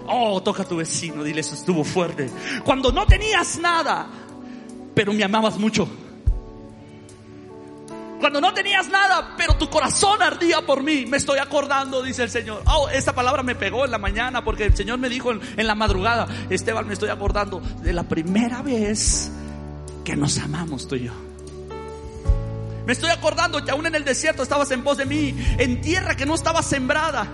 Oh, 0.08 0.42
toca 0.44 0.64
a 0.64 0.68
tu 0.68 0.78
vecino, 0.78 1.24
dile 1.24 1.42
eso 1.42 1.56
estuvo 1.56 1.84
fuerte. 1.84 2.30
Cuando 2.64 2.92
no 2.92 3.06
tenías 3.06 3.60
nada, 3.60 4.08
pero 4.94 5.14
me 5.14 5.24
amabas 5.24 5.58
mucho. 5.58 5.88
Cuando 8.20 8.40
no 8.40 8.54
tenías 8.54 8.88
nada, 8.88 9.34
pero 9.38 9.58
tu 9.58 9.70
corazón 9.70 10.22
ardía 10.22 10.62
por 10.66 10.82
mí. 10.82 11.06
Me 11.06 11.18
estoy 11.18 11.40
acordando, 11.40 12.02
dice 12.02 12.24
el 12.24 12.30
Señor. 12.30 12.64
Oh, 12.68 12.88
esta 12.88 13.14
palabra 13.14 13.44
me 13.44 13.54
pegó 13.54 13.84
en 13.84 13.92
la 13.92 13.98
mañana 13.98 14.46
porque 14.46 14.64
el 14.64 14.76
Señor 14.78 14.98
me 14.98 15.10
dijo 15.10 15.32
en, 15.32 15.68
la 15.68 15.76
madrugada, 15.76 16.28
Esteban, 16.50 16.88
me 16.88 16.94
estoy 16.94 17.10
acordando 17.10 17.60
de 17.60 17.92
la 17.92 18.04
primera 18.04 18.62
vez 18.62 19.30
que 20.06 20.16
nos 20.16 20.38
amamos 20.38 20.88
tú 20.88 20.96
y 20.96 21.06
yo. 21.06 21.33
Me 22.86 22.94
estoy 22.94 23.10
acordando 23.10 23.64
que 23.64 23.72
aún 23.72 23.86
en 23.86 23.96
el 23.96 24.04
desierto 24.04 24.44
estabas 24.44 24.72
en 24.72 24.84
pos 24.84 24.98
de 24.98 25.06
mí, 25.06 25.36
en 25.58 25.82
tierra 25.82 26.16
que 26.16 26.26
no 26.26 26.36
estaba 26.36 26.62
sembrada. 26.62 27.28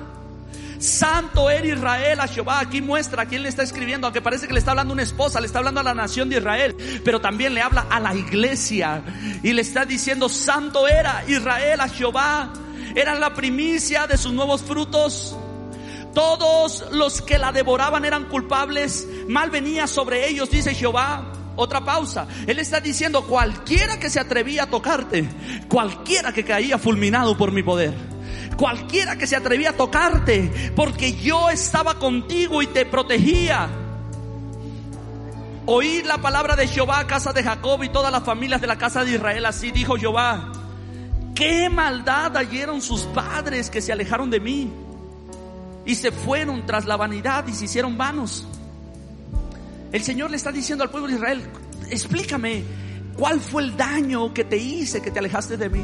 Santo 0.79 1.49
era 1.49 1.67
Israel 1.67 2.19
a 2.21 2.27
Jehová. 2.27 2.59
Aquí 2.59 2.81
muestra 2.81 3.23
a 3.23 3.25
quién 3.25 3.43
le 3.43 3.49
está 3.49 3.63
escribiendo, 3.63 4.07
aunque 4.07 4.21
parece 4.21 4.47
que 4.47 4.53
le 4.53 4.59
está 4.59 4.71
hablando 4.71 4.93
una 4.93 5.03
esposa, 5.03 5.41
le 5.41 5.47
está 5.47 5.59
hablando 5.59 5.81
a 5.81 5.83
la 5.83 5.93
nación 5.93 6.29
de 6.29 6.37
Israel, 6.37 6.75
pero 7.03 7.19
también 7.19 7.53
le 7.53 7.61
habla 7.61 7.85
a 7.89 7.99
la 7.99 8.15
iglesia 8.15 9.03
y 9.43 9.53
le 9.53 9.61
está 9.61 9.85
diciendo, 9.85 10.29
Santo 10.29 10.87
era 10.87 11.23
Israel 11.27 11.81
a 11.81 11.89
Jehová. 11.89 12.53
Era 12.95 13.13
la 13.15 13.33
primicia 13.35 14.07
de 14.07 14.17
sus 14.17 14.33
nuevos 14.33 14.63
frutos. 14.63 15.35
Todos 16.13 16.85
los 16.91 17.21
que 17.21 17.37
la 17.37 17.51
devoraban 17.51 18.03
eran 18.03 18.25
culpables. 18.25 19.07
Mal 19.27 19.51
venía 19.51 19.85
sobre 19.85 20.27
ellos, 20.27 20.49
dice 20.49 20.73
Jehová. 20.73 21.38
Otra 21.61 21.83
pausa. 21.83 22.25
Él 22.47 22.57
está 22.57 22.79
diciendo, 22.79 23.27
cualquiera 23.27 23.99
que 23.99 24.09
se 24.09 24.17
atrevía 24.17 24.63
a 24.63 24.69
tocarte, 24.69 25.27
cualquiera 25.67 26.31
que 26.31 26.45
caía 26.45 26.77
fulminado 26.77 27.37
por 27.37 27.51
mi 27.51 27.63
poder 27.63 27.93
cualquiera 28.55 29.15
que 29.15 29.25
se 29.25 29.37
atrevía 29.37 29.69
a 29.69 29.73
tocarte, 29.73 30.73
porque 30.75 31.13
yo 31.13 31.49
estaba 31.49 31.97
contigo 31.97 32.61
y 32.61 32.67
te 32.67 32.85
protegía. 32.85 33.69
Oír 35.65 36.05
la 36.05 36.17
palabra 36.17 36.57
de 36.57 36.67
Jehová, 36.67 37.07
casa 37.07 37.31
de 37.31 37.41
Jacob 37.41 37.81
y 37.83 37.89
todas 37.89 38.11
las 38.11 38.23
familias 38.23 38.59
de 38.59 38.67
la 38.67 38.77
casa 38.77 39.05
de 39.05 39.15
Israel, 39.15 39.45
así 39.45 39.71
dijo 39.71 39.95
Jehová. 39.95 40.51
Qué 41.35 41.69
maldad 41.69 42.35
hallaron 42.35 42.81
sus 42.81 43.03
padres 43.03 43.69
que 43.69 43.81
se 43.81 43.93
alejaron 43.93 44.29
de 44.29 44.41
mí 44.41 44.73
y 45.85 45.95
se 45.95 46.11
fueron 46.11 46.65
tras 46.65 46.85
la 46.85 46.97
vanidad 46.97 47.47
y 47.47 47.53
se 47.53 47.65
hicieron 47.65 47.97
vanos. 47.97 48.45
El 49.91 50.03
Señor 50.03 50.29
le 50.29 50.37
está 50.37 50.51
diciendo 50.51 50.83
al 50.83 50.91
pueblo 50.91 51.07
de 51.07 51.15
Israel, 51.15 51.41
explícame, 51.89 52.63
¿cuál 53.17 53.39
fue 53.39 53.63
el 53.63 53.75
daño 53.75 54.33
que 54.33 54.43
te 54.43 54.57
hice 54.57 55.01
que 55.01 55.11
te 55.11 55.19
alejaste 55.19 55.57
de 55.57 55.69
mí? 55.69 55.83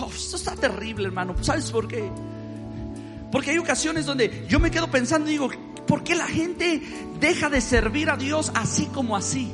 Oh, 0.00 0.10
esto 0.12 0.36
está 0.36 0.56
terrible, 0.56 1.06
hermano. 1.06 1.34
¿Sabes 1.42 1.70
por 1.70 1.86
qué? 1.86 2.10
Porque 3.30 3.50
hay 3.50 3.58
ocasiones 3.58 4.06
donde 4.06 4.46
yo 4.48 4.58
me 4.60 4.70
quedo 4.70 4.90
pensando 4.90 5.28
y 5.28 5.32
digo, 5.32 5.50
¿por 5.86 6.02
qué 6.02 6.14
la 6.14 6.26
gente 6.26 6.82
deja 7.20 7.48
de 7.48 7.60
servir 7.60 8.10
a 8.10 8.16
Dios 8.16 8.50
así 8.54 8.86
como 8.86 9.16
así? 9.16 9.52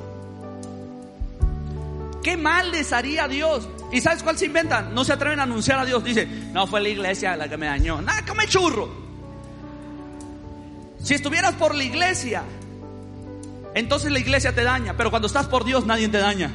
¿Qué 2.23 2.37
mal 2.37 2.71
les 2.71 2.93
haría 2.93 3.25
a 3.25 3.29
Dios? 3.29 3.69
¿Y 3.93 4.01
sabes 4.01 4.23
cuál 4.23 4.37
se 4.37 4.47
inventan? 4.47 4.95
No 4.95 5.05
se 5.05 5.13
atreven 5.13 5.41
a 5.41 5.45
anunciar 5.45 5.79
a 5.79 5.85
Dios. 5.85 6.05
Dice, 6.05 6.27
no 6.53 6.67
fue 6.67 6.81
la 6.81 6.89
iglesia 6.89 7.37
la 7.37 7.49
que 7.49 7.57
me 7.57 7.67
dañó. 7.67 8.03
Nada, 8.03 8.25
come 8.27 8.47
churro. 8.47 8.89
Si 11.03 11.15
estuvieras 11.15 11.55
por 11.55 11.75
la 11.75 11.85
iglesia, 11.85 12.43
entonces 13.79 14.11
la 14.11 14.19
iglesia 14.19 14.55
te 14.55 14.63
daña. 14.63 14.97
Pero 14.97 15.11
cuando 15.11 15.27
estás 15.27 15.47
por 15.47 15.65
Dios, 15.65 15.87
nadie 15.87 16.09
te 16.09 16.19
daña. 16.19 16.53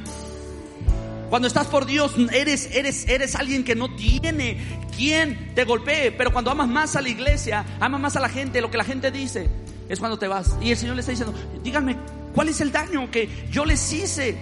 Cuando 1.29 1.47
estás 1.47 1.67
por 1.67 1.85
Dios, 1.85 2.13
eres, 2.31 2.69
eres, 2.73 3.07
eres 3.07 3.35
alguien 3.35 3.63
que 3.63 3.75
no 3.75 3.95
tiene 3.95 4.57
quien 4.95 5.55
te 5.55 5.63
golpee. 5.63 6.11
Pero 6.11 6.31
cuando 6.31 6.51
amas 6.51 6.67
más 6.67 6.95
a 6.95 7.01
la 7.01 7.09
iglesia, 7.09 7.65
amas 7.79 7.99
más 7.99 8.15
a 8.15 8.19
la 8.19 8.29
gente, 8.29 8.61
lo 8.61 8.69
que 8.69 8.77
la 8.77 8.83
gente 8.83 9.09
dice, 9.09 9.49
es 9.89 9.99
cuando 9.99 10.19
te 10.19 10.27
vas. 10.27 10.55
Y 10.61 10.71
el 10.71 10.77
Señor 10.77 10.95
le 10.95 10.99
está 10.99 11.11
diciendo, 11.11 11.33
díganme, 11.63 11.97
¿cuál 12.35 12.49
es 12.49 12.61
el 12.61 12.71
daño 12.71 13.09
que 13.09 13.47
yo 13.49 13.65
les 13.65 13.91
hice? 13.93 14.37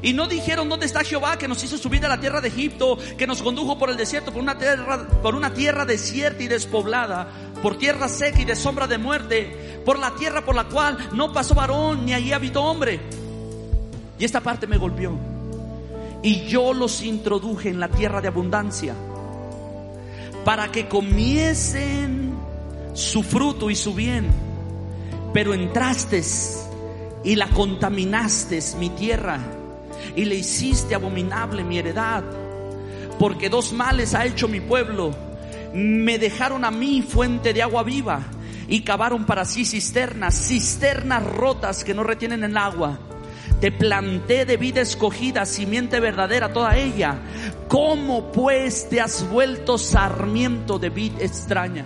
Y 0.00 0.12
no 0.12 0.28
dijeron 0.28 0.68
dónde 0.68 0.86
está 0.86 1.02
Jehová 1.02 1.38
que 1.38 1.48
nos 1.48 1.62
hizo 1.64 1.76
subir 1.76 2.04
a 2.04 2.08
la 2.08 2.20
tierra 2.20 2.40
de 2.40 2.48
Egipto, 2.48 2.98
que 3.16 3.26
nos 3.26 3.42
condujo 3.42 3.78
por 3.78 3.90
el 3.90 3.96
desierto, 3.96 4.32
por 4.32 4.42
una 4.42 4.56
tierra, 4.56 5.08
por 5.22 5.34
una 5.34 5.52
tierra 5.52 5.84
desierta 5.84 6.42
y 6.42 6.48
despoblada, 6.48 7.28
por 7.62 7.78
tierra 7.78 8.08
seca 8.08 8.40
y 8.40 8.44
de 8.44 8.54
sombra 8.54 8.86
de 8.86 8.98
muerte, 8.98 9.67
por 9.88 9.98
la 9.98 10.10
tierra 10.10 10.44
por 10.44 10.54
la 10.54 10.64
cual 10.64 10.98
no 11.14 11.32
pasó 11.32 11.54
varón 11.54 12.04
ni 12.04 12.12
allí 12.12 12.30
habitó 12.30 12.62
hombre. 12.62 13.00
Y 14.18 14.24
esta 14.26 14.42
parte 14.42 14.66
me 14.66 14.76
golpeó 14.76 15.16
y 16.22 16.44
yo 16.46 16.74
los 16.74 17.02
introduje 17.02 17.70
en 17.70 17.80
la 17.80 17.88
tierra 17.88 18.20
de 18.20 18.28
abundancia 18.28 18.94
para 20.44 20.70
que 20.70 20.88
comiesen 20.88 22.34
su 22.92 23.22
fruto 23.22 23.70
y 23.70 23.76
su 23.76 23.94
bien. 23.94 24.26
Pero 25.32 25.54
entraste 25.54 26.22
y 27.24 27.34
la 27.34 27.48
contaminaste, 27.48 28.60
mi 28.78 28.90
tierra, 28.90 29.38
y 30.14 30.26
le 30.26 30.34
hiciste 30.34 30.96
abominable 30.96 31.64
mi 31.64 31.78
heredad, 31.78 32.24
porque 33.18 33.48
dos 33.48 33.72
males 33.72 34.14
ha 34.14 34.26
hecho 34.26 34.48
mi 34.48 34.60
pueblo. 34.60 35.12
Me 35.72 36.18
dejaron 36.18 36.66
a 36.66 36.70
mí 36.70 37.00
fuente 37.00 37.54
de 37.54 37.62
agua 37.62 37.82
viva 37.84 38.20
y 38.68 38.82
cavaron 38.82 39.24
para 39.24 39.44
sí 39.44 39.64
cisternas, 39.64 40.48
cisternas 40.48 41.24
rotas 41.24 41.82
que 41.82 41.94
no 41.94 42.04
retienen 42.04 42.44
el 42.44 42.56
agua 42.56 42.98
te 43.60 43.72
planté 43.72 44.44
de 44.44 44.56
vida 44.56 44.80
escogida, 44.80 45.44
simiente 45.44 45.98
verdadera 45.98 46.52
toda 46.52 46.76
ella. 46.76 47.18
¿Cómo 47.66 48.30
pues 48.30 48.88
te 48.88 49.00
has 49.00 49.28
vuelto 49.28 49.78
sarmiento 49.78 50.78
de 50.78 50.90
vida 50.90 51.16
extraña? 51.20 51.84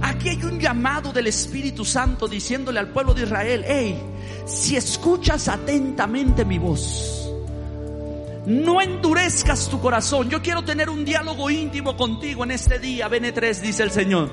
Aquí 0.00 0.30
hay 0.30 0.42
un 0.42 0.58
llamado 0.58 1.12
del 1.12 1.26
Espíritu 1.26 1.84
Santo 1.84 2.26
diciéndole 2.26 2.80
al 2.80 2.88
pueblo 2.88 3.12
de 3.12 3.24
Israel, 3.24 3.64
hey, 3.66 4.00
si 4.46 4.76
escuchas 4.76 5.48
atentamente 5.48 6.44
mi 6.44 6.58
voz, 6.58 7.21
no 8.46 8.80
endurezcas 8.80 9.68
tu 9.68 9.80
corazón. 9.80 10.28
Yo 10.28 10.42
quiero 10.42 10.64
tener 10.64 10.90
un 10.90 11.04
diálogo 11.04 11.50
íntimo 11.50 11.96
contigo 11.96 12.44
en 12.44 12.52
este 12.52 12.78
día. 12.78 13.08
Ven 13.08 13.32
3, 13.32 13.62
dice 13.62 13.82
el 13.82 13.90
Señor. 13.90 14.30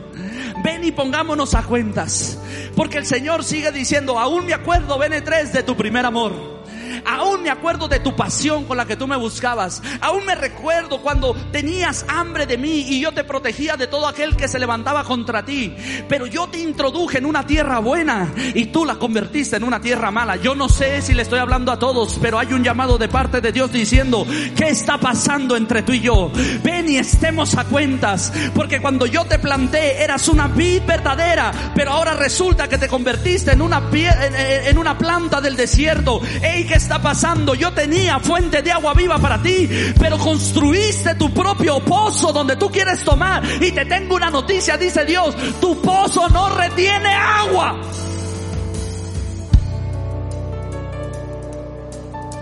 Ven 0.63 0.83
y 0.83 0.91
pongámonos 0.91 1.53
a 1.53 1.63
cuentas. 1.63 2.39
Porque 2.75 2.97
el 2.97 3.05
Señor 3.05 3.43
sigue 3.43 3.71
diciendo, 3.71 4.19
aún 4.19 4.45
me 4.45 4.53
acuerdo, 4.53 4.97
Ven 4.97 5.23
3, 5.23 5.53
de 5.53 5.63
tu 5.63 5.75
primer 5.75 6.05
amor. 6.05 6.58
Aún 7.05 7.43
me 7.43 7.49
acuerdo 7.49 7.87
de 7.87 7.99
tu 7.99 8.15
pasión 8.15 8.65
con 8.65 8.77
la 8.77 8.85
que 8.85 8.95
tú 8.95 9.07
me 9.07 9.15
buscabas. 9.15 9.81
Aún 10.01 10.25
me 10.25 10.35
recuerdo 10.35 11.01
cuando 11.01 11.33
tenías 11.51 12.05
hambre 12.07 12.45
de 12.45 12.57
mí 12.57 12.85
y 12.89 12.99
yo 12.99 13.11
te 13.11 13.23
protegía 13.23 13.77
de 13.77 13.87
todo 13.87 14.07
aquel 14.07 14.35
que 14.35 14.47
se 14.47 14.59
levantaba 14.59 15.03
contra 15.03 15.43
ti. 15.43 15.75
Pero 16.07 16.25
yo 16.25 16.47
te 16.47 16.59
introduje 16.59 17.17
en 17.17 17.25
una 17.25 17.45
tierra 17.45 17.79
buena 17.79 18.33
y 18.53 18.67
tú 18.67 18.85
la 18.85 18.95
convertiste 18.95 19.57
en 19.57 19.63
una 19.63 19.79
tierra 19.79 20.11
mala. 20.11 20.35
Yo 20.37 20.55
no 20.55 20.69
sé 20.69 21.01
si 21.01 21.13
le 21.13 21.23
estoy 21.23 21.39
hablando 21.39 21.71
a 21.71 21.79
todos, 21.79 22.17
pero 22.21 22.39
hay 22.39 22.53
un 22.53 22.63
llamado 22.63 22.97
de 22.97 23.07
parte 23.07 23.41
de 23.41 23.51
Dios 23.51 23.71
diciendo, 23.71 24.25
¿qué 24.55 24.69
está 24.69 24.97
pasando 24.97 25.55
entre 25.55 25.83
tú 25.83 25.93
y 25.93 26.01
yo? 26.01 26.31
Ven 26.63 26.89
y 26.89 26.97
estemos 26.97 27.55
a 27.55 27.65
cuentas, 27.65 28.31
porque 28.53 28.81
cuando 28.81 29.05
yo 29.05 29.25
te 29.25 29.39
planté 29.39 30.03
eras 30.03 30.27
una 30.27 30.47
vid 30.47 30.83
verdadera, 30.85 31.51
pero 31.75 31.91
ahora 31.91 32.13
resulta 32.13 32.67
que 32.67 32.77
te 32.77 32.87
convertiste 32.87 33.51
en 33.51 33.61
una, 33.61 33.81
en 33.91 34.77
una 34.77 34.97
planta 34.97 35.41
del 35.41 35.55
desierto. 35.55 36.21
Ey, 36.41 36.65
¿qué 36.65 36.75
está 36.89 36.99
pasando? 36.99 37.53
Yo 37.53 37.71
tenía 37.71 38.19
fuente 38.19 38.63
de 38.63 38.71
agua 38.71 38.95
viva 38.95 39.19
para 39.19 39.39
ti, 39.39 39.69
pero 39.99 40.17
construiste 40.17 41.13
tu 41.13 41.31
propio 41.31 41.79
pozo 41.81 42.33
donde 42.33 42.55
tú 42.55 42.71
quieres 42.71 43.03
tomar. 43.03 43.43
Y 43.61 43.71
te 43.71 43.85
tengo 43.85 44.15
una 44.15 44.31
noticia, 44.31 44.75
dice 44.75 45.05
Dios, 45.05 45.35
tu 45.61 45.79
pozo 45.81 46.27
no 46.29 46.49
retiene 46.49 47.13
agua. 47.13 47.79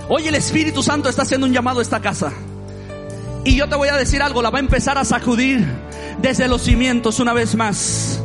Hoy 0.08 0.30
el 0.30 0.36
Espíritu 0.36 0.82
Santo 0.82 1.10
está 1.10 1.24
haciendo 1.24 1.46
un 1.46 1.52
llamado 1.52 1.80
a 1.80 1.82
esta 1.82 2.00
casa. 2.00 2.32
Y 3.44 3.58
yo 3.58 3.68
te 3.68 3.76
voy 3.76 3.90
a 3.90 3.98
decir 3.98 4.22
algo, 4.22 4.42
la 4.42 4.50
va 4.50 4.60
a 4.60 4.62
empezar 4.62 4.98
a 4.98 5.04
sacudir 5.04 5.68
desde 6.22 6.48
los 6.48 6.62
cimientos 6.62 7.20
una 7.20 7.34
vez 7.34 7.54
más. 7.56 8.22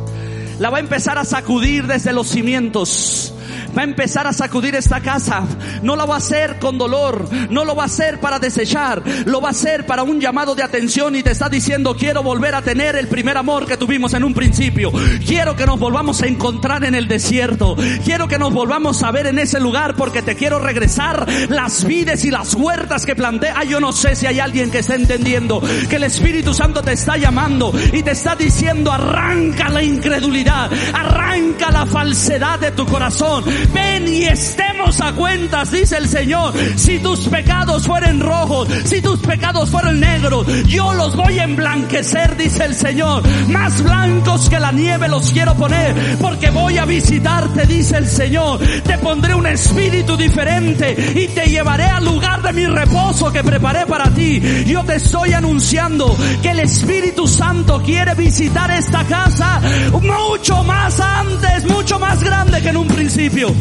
La 0.57 0.69
va 0.69 0.77
a 0.77 0.79
empezar 0.79 1.17
a 1.17 1.25
sacudir 1.25 1.85
desde 1.85 2.13
los 2.13 2.29
cimientos 2.29 3.33
va 3.75 3.81
a 3.81 3.85
empezar 3.85 4.27
a 4.27 4.33
sacudir 4.33 4.75
esta 4.75 5.01
casa. 5.01 5.43
No 5.81 5.95
lo 5.95 6.07
va 6.07 6.15
a 6.15 6.17
hacer 6.19 6.59
con 6.59 6.77
dolor, 6.77 7.27
no 7.49 7.65
lo 7.65 7.75
va 7.75 7.83
a 7.83 7.87
hacer 7.87 8.19
para 8.19 8.39
desechar, 8.39 9.03
lo 9.25 9.41
va 9.41 9.49
a 9.49 9.51
hacer 9.51 9.85
para 9.85 10.03
un 10.03 10.19
llamado 10.19 10.55
de 10.55 10.63
atención 10.63 11.15
y 11.15 11.23
te 11.23 11.31
está 11.31 11.49
diciendo 11.49 11.95
quiero 11.97 12.23
volver 12.23 12.55
a 12.55 12.61
tener 12.61 12.95
el 12.95 13.07
primer 13.07 13.37
amor 13.37 13.65
que 13.65 13.77
tuvimos 13.77 14.13
en 14.13 14.23
un 14.23 14.33
principio. 14.33 14.91
Quiero 15.25 15.55
que 15.55 15.65
nos 15.65 15.79
volvamos 15.79 16.21
a 16.21 16.27
encontrar 16.27 16.83
en 16.83 16.95
el 16.95 17.07
desierto. 17.07 17.75
Quiero 18.03 18.27
que 18.27 18.39
nos 18.39 18.53
volvamos 18.53 19.03
a 19.03 19.11
ver 19.11 19.27
en 19.27 19.39
ese 19.39 19.59
lugar 19.59 19.95
porque 19.95 20.21
te 20.21 20.35
quiero 20.35 20.59
regresar 20.59 21.27
las 21.49 21.85
vides 21.85 22.25
y 22.25 22.31
las 22.31 22.53
huertas 22.53 23.05
que 23.05 23.15
planté. 23.15 23.49
Ay, 23.55 23.69
yo 23.69 23.79
no 23.79 23.91
sé 23.91 24.15
si 24.15 24.25
hay 24.25 24.39
alguien 24.39 24.71
que 24.71 24.79
esté 24.79 24.95
entendiendo 24.95 25.61
que 25.89 25.95
el 25.95 26.03
Espíritu 26.03 26.53
Santo 26.53 26.81
te 26.81 26.93
está 26.93 27.17
llamando 27.17 27.73
y 27.91 28.03
te 28.03 28.11
está 28.11 28.35
diciendo 28.35 28.91
arranca 28.91 29.69
la 29.69 29.83
incredulidad, 29.83 30.71
arranca 30.93 31.71
la 31.71 31.85
falsedad 31.85 32.59
de 32.59 32.71
tu 32.71 32.85
corazón, 32.85 33.43
ven 33.73 34.07
y 34.07 34.23
estemos 34.23 34.99
a 35.01 35.13
cuentas, 35.13 35.71
dice 35.71 35.97
el 35.97 36.07
Señor. 36.07 36.53
Si 36.75 36.99
tus 36.99 37.27
pecados 37.27 37.85
fueren 37.85 38.19
rojos, 38.19 38.67
si 38.85 39.01
tus 39.01 39.19
pecados 39.19 39.69
fueren 39.69 39.99
negros, 39.99 40.45
yo 40.67 40.93
los 40.93 41.15
voy 41.15 41.39
a 41.39 41.43
emblanquecer, 41.43 42.37
dice 42.37 42.65
el 42.65 42.75
Señor. 42.75 43.23
Más 43.49 43.81
blancos 43.81 44.49
que 44.49 44.59
la 44.59 44.71
nieve 44.71 45.07
los 45.07 45.31
quiero 45.31 45.55
poner, 45.55 46.17
porque 46.19 46.49
voy 46.49 46.77
a 46.77 46.85
visitarte, 46.85 47.65
dice 47.65 47.97
el 47.97 48.07
Señor. 48.07 48.59
Te 48.83 48.97
pondré 48.97 49.35
un 49.35 49.47
espíritu 49.47 50.17
diferente 50.17 50.95
y 51.15 51.27
te 51.27 51.45
llevaré 51.45 51.85
al 51.85 52.05
lugar 52.05 52.41
de 52.41 52.53
mi 52.53 52.65
reposo 52.65 53.31
que 53.31 53.43
preparé 53.43 53.85
para 53.85 54.09
ti. 54.09 54.41
Yo 54.65 54.83
te 54.83 54.95
estoy 54.95 55.33
anunciando 55.33 56.15
que 56.41 56.51
el 56.51 56.59
Espíritu 56.59 57.27
Santo 57.27 57.81
quiere 57.83 58.13
visitar 58.15 58.71
esta 58.71 59.03
casa 59.05 59.61
mucho 60.01 60.63
más 60.63 60.99
antes, 60.99 61.65
mucho 61.65 61.99
más 61.99 62.23
grande 62.23 62.61
que 62.61 62.69
en 62.69 62.77
un 62.77 62.87
principio. 62.87 63.52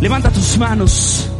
Levanta 0.00 0.30
tus 0.30 0.58
manos. 0.58 1.31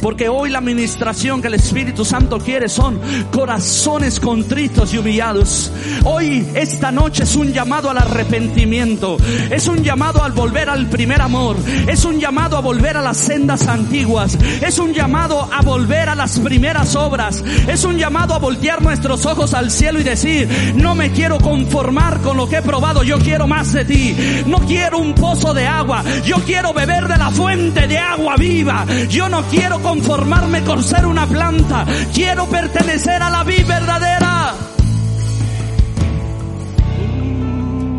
Porque 0.00 0.28
hoy 0.28 0.50
la 0.50 0.58
administración 0.58 1.40
que 1.40 1.48
el 1.48 1.54
Espíritu 1.54 2.04
Santo 2.04 2.38
quiere 2.38 2.68
son 2.68 3.00
corazones 3.30 4.20
contritos 4.20 4.92
y 4.94 4.98
humillados. 4.98 5.72
Hoy, 6.04 6.46
esta 6.54 6.92
noche 6.92 7.24
es 7.24 7.34
un 7.36 7.52
llamado 7.52 7.90
al 7.90 7.98
arrepentimiento. 7.98 9.16
Es 9.50 9.68
un 9.68 9.82
llamado 9.82 10.22
al 10.22 10.32
volver 10.32 10.68
al 10.68 10.86
primer 10.86 11.20
amor. 11.22 11.56
Es 11.86 12.04
un 12.04 12.20
llamado 12.20 12.56
a 12.56 12.60
volver 12.60 12.96
a 12.96 13.02
las 13.02 13.16
sendas 13.16 13.66
antiguas. 13.68 14.36
Es 14.60 14.78
un 14.78 14.92
llamado 14.92 15.48
a 15.52 15.62
volver 15.62 16.08
a 16.08 16.14
las 16.14 16.38
primeras 16.38 16.94
obras. 16.94 17.42
Es 17.68 17.84
un 17.84 17.96
llamado 17.96 18.34
a 18.34 18.38
voltear 18.38 18.82
nuestros 18.82 19.26
ojos 19.26 19.54
al 19.54 19.70
cielo 19.70 20.00
y 20.00 20.04
decir, 20.04 20.48
no 20.76 20.94
me 20.94 21.10
quiero 21.10 21.38
conformar 21.38 22.20
con 22.20 22.36
lo 22.36 22.48
que 22.48 22.56
he 22.56 22.62
probado. 22.62 23.02
Yo 23.02 23.18
quiero 23.18 23.46
más 23.46 23.72
de 23.72 23.84
ti. 23.84 24.16
No 24.46 24.58
quiero 24.60 24.98
un 24.98 25.14
pozo 25.14 25.54
de 25.54 25.66
agua. 25.66 26.04
Yo 26.24 26.36
quiero 26.44 26.72
beber 26.72 27.08
de 27.08 27.16
la 27.16 27.30
fuente 27.30 27.86
de 27.86 27.98
agua 27.98 28.36
viva. 28.36 28.86
Yo 29.08 29.28
no 29.28 29.42
quiero 29.44 29.80
conformarme 29.86 30.64
con 30.64 30.82
ser 30.82 31.06
una 31.06 31.26
planta. 31.26 31.86
Quiero 32.12 32.46
pertenecer 32.46 33.22
a 33.22 33.30
la 33.30 33.44
vida 33.44 33.78
verdadera. 33.78 34.54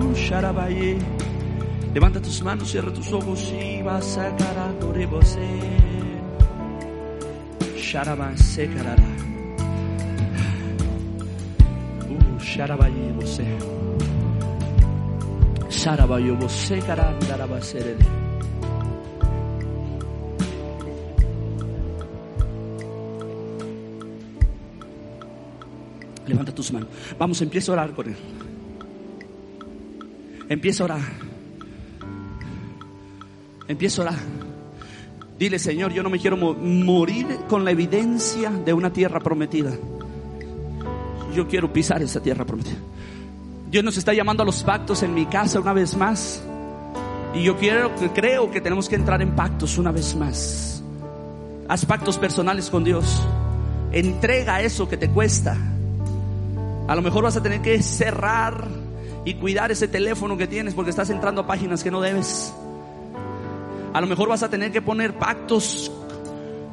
Uh, 0.03 0.13
Levanta 1.93 2.21
tus 2.21 2.43
manos, 2.43 2.69
cierra 2.69 2.91
tus 2.91 3.11
ojos 3.13 3.53
y 3.53 3.81
vas 3.81 4.17
a 4.17 4.35
Sharabase 7.77 8.67
carara. 8.67 9.11
Uh, 12.09 12.39
sharabaye 12.39 13.13
vose. 13.13 13.45
Sharabayo 15.69 16.35
vose 16.35 16.79
carandarabaserele. 16.79 18.26
Levanta 26.27 26.53
tus 26.53 26.71
manos. 26.71 26.89
Vamos, 27.17 27.41
empieza 27.41 27.71
a 27.71 27.73
orar 27.73 27.91
con 27.93 28.07
Él. 28.07 28.15
Empieza 30.49 30.83
a 30.83 30.85
orar. 30.85 31.01
Empieza 33.67 34.01
a 34.01 34.05
orar. 34.05 34.19
Dile, 35.37 35.59
Señor, 35.59 35.93
yo 35.93 36.01
no 36.01 36.09
me 36.09 36.19
quiero 36.19 36.35
morir 36.35 37.27
con 37.47 37.63
la 37.63 37.71
evidencia 37.71 38.49
de 38.49 38.73
una 38.73 38.91
tierra 38.91 39.19
prometida. 39.19 39.71
Yo 41.35 41.47
quiero 41.47 41.71
pisar 41.71 42.01
esa 42.01 42.21
tierra 42.21 42.45
prometida. 42.45 42.77
Dios 43.69 43.83
nos 43.83 43.97
está 43.97 44.13
llamando 44.13 44.43
a 44.43 44.45
los 44.45 44.63
pactos 44.63 45.03
en 45.03 45.13
mi 45.13 45.25
casa 45.27 45.59
una 45.59 45.73
vez 45.73 45.95
más. 45.95 46.41
Y 47.35 47.43
yo 47.43 47.57
quiero, 47.57 47.93
creo 48.15 48.49
que 48.49 48.61
tenemos 48.61 48.89
que 48.89 48.95
entrar 48.95 49.21
en 49.21 49.35
pactos 49.35 49.77
una 49.77 49.91
vez 49.91 50.15
más. 50.15 50.81
Haz 51.67 51.85
pactos 51.85 52.17
personales 52.17 52.69
con 52.69 52.83
Dios. 52.83 53.21
Entrega 53.91 54.61
eso 54.61 54.89
que 54.89 54.97
te 54.97 55.09
cuesta. 55.09 55.55
A 56.87 56.95
lo 56.95 57.01
mejor 57.01 57.23
vas 57.23 57.35
a 57.35 57.43
tener 57.43 57.61
que 57.61 57.81
cerrar 57.83 58.67
y 59.25 59.33
cuidar 59.33 59.71
ese 59.71 59.89
teléfono 59.89 60.37
que 60.37 60.47
tienes 60.47 60.73
porque 60.73 60.89
estás 60.89 61.09
entrando 61.09 61.41
a 61.41 61.47
páginas 61.47 61.83
que 61.83 61.91
no 61.91 61.99
debes. 61.99 62.53
A 63.93 63.99
lo 63.99 64.07
mejor 64.07 64.29
vas 64.29 64.41
a 64.43 64.49
tener 64.49 64.71
que 64.71 64.81
poner 64.81 65.17
pactos 65.17 65.91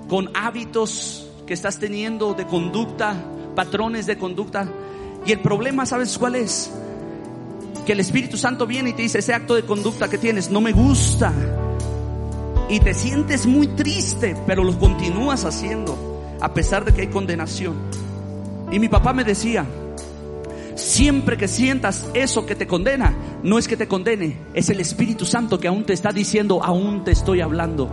con 0.08 0.30
hábitos 0.34 1.28
que 1.46 1.54
estás 1.54 1.80
teniendo 1.80 2.34
de 2.34 2.46
conducta, 2.46 3.16
patrones 3.56 4.06
de 4.06 4.16
conducta. 4.16 4.68
Y 5.26 5.32
el 5.32 5.40
problema, 5.40 5.84
¿sabes 5.84 6.16
cuál 6.16 6.36
es? 6.36 6.70
Que 7.84 7.92
el 7.92 8.00
Espíritu 8.00 8.36
Santo 8.36 8.68
viene 8.68 8.90
y 8.90 8.92
te 8.92 9.02
dice, 9.02 9.18
ese 9.18 9.34
acto 9.34 9.56
de 9.56 9.62
conducta 9.62 10.08
que 10.08 10.18
tienes 10.18 10.48
no 10.48 10.60
me 10.60 10.70
gusta. 10.70 11.32
Y 12.68 12.78
te 12.78 12.94
sientes 12.94 13.46
muy 13.46 13.66
triste, 13.66 14.36
pero 14.46 14.62
lo 14.62 14.78
continúas 14.78 15.44
haciendo, 15.44 16.22
a 16.40 16.54
pesar 16.54 16.84
de 16.84 16.92
que 16.92 17.02
hay 17.02 17.08
condenación. 17.08 17.74
Y 18.70 18.78
mi 18.78 18.88
papá 18.88 19.12
me 19.12 19.24
decía, 19.24 19.66
Siempre 20.74 21.36
que 21.36 21.46
sientas 21.46 22.08
eso 22.14 22.46
que 22.46 22.56
te 22.56 22.66
condena, 22.66 23.14
no 23.44 23.58
es 23.58 23.68
que 23.68 23.76
te 23.76 23.86
condene, 23.86 24.38
es 24.54 24.70
el 24.70 24.80
Espíritu 24.80 25.24
Santo 25.24 25.60
que 25.60 25.68
aún 25.68 25.84
te 25.84 25.92
está 25.92 26.10
diciendo, 26.10 26.64
aún 26.64 27.04
te 27.04 27.12
estoy 27.12 27.40
hablando, 27.40 27.88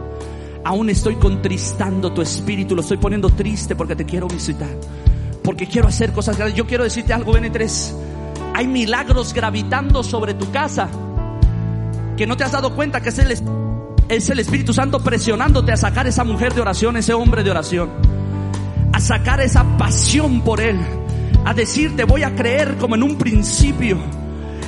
aún 0.63 0.89
estoy 0.89 1.15
contristando 1.15 2.11
tu 2.11 2.23
espíritu, 2.23 2.75
lo 2.75 2.81
estoy 2.81 2.97
poniendo 2.97 3.29
triste 3.29 3.75
porque 3.75 3.95
te 3.95 4.05
quiero 4.05 4.27
visitar, 4.27 4.69
porque 5.43 5.67
quiero 5.67 5.87
hacer 5.87 6.11
cosas 6.11 6.37
grandes. 6.37 6.57
Yo 6.57 6.65
quiero 6.65 6.83
decirte 6.83 7.13
algo, 7.13 7.33
N3, 7.33 7.93
hay 8.55 8.65
milagros 8.65 9.31
gravitando 9.31 10.01
sobre 10.01 10.33
tu 10.33 10.49
casa 10.49 10.89
que 12.17 12.25
no 12.25 12.35
te 12.35 12.43
has 12.43 12.51
dado 12.51 12.75
cuenta 12.75 12.99
que 12.99 13.09
es 13.09 13.19
el, 13.19 13.31
es 14.09 14.29
el 14.29 14.39
Espíritu 14.39 14.73
Santo 14.73 15.03
presionándote 15.03 15.71
a 15.71 15.77
sacar 15.77 16.07
esa 16.07 16.23
mujer 16.23 16.55
de 16.55 16.61
oración, 16.61 16.97
ese 16.97 17.13
hombre 17.13 17.43
de 17.43 17.51
oración, 17.51 17.91
a 18.91 18.99
sacar 18.99 19.39
esa 19.39 19.77
pasión 19.77 20.41
por 20.41 20.61
Él 20.61 20.79
a 21.45 21.53
decirte 21.53 22.03
voy 22.03 22.23
a 22.23 22.35
creer 22.35 22.77
como 22.77 22.95
en 22.95 23.03
un 23.03 23.17
principio, 23.17 23.97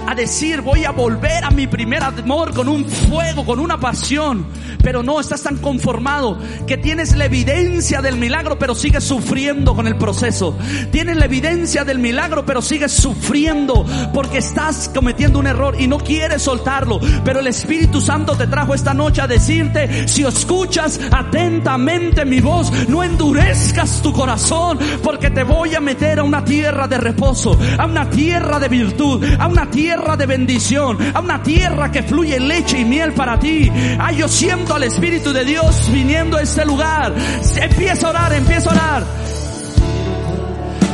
a 0.05 0.15
decir, 0.15 0.61
voy 0.61 0.85
a 0.85 0.91
volver 0.91 1.43
a 1.43 1.51
mi 1.51 1.67
primer 1.67 2.03
amor 2.03 2.53
con 2.53 2.67
un 2.67 2.85
fuego, 2.85 3.45
con 3.45 3.59
una 3.59 3.79
pasión. 3.79 4.45
Pero 4.81 5.01
no, 5.01 5.19
estás 5.19 5.43
tan 5.43 5.57
conformado 5.57 6.37
que 6.67 6.77
tienes 6.77 7.15
la 7.15 7.25
evidencia 7.25 8.01
del 8.01 8.17
milagro, 8.17 8.59
pero 8.59 8.75
sigues 8.75 9.03
sufriendo 9.03 9.75
con 9.75 9.87
el 9.87 9.95
proceso. 9.95 10.57
Tienes 10.91 11.15
la 11.15 11.25
evidencia 11.25 11.85
del 11.85 11.99
milagro, 11.99 12.45
pero 12.45 12.61
sigues 12.61 12.91
sufriendo 12.91 13.85
porque 14.13 14.39
estás 14.39 14.89
cometiendo 14.93 15.39
un 15.39 15.47
error 15.47 15.79
y 15.79 15.87
no 15.87 15.99
quieres 15.99 16.41
soltarlo. 16.41 16.99
Pero 17.23 17.39
el 17.39 17.47
Espíritu 17.47 18.01
Santo 18.01 18.35
te 18.35 18.47
trajo 18.47 18.73
esta 18.73 18.93
noche 18.93 19.21
a 19.21 19.27
decirte, 19.27 20.07
si 20.07 20.23
escuchas 20.23 20.99
atentamente 21.11 22.25
mi 22.25 22.41
voz, 22.41 22.71
no 22.89 23.03
endurezcas 23.03 24.01
tu 24.01 24.11
corazón, 24.11 24.79
porque 25.01 25.29
te 25.29 25.43
voy 25.43 25.75
a 25.75 25.79
meter 25.79 26.19
a 26.19 26.23
una 26.23 26.43
tierra 26.43 26.87
de 26.87 26.97
reposo, 26.97 27.57
a 27.77 27.85
una 27.85 28.09
tierra 28.09 28.59
de 28.59 28.67
virtud, 28.67 29.23
a 29.39 29.47
una 29.47 29.69
tierra 29.69 29.92
de 29.93 30.25
bendición, 30.25 30.97
a 31.13 31.19
una 31.19 31.43
tierra 31.43 31.91
que 31.91 32.01
fluye 32.01 32.39
leche 32.39 32.79
y 32.79 32.85
miel 32.85 33.13
para 33.13 33.39
ti. 33.39 33.71
Ay, 33.99 34.17
yo 34.17 34.27
siento 34.27 34.73
al 34.73 34.83
Espíritu 34.83 35.31
de 35.31 35.45
Dios 35.45 35.89
viniendo 35.91 36.37
a 36.37 36.41
este 36.41 36.65
lugar. 36.65 37.13
Empieza 37.55 38.07
a 38.07 38.09
orar, 38.09 38.33
empieza 38.33 38.69
a 38.69 38.73
orar. 38.73 39.03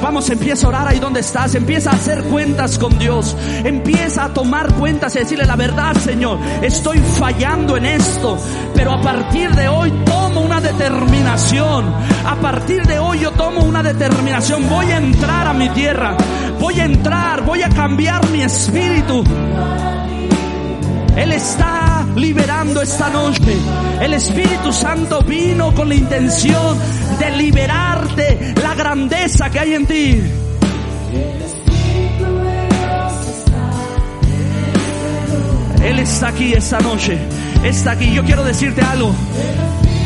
Vamos, 0.02 0.30
empieza 0.30 0.66
a 0.66 0.70
orar 0.70 0.88
ahí 0.88 1.00
donde 1.00 1.20
estás, 1.20 1.56
empieza 1.56 1.92
a 1.92 1.94
hacer 1.94 2.24
cuentas 2.24 2.80
con 2.80 2.98
Dios, 2.98 3.36
empieza 3.64 4.26
a 4.26 4.34
tomar 4.34 4.74
cuentas 4.76 5.16
y 5.16 5.20
decirle 5.20 5.46
la 5.46 5.56
verdad, 5.56 5.96
Señor, 5.98 6.40
estoy 6.62 7.00
fallando 7.00 7.76
en 7.76 7.86
esto, 7.86 8.38
pero 8.74 8.94
a 8.94 9.02
partir 9.02 9.52
de 9.52 9.68
hoy 9.68 9.92
tomo 10.06 10.42
una 10.42 10.62
determinación, 10.62 11.94
a 12.26 12.36
partir 12.36 12.86
de 12.88 12.98
hoy 12.98 13.20
yo 13.20 13.32
tomo 13.32 13.62
una 13.62 13.84
determinación, 13.84 14.70
voy 14.70 14.86
a 14.88 14.98
entrar 14.98 15.48
a 15.48 15.54
mi 15.54 15.70
tierra, 15.70 16.16
voy 16.60 16.80
a 16.80 16.86
entrar, 16.86 17.44
voy 17.44 17.62
a 17.62 17.70
cambiar 17.70 18.28
mi 18.30 18.42
espíritu. 18.42 19.24
Él 21.16 21.34
está 21.34 22.06
liberando 22.16 22.82
esta 22.82 23.10
noche. 23.10 23.58
El 24.00 24.14
Espíritu 24.14 24.72
Santo 24.72 25.22
vino 25.22 25.74
con 25.74 25.90
la 25.90 25.96
intención 25.96 26.78
de 27.20 27.32
liberarte 27.32 28.54
la 28.62 28.74
grandeza 28.74 29.50
que 29.50 29.60
hay 29.60 29.74
en 29.74 29.86
ti. 29.86 30.22
Él 35.84 36.00
está 36.00 36.30
aquí 36.30 36.54
esta 36.54 36.80
noche. 36.80 37.18
Está 37.64 37.92
aquí. 37.92 38.14
Yo 38.14 38.24
quiero 38.24 38.44
decirte 38.44 38.82
algo. 38.82 39.14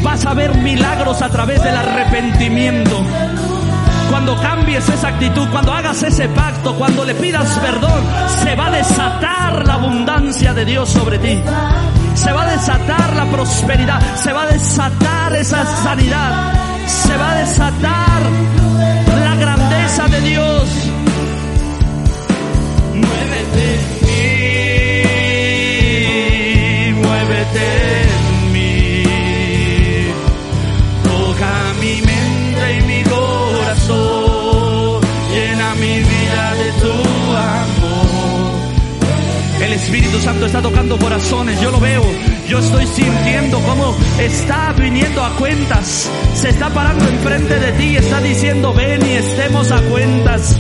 Vas 0.01 0.25
a 0.25 0.33
ver 0.33 0.55
milagros 0.57 1.21
a 1.21 1.29
través 1.29 1.63
del 1.63 1.75
arrepentimiento. 1.75 3.03
Cuando 4.09 4.39
cambies 4.41 4.87
esa 4.89 5.07
actitud, 5.07 5.47
cuando 5.49 5.73
hagas 5.73 6.03
ese 6.03 6.27
pacto, 6.29 6.75
cuando 6.75 7.03
le 7.03 7.15
pidas 7.15 7.57
perdón, 7.59 8.03
se 8.43 8.55
va 8.55 8.67
a 8.67 8.71
desatar 8.71 9.65
la 9.65 9.73
abundancia 9.73 10.53
de 10.53 10.65
Dios 10.65 10.89
sobre 10.89 11.17
ti. 11.17 11.41
Se 12.13 12.31
va 12.31 12.43
a 12.43 12.51
desatar 12.51 13.15
la 13.15 13.25
prosperidad, 13.25 13.99
se 14.15 14.31
va 14.31 14.43
a 14.43 14.47
desatar 14.47 15.35
esa 15.35 15.65
sanidad, 15.83 16.53
se 16.87 17.17
va 17.17 17.31
a 17.31 17.35
desatar 17.35 18.21
la 19.23 19.35
grandeza 19.35 20.07
de 20.07 20.21
Dios. 20.21 20.69
Muévete 22.93 23.65
en 23.73 25.21
mí, 26.85 27.01
muévete 27.01 27.65
en 28.03 28.53
mí, 28.53 29.03
toca 31.03 31.51
mi 31.79 31.95
mente 32.01 32.65
y 32.77 32.81
mi 32.91 33.03
corazón, 33.03 35.01
llena 35.33 35.75
mi 35.75 35.95
vida 35.99 36.53
de 36.61 36.71
tu 36.81 36.93
amor. 37.35 38.53
El 39.65 39.73
Espíritu 39.73 40.19
Santo 40.19 40.45
está 40.45 40.61
tocando 40.61 40.97
corazones, 40.97 41.59
yo 41.61 41.71
lo 41.71 41.79
veo, 41.79 42.03
yo 42.47 42.59
estoy 42.59 42.85
sintiendo 42.87 43.59
cómo 43.61 43.95
está 44.19 44.73
viniendo 44.73 45.23
a 45.23 45.35
cuentas, 45.35 46.09
se 46.35 46.49
está 46.49 46.69
parando 46.69 47.07
enfrente 47.07 47.59
de 47.59 47.71
ti 47.73 47.95
está 47.95 48.19
diciendo 48.21 48.73
ven 48.73 49.05
y 49.05 49.11
estemos 49.13 49.71
a 49.71 49.81
cuentas. 49.81 50.57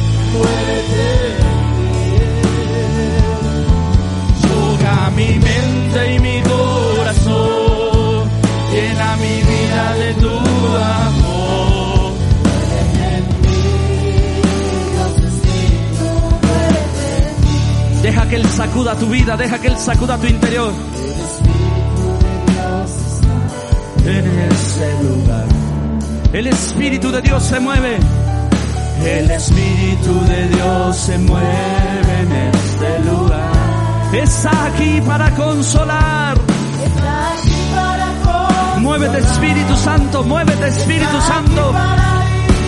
Toca 4.41 5.09
mi 5.15 5.39
mente 5.39 6.15
y 6.15 6.19
mi 6.19 6.41
corazón, 6.41 8.29
llena 8.71 9.15
mi 9.17 9.41
vida 9.41 9.93
de 9.95 10.13
tu 10.15 10.29
amor. 10.29 12.13
Deja 18.01 18.29
que 18.29 18.35
Él 18.35 18.45
sacuda 18.49 18.95
tu 18.95 19.07
vida, 19.07 19.37
deja 19.37 19.59
que 19.59 19.67
Él 19.67 19.77
sacuda 19.77 20.17
tu 20.17 20.27
interior. 20.27 20.73
En 24.05 24.51
ese 24.51 25.03
lugar, 25.03 25.45
el 26.33 26.47
Espíritu 26.47 27.11
de 27.11 27.21
Dios 27.21 27.43
se 27.43 27.59
mueve. 27.59 27.99
El 29.05 29.31
Espíritu 29.31 30.25
de 30.25 30.47
Dios 30.49 30.97
se 30.97 31.17
mueve 31.19 32.19
en 32.21 32.31
este 32.53 33.09
lugar. 33.09 33.51
Está 34.13 34.65
aquí 34.67 35.01
para 35.05 35.29
consolar. 35.35 36.37
Muévete 38.79 39.19
Espíritu 39.19 39.75
Santo, 39.77 40.23
muévete 40.23 40.67
Espíritu 40.67 41.21
Santo. 41.21 41.73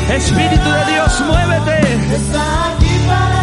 Espíritu 0.09 0.69
de 0.69 0.85
Dios, 0.93 1.23
muévete. 1.27 2.15
Está 2.15 2.73
aquí 2.73 2.99
para 3.07 3.34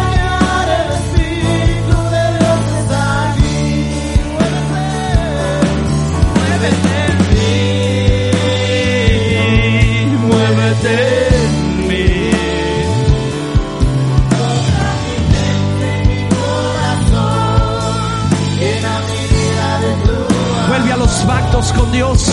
con 21.71 21.91
Dios. 21.91 22.25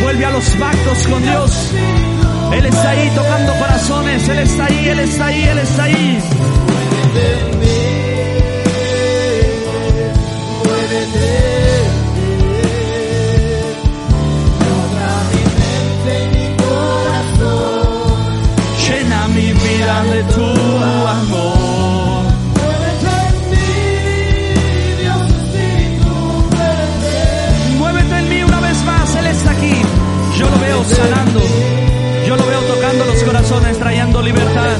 Vuelve 0.00 0.24
a 0.24 0.30
los 0.30 0.44
pactos 0.50 1.06
con 1.08 1.22
Dios. 1.22 1.72
Él 2.52 2.64
está 2.64 2.90
ahí 2.90 3.10
tocando 3.14 3.52
corazones. 3.58 4.28
Él 4.28 4.38
está 4.38 4.64
ahí, 4.64 4.88
Él 4.88 5.00
está 5.00 5.26
ahí, 5.26 5.42
Él 5.42 5.58
está 5.58 5.82
ahí. 5.82 6.18
Los 33.50 33.78
trayendo 33.78 34.22
libertad. 34.22 34.76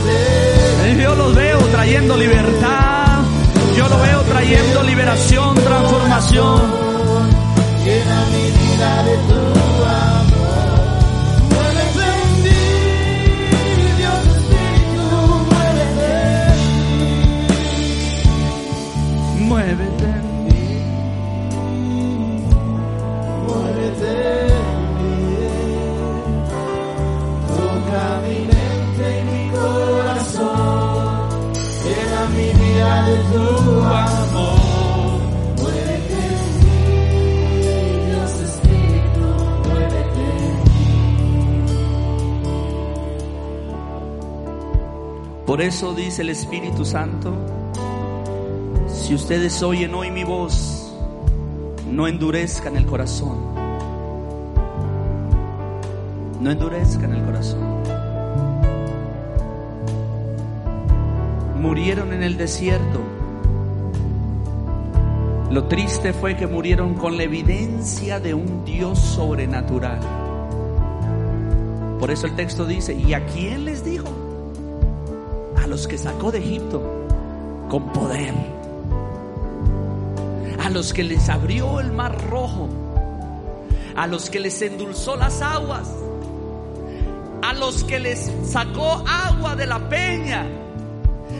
Yo 1.01 1.15
lo 1.15 1.33
veo 1.33 1.59
trayendo 1.73 2.17
libertad. 2.17 3.23
Yo 3.77 3.89
lo 3.89 3.99
veo 4.01 4.23
trayendo 4.23 4.83
liberación, 4.83 5.55
transformación. 5.55 6.63
Por 45.49 45.63
eso 45.63 45.95
dice 45.95 46.21
el 46.21 46.29
Espíritu 46.29 46.85
Santo, 46.85 47.33
si 48.87 49.15
ustedes 49.15 49.63
oyen 49.63 49.95
hoy 49.95 50.11
mi 50.11 50.23
voz, 50.23 50.93
no 51.91 52.07
endurezcan 52.07 52.77
el 52.77 52.85
corazón. 52.85 53.39
No 56.39 56.51
endurezcan 56.51 57.15
el 57.15 57.25
corazón. 57.25 57.61
Murieron 61.63 62.13
en 62.13 62.23
el 62.23 62.37
desierto 62.37 63.01
Lo 65.51 65.65
triste 65.65 66.13
fue 66.13 66.37
que 66.37 66.47
murieron 66.47 66.93
con 66.93 67.17
la 67.17 67.23
evidencia 67.23 68.21
de 68.21 68.35
un 68.35 68.67
Dios 68.67 68.99
sobrenatural. 68.99 70.01
Por 71.99 72.11
eso 72.11 72.27
el 72.27 72.37
texto 72.37 72.67
dice, 72.67 72.93
¿y 72.93 73.15
a 73.15 73.25
quién 73.25 73.65
les 73.65 73.83
dijo? 73.83 74.28
Los 75.79 75.87
que 75.87 75.97
sacó 75.97 76.33
de 76.33 76.41
Egipto 76.41 76.83
con 77.71 77.93
poder. 77.93 78.35
A 80.59 80.71
los 80.71 80.93
que 80.93 81.05
les 81.05 81.29
abrió 81.29 81.79
el 81.79 81.93
mar 81.93 82.21
rojo. 82.29 82.69
A 83.95 84.09
los 84.09 84.29
que 84.29 84.41
les 84.41 84.61
endulzó 84.61 85.15
las 85.15 85.41
aguas. 85.41 85.89
A 87.43 87.53
los 87.53 87.85
que 87.85 88.01
les 88.01 88.29
sacó 88.43 89.05
agua 89.07 89.55
de 89.55 89.67
la 89.69 89.89
peña. 89.89 90.49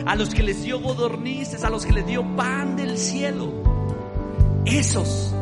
A 0.07 0.15
los 0.15 0.33
que 0.33 0.45
les 0.45 0.63
dio 0.63 0.79
godornices. 0.81 1.65
A 1.65 1.69
los 1.69 1.85
que 1.85 1.95
les 1.95 2.07
dio 2.07 2.23
pan 2.37 2.77
del 2.77 2.97
cielo. 2.97 3.49
Esos 4.65 5.35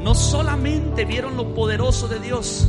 no 0.00 0.14
solamente 0.14 1.04
vieron 1.04 1.36
lo 1.36 1.56
poderoso 1.56 2.06
de 2.06 2.20
Dios, 2.20 2.68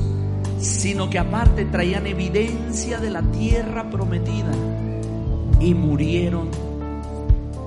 sino 0.59 1.11
que 1.11 1.19
aparte 1.19 1.63
traían 1.65 2.07
evidencia 2.07 2.97
de 2.97 3.11
la 3.11 3.21
tierra 3.21 3.88
prometida 3.91 4.51
y 5.60 5.74
murieron 5.74 6.49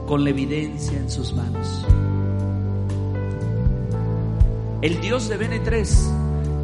con 0.07 0.25
la 0.25 0.31
evidencia 0.31 0.99
en 0.99 1.11
sus 1.11 1.33
manos. 1.33 1.85
El 4.81 5.01
Dios 5.01 5.29
de 5.29 5.37
Bene 5.37 5.61
3 5.61 6.11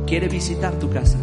quiere 0.07 0.29
visitar 0.29 0.79
tu 0.79 0.91
casa. 0.91 1.19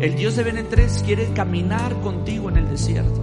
El 0.00 0.16
Dios 0.16 0.36
de 0.36 0.44
Bene 0.44 0.62
3 0.62 1.02
quiere 1.04 1.32
caminar 1.32 2.00
contigo 2.00 2.48
en 2.48 2.56
el 2.56 2.68
desierto. 2.68 3.20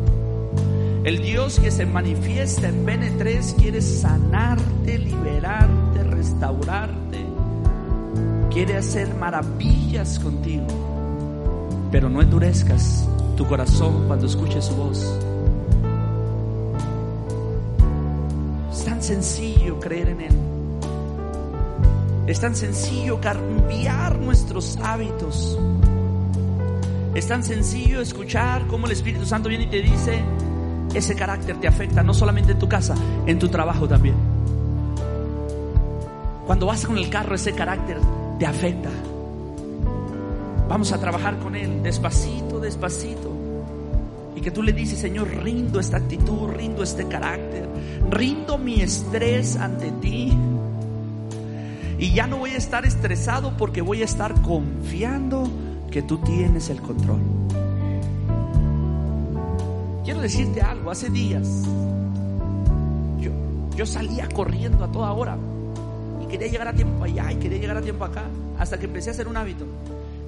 El 1.04 1.22
Dios 1.22 1.60
que 1.60 1.72
se 1.72 1.86
manifiesta 1.86 2.68
en 2.68 2.86
Bene 2.86 3.12
3 3.12 3.56
quiere 3.58 3.82
sanarte, 3.82 4.98
liberarte, 4.98 6.04
restaurarte 6.04 7.28
quiere 8.58 8.76
hacer 8.76 9.14
maravillas 9.14 10.18
contigo. 10.18 10.66
Pero 11.91 12.10
no 12.10 12.24
endurezcas 12.24 13.08
tu 13.36 13.45
corazón 13.45 14.08
cuando 14.08 14.26
escuches 14.26 14.66
su 14.66 14.76
voz. 14.76 15.26
Sencillo 19.08 19.80
creer 19.80 20.10
en 20.10 20.22
Él. 20.22 20.36
Es 22.28 22.41
tan 22.41 22.53
sencillo 22.58 23.22
cambiar 23.22 24.20
nuestros 24.20 24.78
hábitos. 24.84 25.58
Es 27.16 27.26
tan 27.26 27.41
sencillo 27.41 28.01
escuchar 28.01 28.68
cómo 28.68 28.86
el 28.86 28.91
Espíritu 28.91 29.26
Santo 29.26 29.47
viene 29.47 29.64
y 29.64 29.68
te 29.68 29.82
dice, 29.82 30.20
ese 30.93 31.16
carácter 31.16 31.55
te 31.58 31.70
afecta 31.70 32.03
no 32.03 32.14
solamente 32.14 32.51
en 32.51 32.60
tu 32.60 32.68
casa, 32.68 32.95
en 33.26 33.39
tu 33.39 33.47
trabajo 33.47 33.88
también. 33.88 34.16
Cuando 36.45 36.66
vas 36.66 36.86
con 36.86 36.97
el 36.97 37.10
carro, 37.10 37.36
ese 37.36 37.53
carácter 37.53 37.99
te 38.38 38.45
afecta. 38.45 38.89
Vamos 40.68 40.91
a 40.91 40.99
trabajar 40.99 41.39
con 41.39 41.55
Él 41.55 41.82
despacito, 41.82 42.60
despacito. 42.60 43.32
Y 44.36 44.41
que 44.41 44.51
tú 44.51 44.62
le 44.62 44.74
dices, 44.74 44.99
Señor, 44.99 45.30
rindo 45.30 45.80
esta 45.80 45.95
actitud, 45.95 46.49
rindo 46.49 46.84
este 46.84 47.08
carácter, 47.08 47.66
rindo 48.10 48.58
mi 48.58 48.82
estrés 48.82 49.55
ante 49.55 49.91
ti. 49.91 50.32
Y 51.99 52.14
ya 52.14 52.28
no 52.28 52.38
voy 52.38 52.51
a 52.51 52.58
estar 52.58 52.86
estresado 52.86 53.55
porque 53.58 53.82
voy 53.82 54.01
a 54.01 54.05
estar 54.05 54.41
confiando 54.41 55.49
que 55.89 56.01
tú 56.01 56.20
tienes 56.20 56.70
el 56.70 56.82
control. 56.82 57.22
Quiero 60.03 60.22
decirte 60.22 60.62
algo, 60.62 60.91
hace 60.91 61.10
días 61.10 61.64
yo, 63.20 63.32
yo 63.76 63.86
salía 63.86 64.30
corriendo 64.30 64.84
a 64.84 64.91
toda 64.91 65.12
hora 65.12 65.38
quería 66.28 66.47
llegar 66.47 66.68
a 66.68 66.74
tiempo 66.74 67.03
allá 67.03 67.32
y 67.32 67.36
quería 67.36 67.58
llegar 67.58 67.78
a 67.78 67.82
tiempo 67.82 68.05
acá, 68.05 68.24
hasta 68.60 68.78
que 68.78 68.86
empecé 68.86 69.10
a 69.10 69.14
hacer 69.14 69.28
un 69.28 69.38
hábito. 69.38 69.66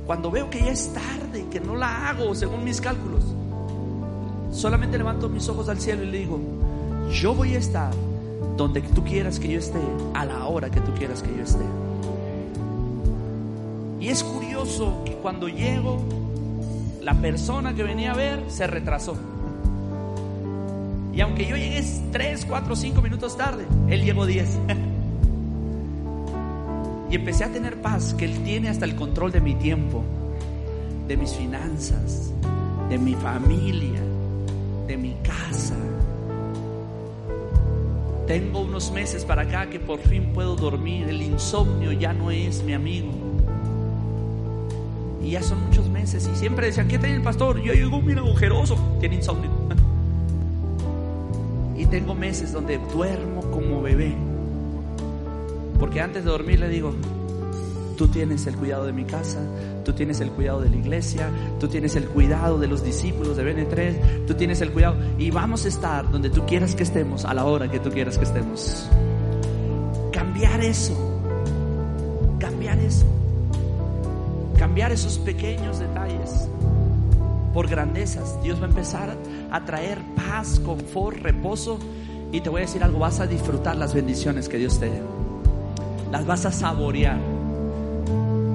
Cuando 0.05 0.31
veo 0.31 0.49
que 0.49 0.59
ya 0.59 0.71
es 0.71 0.91
tarde, 0.93 1.45
que 1.51 1.59
no 1.59 1.75
la 1.75 2.09
hago 2.09 2.33
según 2.33 2.63
mis 2.63 2.81
cálculos, 2.81 3.23
solamente 4.51 4.97
levanto 4.97 5.29
mis 5.29 5.47
ojos 5.49 5.69
al 5.69 5.79
cielo 5.79 6.03
y 6.03 6.07
le 6.07 6.19
digo, 6.19 6.39
yo 7.11 7.33
voy 7.33 7.55
a 7.55 7.59
estar 7.59 7.91
donde 8.57 8.81
tú 8.81 9.03
quieras 9.03 9.39
que 9.39 9.49
yo 9.49 9.59
esté, 9.59 9.79
a 10.13 10.25
la 10.25 10.45
hora 10.45 10.69
que 10.69 10.81
tú 10.81 10.93
quieras 10.93 11.21
que 11.21 11.35
yo 11.35 11.43
esté. 11.43 11.63
Y 13.99 14.09
es 14.09 14.23
curioso 14.23 15.03
que 15.05 15.13
cuando 15.13 15.47
llego, 15.47 16.01
la 17.01 17.13
persona 17.13 17.73
que 17.73 17.83
venía 17.83 18.11
a 18.11 18.15
ver 18.15 18.43
se 18.47 18.67
retrasó. 18.67 19.15
Y 21.13 21.21
aunque 21.21 21.45
yo 21.45 21.57
llegué 21.57 21.83
3, 22.11 22.45
4, 22.45 22.75
5 22.75 23.01
minutos 23.01 23.35
tarde, 23.35 23.65
él 23.89 24.03
llegó 24.03 24.25
10. 24.25 24.57
Y 27.09 27.15
empecé 27.15 27.43
a 27.43 27.51
tener 27.51 27.81
paz, 27.81 28.13
que 28.13 28.25
Él 28.25 28.43
tiene 28.43 28.69
hasta 28.69 28.85
el 28.85 28.95
control 28.95 29.31
de 29.31 29.41
mi 29.41 29.55
tiempo, 29.55 30.03
de 31.07 31.17
mis 31.17 31.33
finanzas, 31.33 32.31
de 32.87 32.99
mi 32.99 33.15
familia, 33.15 33.99
Tengo 38.29 38.61
unos 38.61 38.91
meses 38.91 39.25
para 39.25 39.41
acá 39.41 39.69
que 39.69 39.77
por 39.79 39.99
fin 39.99 40.31
puedo 40.33 40.55
dormir. 40.55 41.09
El 41.09 41.21
insomnio 41.21 41.91
ya 41.91 42.13
no 42.13 42.31
es 42.31 42.63
mi 42.63 42.73
amigo. 42.73 43.11
Y 45.21 45.31
ya 45.31 45.43
son 45.43 45.65
muchos 45.65 45.89
meses. 45.89 46.29
Y 46.31 46.37
siempre 46.37 46.67
decían, 46.67 46.87
¿qué 46.87 46.97
tiene 46.97 47.15
el 47.15 47.21
pastor? 47.21 47.61
Yo 47.61 47.73
digo, 47.73 48.01
mira, 48.01 48.21
agujeroso. 48.21 48.77
Tiene 49.01 49.15
insomnio. 49.15 49.51
Y 51.77 51.85
tengo 51.85 52.13
meses 52.13 52.51
donde 52.51 52.77
duermo 52.93 53.39
como 53.51 53.81
bebé 53.81 54.13
porque 55.79 56.01
antes 56.01 56.25
de 56.25 56.29
dormir 56.29 56.59
le 56.59 56.67
digo, 56.67 56.93
tú 57.97 58.09
tienes 58.09 58.45
el 58.47 58.55
cuidado 58.57 58.85
de 58.85 58.91
mi 58.91 59.05
casa, 59.05 59.39
tú 59.89 59.95
tienes 59.95 60.21
el 60.21 60.29
cuidado 60.29 60.61
de 60.61 60.69
la 60.69 60.75
iglesia, 60.75 61.31
tú 61.59 61.67
tienes 61.67 61.95
el 61.95 62.05
cuidado 62.05 62.59
de 62.59 62.67
los 62.67 62.83
discípulos 62.83 63.35
de 63.35 63.43
BN3, 63.43 64.27
tú 64.27 64.35
tienes 64.35 64.61
el 64.61 64.71
cuidado 64.71 64.97
y 65.17 65.31
vamos 65.31 65.65
a 65.65 65.67
estar 65.67 66.11
donde 66.11 66.29
tú 66.29 66.45
quieras 66.45 66.75
que 66.75 66.83
estemos, 66.83 67.25
a 67.25 67.33
la 67.33 67.43
hora 67.45 67.71
que 67.71 67.79
tú 67.79 67.89
quieras 67.89 68.19
que 68.19 68.25
estemos. 68.25 68.87
Cambiar 70.13 70.63
eso, 70.63 70.93
cambiar 72.37 72.77
eso, 72.77 73.07
cambiar 74.59 74.91
esos 74.91 75.17
pequeños 75.17 75.79
detalles 75.79 76.47
por 77.51 77.67
grandezas. 77.67 78.39
Dios 78.43 78.61
va 78.61 78.65
a 78.65 78.69
empezar 78.69 79.17
a 79.49 79.65
traer 79.65 79.97
paz, 80.15 80.61
confort, 80.63 81.17
reposo 81.17 81.79
y 82.31 82.41
te 82.41 82.49
voy 82.49 82.61
a 82.61 82.65
decir 82.65 82.83
algo, 82.83 82.99
vas 82.99 83.19
a 83.21 83.25
disfrutar 83.25 83.75
las 83.75 83.95
bendiciones 83.95 84.49
que 84.49 84.59
Dios 84.59 84.79
te 84.79 84.85
dé 84.85 85.01
las 86.11 86.25
vas 86.25 86.45
a 86.45 86.51
saborear. 86.51 87.19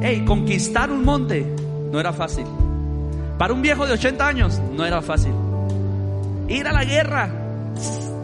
Hey, 0.07 0.23
conquistar 0.27 0.91
un 0.91 1.03
monte 1.03 1.47
no 1.91 1.99
era 1.99 2.13
fácil. 2.13 2.45
Para 3.39 3.55
un 3.55 3.63
viejo 3.63 3.87
de 3.87 3.95
80 3.95 4.29
años 4.29 4.61
no 4.77 4.85
era 4.85 5.01
fácil. 5.01 5.33
Ir 6.47 6.69
a 6.69 6.73
la 6.75 6.85
guerra, 6.85 7.31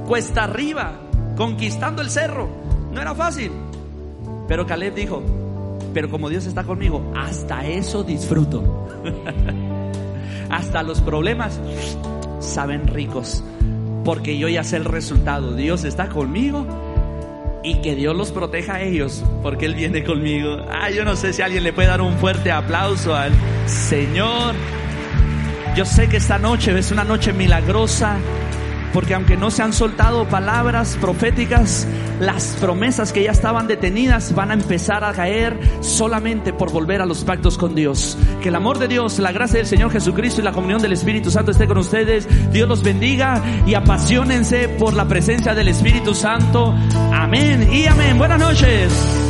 cuesta 0.06 0.44
arriba, 0.44 1.00
conquistando 1.38 2.02
el 2.02 2.10
cerro, 2.10 2.50
no 2.92 3.00
era 3.00 3.14
fácil. 3.14 3.50
Pero 4.46 4.66
Caleb 4.66 4.94
dijo, 4.94 5.22
pero 5.94 6.10
como 6.10 6.28
Dios 6.28 6.44
está 6.44 6.64
conmigo, 6.64 7.14
hasta 7.16 7.66
eso 7.66 8.04
disfruto. 8.04 8.86
hasta 10.50 10.82
los 10.82 11.00
problemas 11.00 11.58
saben 12.40 12.88
ricos, 12.88 13.42
porque 14.04 14.36
yo 14.36 14.48
ya 14.48 14.64
sé 14.64 14.76
el 14.76 14.84
resultado. 14.84 15.54
Dios 15.54 15.84
está 15.84 16.10
conmigo 16.10 16.66
y 17.62 17.76
que 17.76 17.94
Dios 17.94 18.16
los 18.16 18.32
proteja 18.32 18.76
a 18.76 18.82
ellos, 18.82 19.22
porque 19.42 19.66
Él 19.66 19.74
viene 19.74 20.04
conmigo. 20.04 20.64
Ah, 20.70 20.90
yo 20.90 21.04
no 21.04 21.16
sé 21.16 21.32
si 21.32 21.42
alguien 21.42 21.62
le 21.62 21.72
puede 21.72 21.88
dar 21.88 22.00
un 22.00 22.16
fuerte 22.18 22.50
aplauso 22.50 23.14
al 23.14 23.32
Señor. 23.66 24.54
Yo 25.76 25.84
sé 25.84 26.08
que 26.08 26.16
esta 26.16 26.38
noche 26.38 26.76
es 26.78 26.90
una 26.90 27.04
noche 27.04 27.32
milagrosa, 27.32 28.16
porque 28.92 29.14
aunque 29.14 29.36
no 29.36 29.50
se 29.50 29.62
han 29.62 29.72
soltado 29.72 30.28
palabras 30.28 30.96
proféticas, 31.00 31.86
las 32.20 32.56
promesas 32.60 33.12
que 33.12 33.24
ya 33.24 33.30
estaban 33.30 33.66
detenidas 33.66 34.34
van 34.34 34.50
a 34.50 34.54
empezar 34.54 35.04
a 35.04 35.12
caer 35.12 35.58
solamente 35.80 36.52
por 36.52 36.72
volver 36.72 37.00
a 37.00 37.06
los 37.06 37.24
pactos 37.24 37.56
con 37.56 37.74
Dios. 37.74 38.18
Que 38.42 38.48
el 38.48 38.54
amor 38.54 38.78
de 38.78 38.88
Dios, 38.88 39.18
la 39.18 39.32
gracia 39.32 39.58
del 39.58 39.66
Señor 39.66 39.90
Jesucristo 39.90 40.40
y 40.40 40.44
la 40.44 40.52
comunión 40.52 40.82
del 40.82 40.92
Espíritu 40.92 41.30
Santo 41.30 41.50
esté 41.50 41.66
con 41.66 41.78
ustedes. 41.78 42.28
Dios 42.52 42.68
los 42.68 42.82
bendiga 42.82 43.42
y 43.66 43.74
apasionense 43.74 44.68
por 44.68 44.94
la 44.94 45.06
presencia 45.06 45.54
del 45.54 45.68
Espíritu 45.68 46.14
Santo. 46.14 46.74
Amén 47.12 47.68
y 47.72 47.86
amén. 47.86 48.18
Buenas 48.18 48.40
noches. 48.40 49.29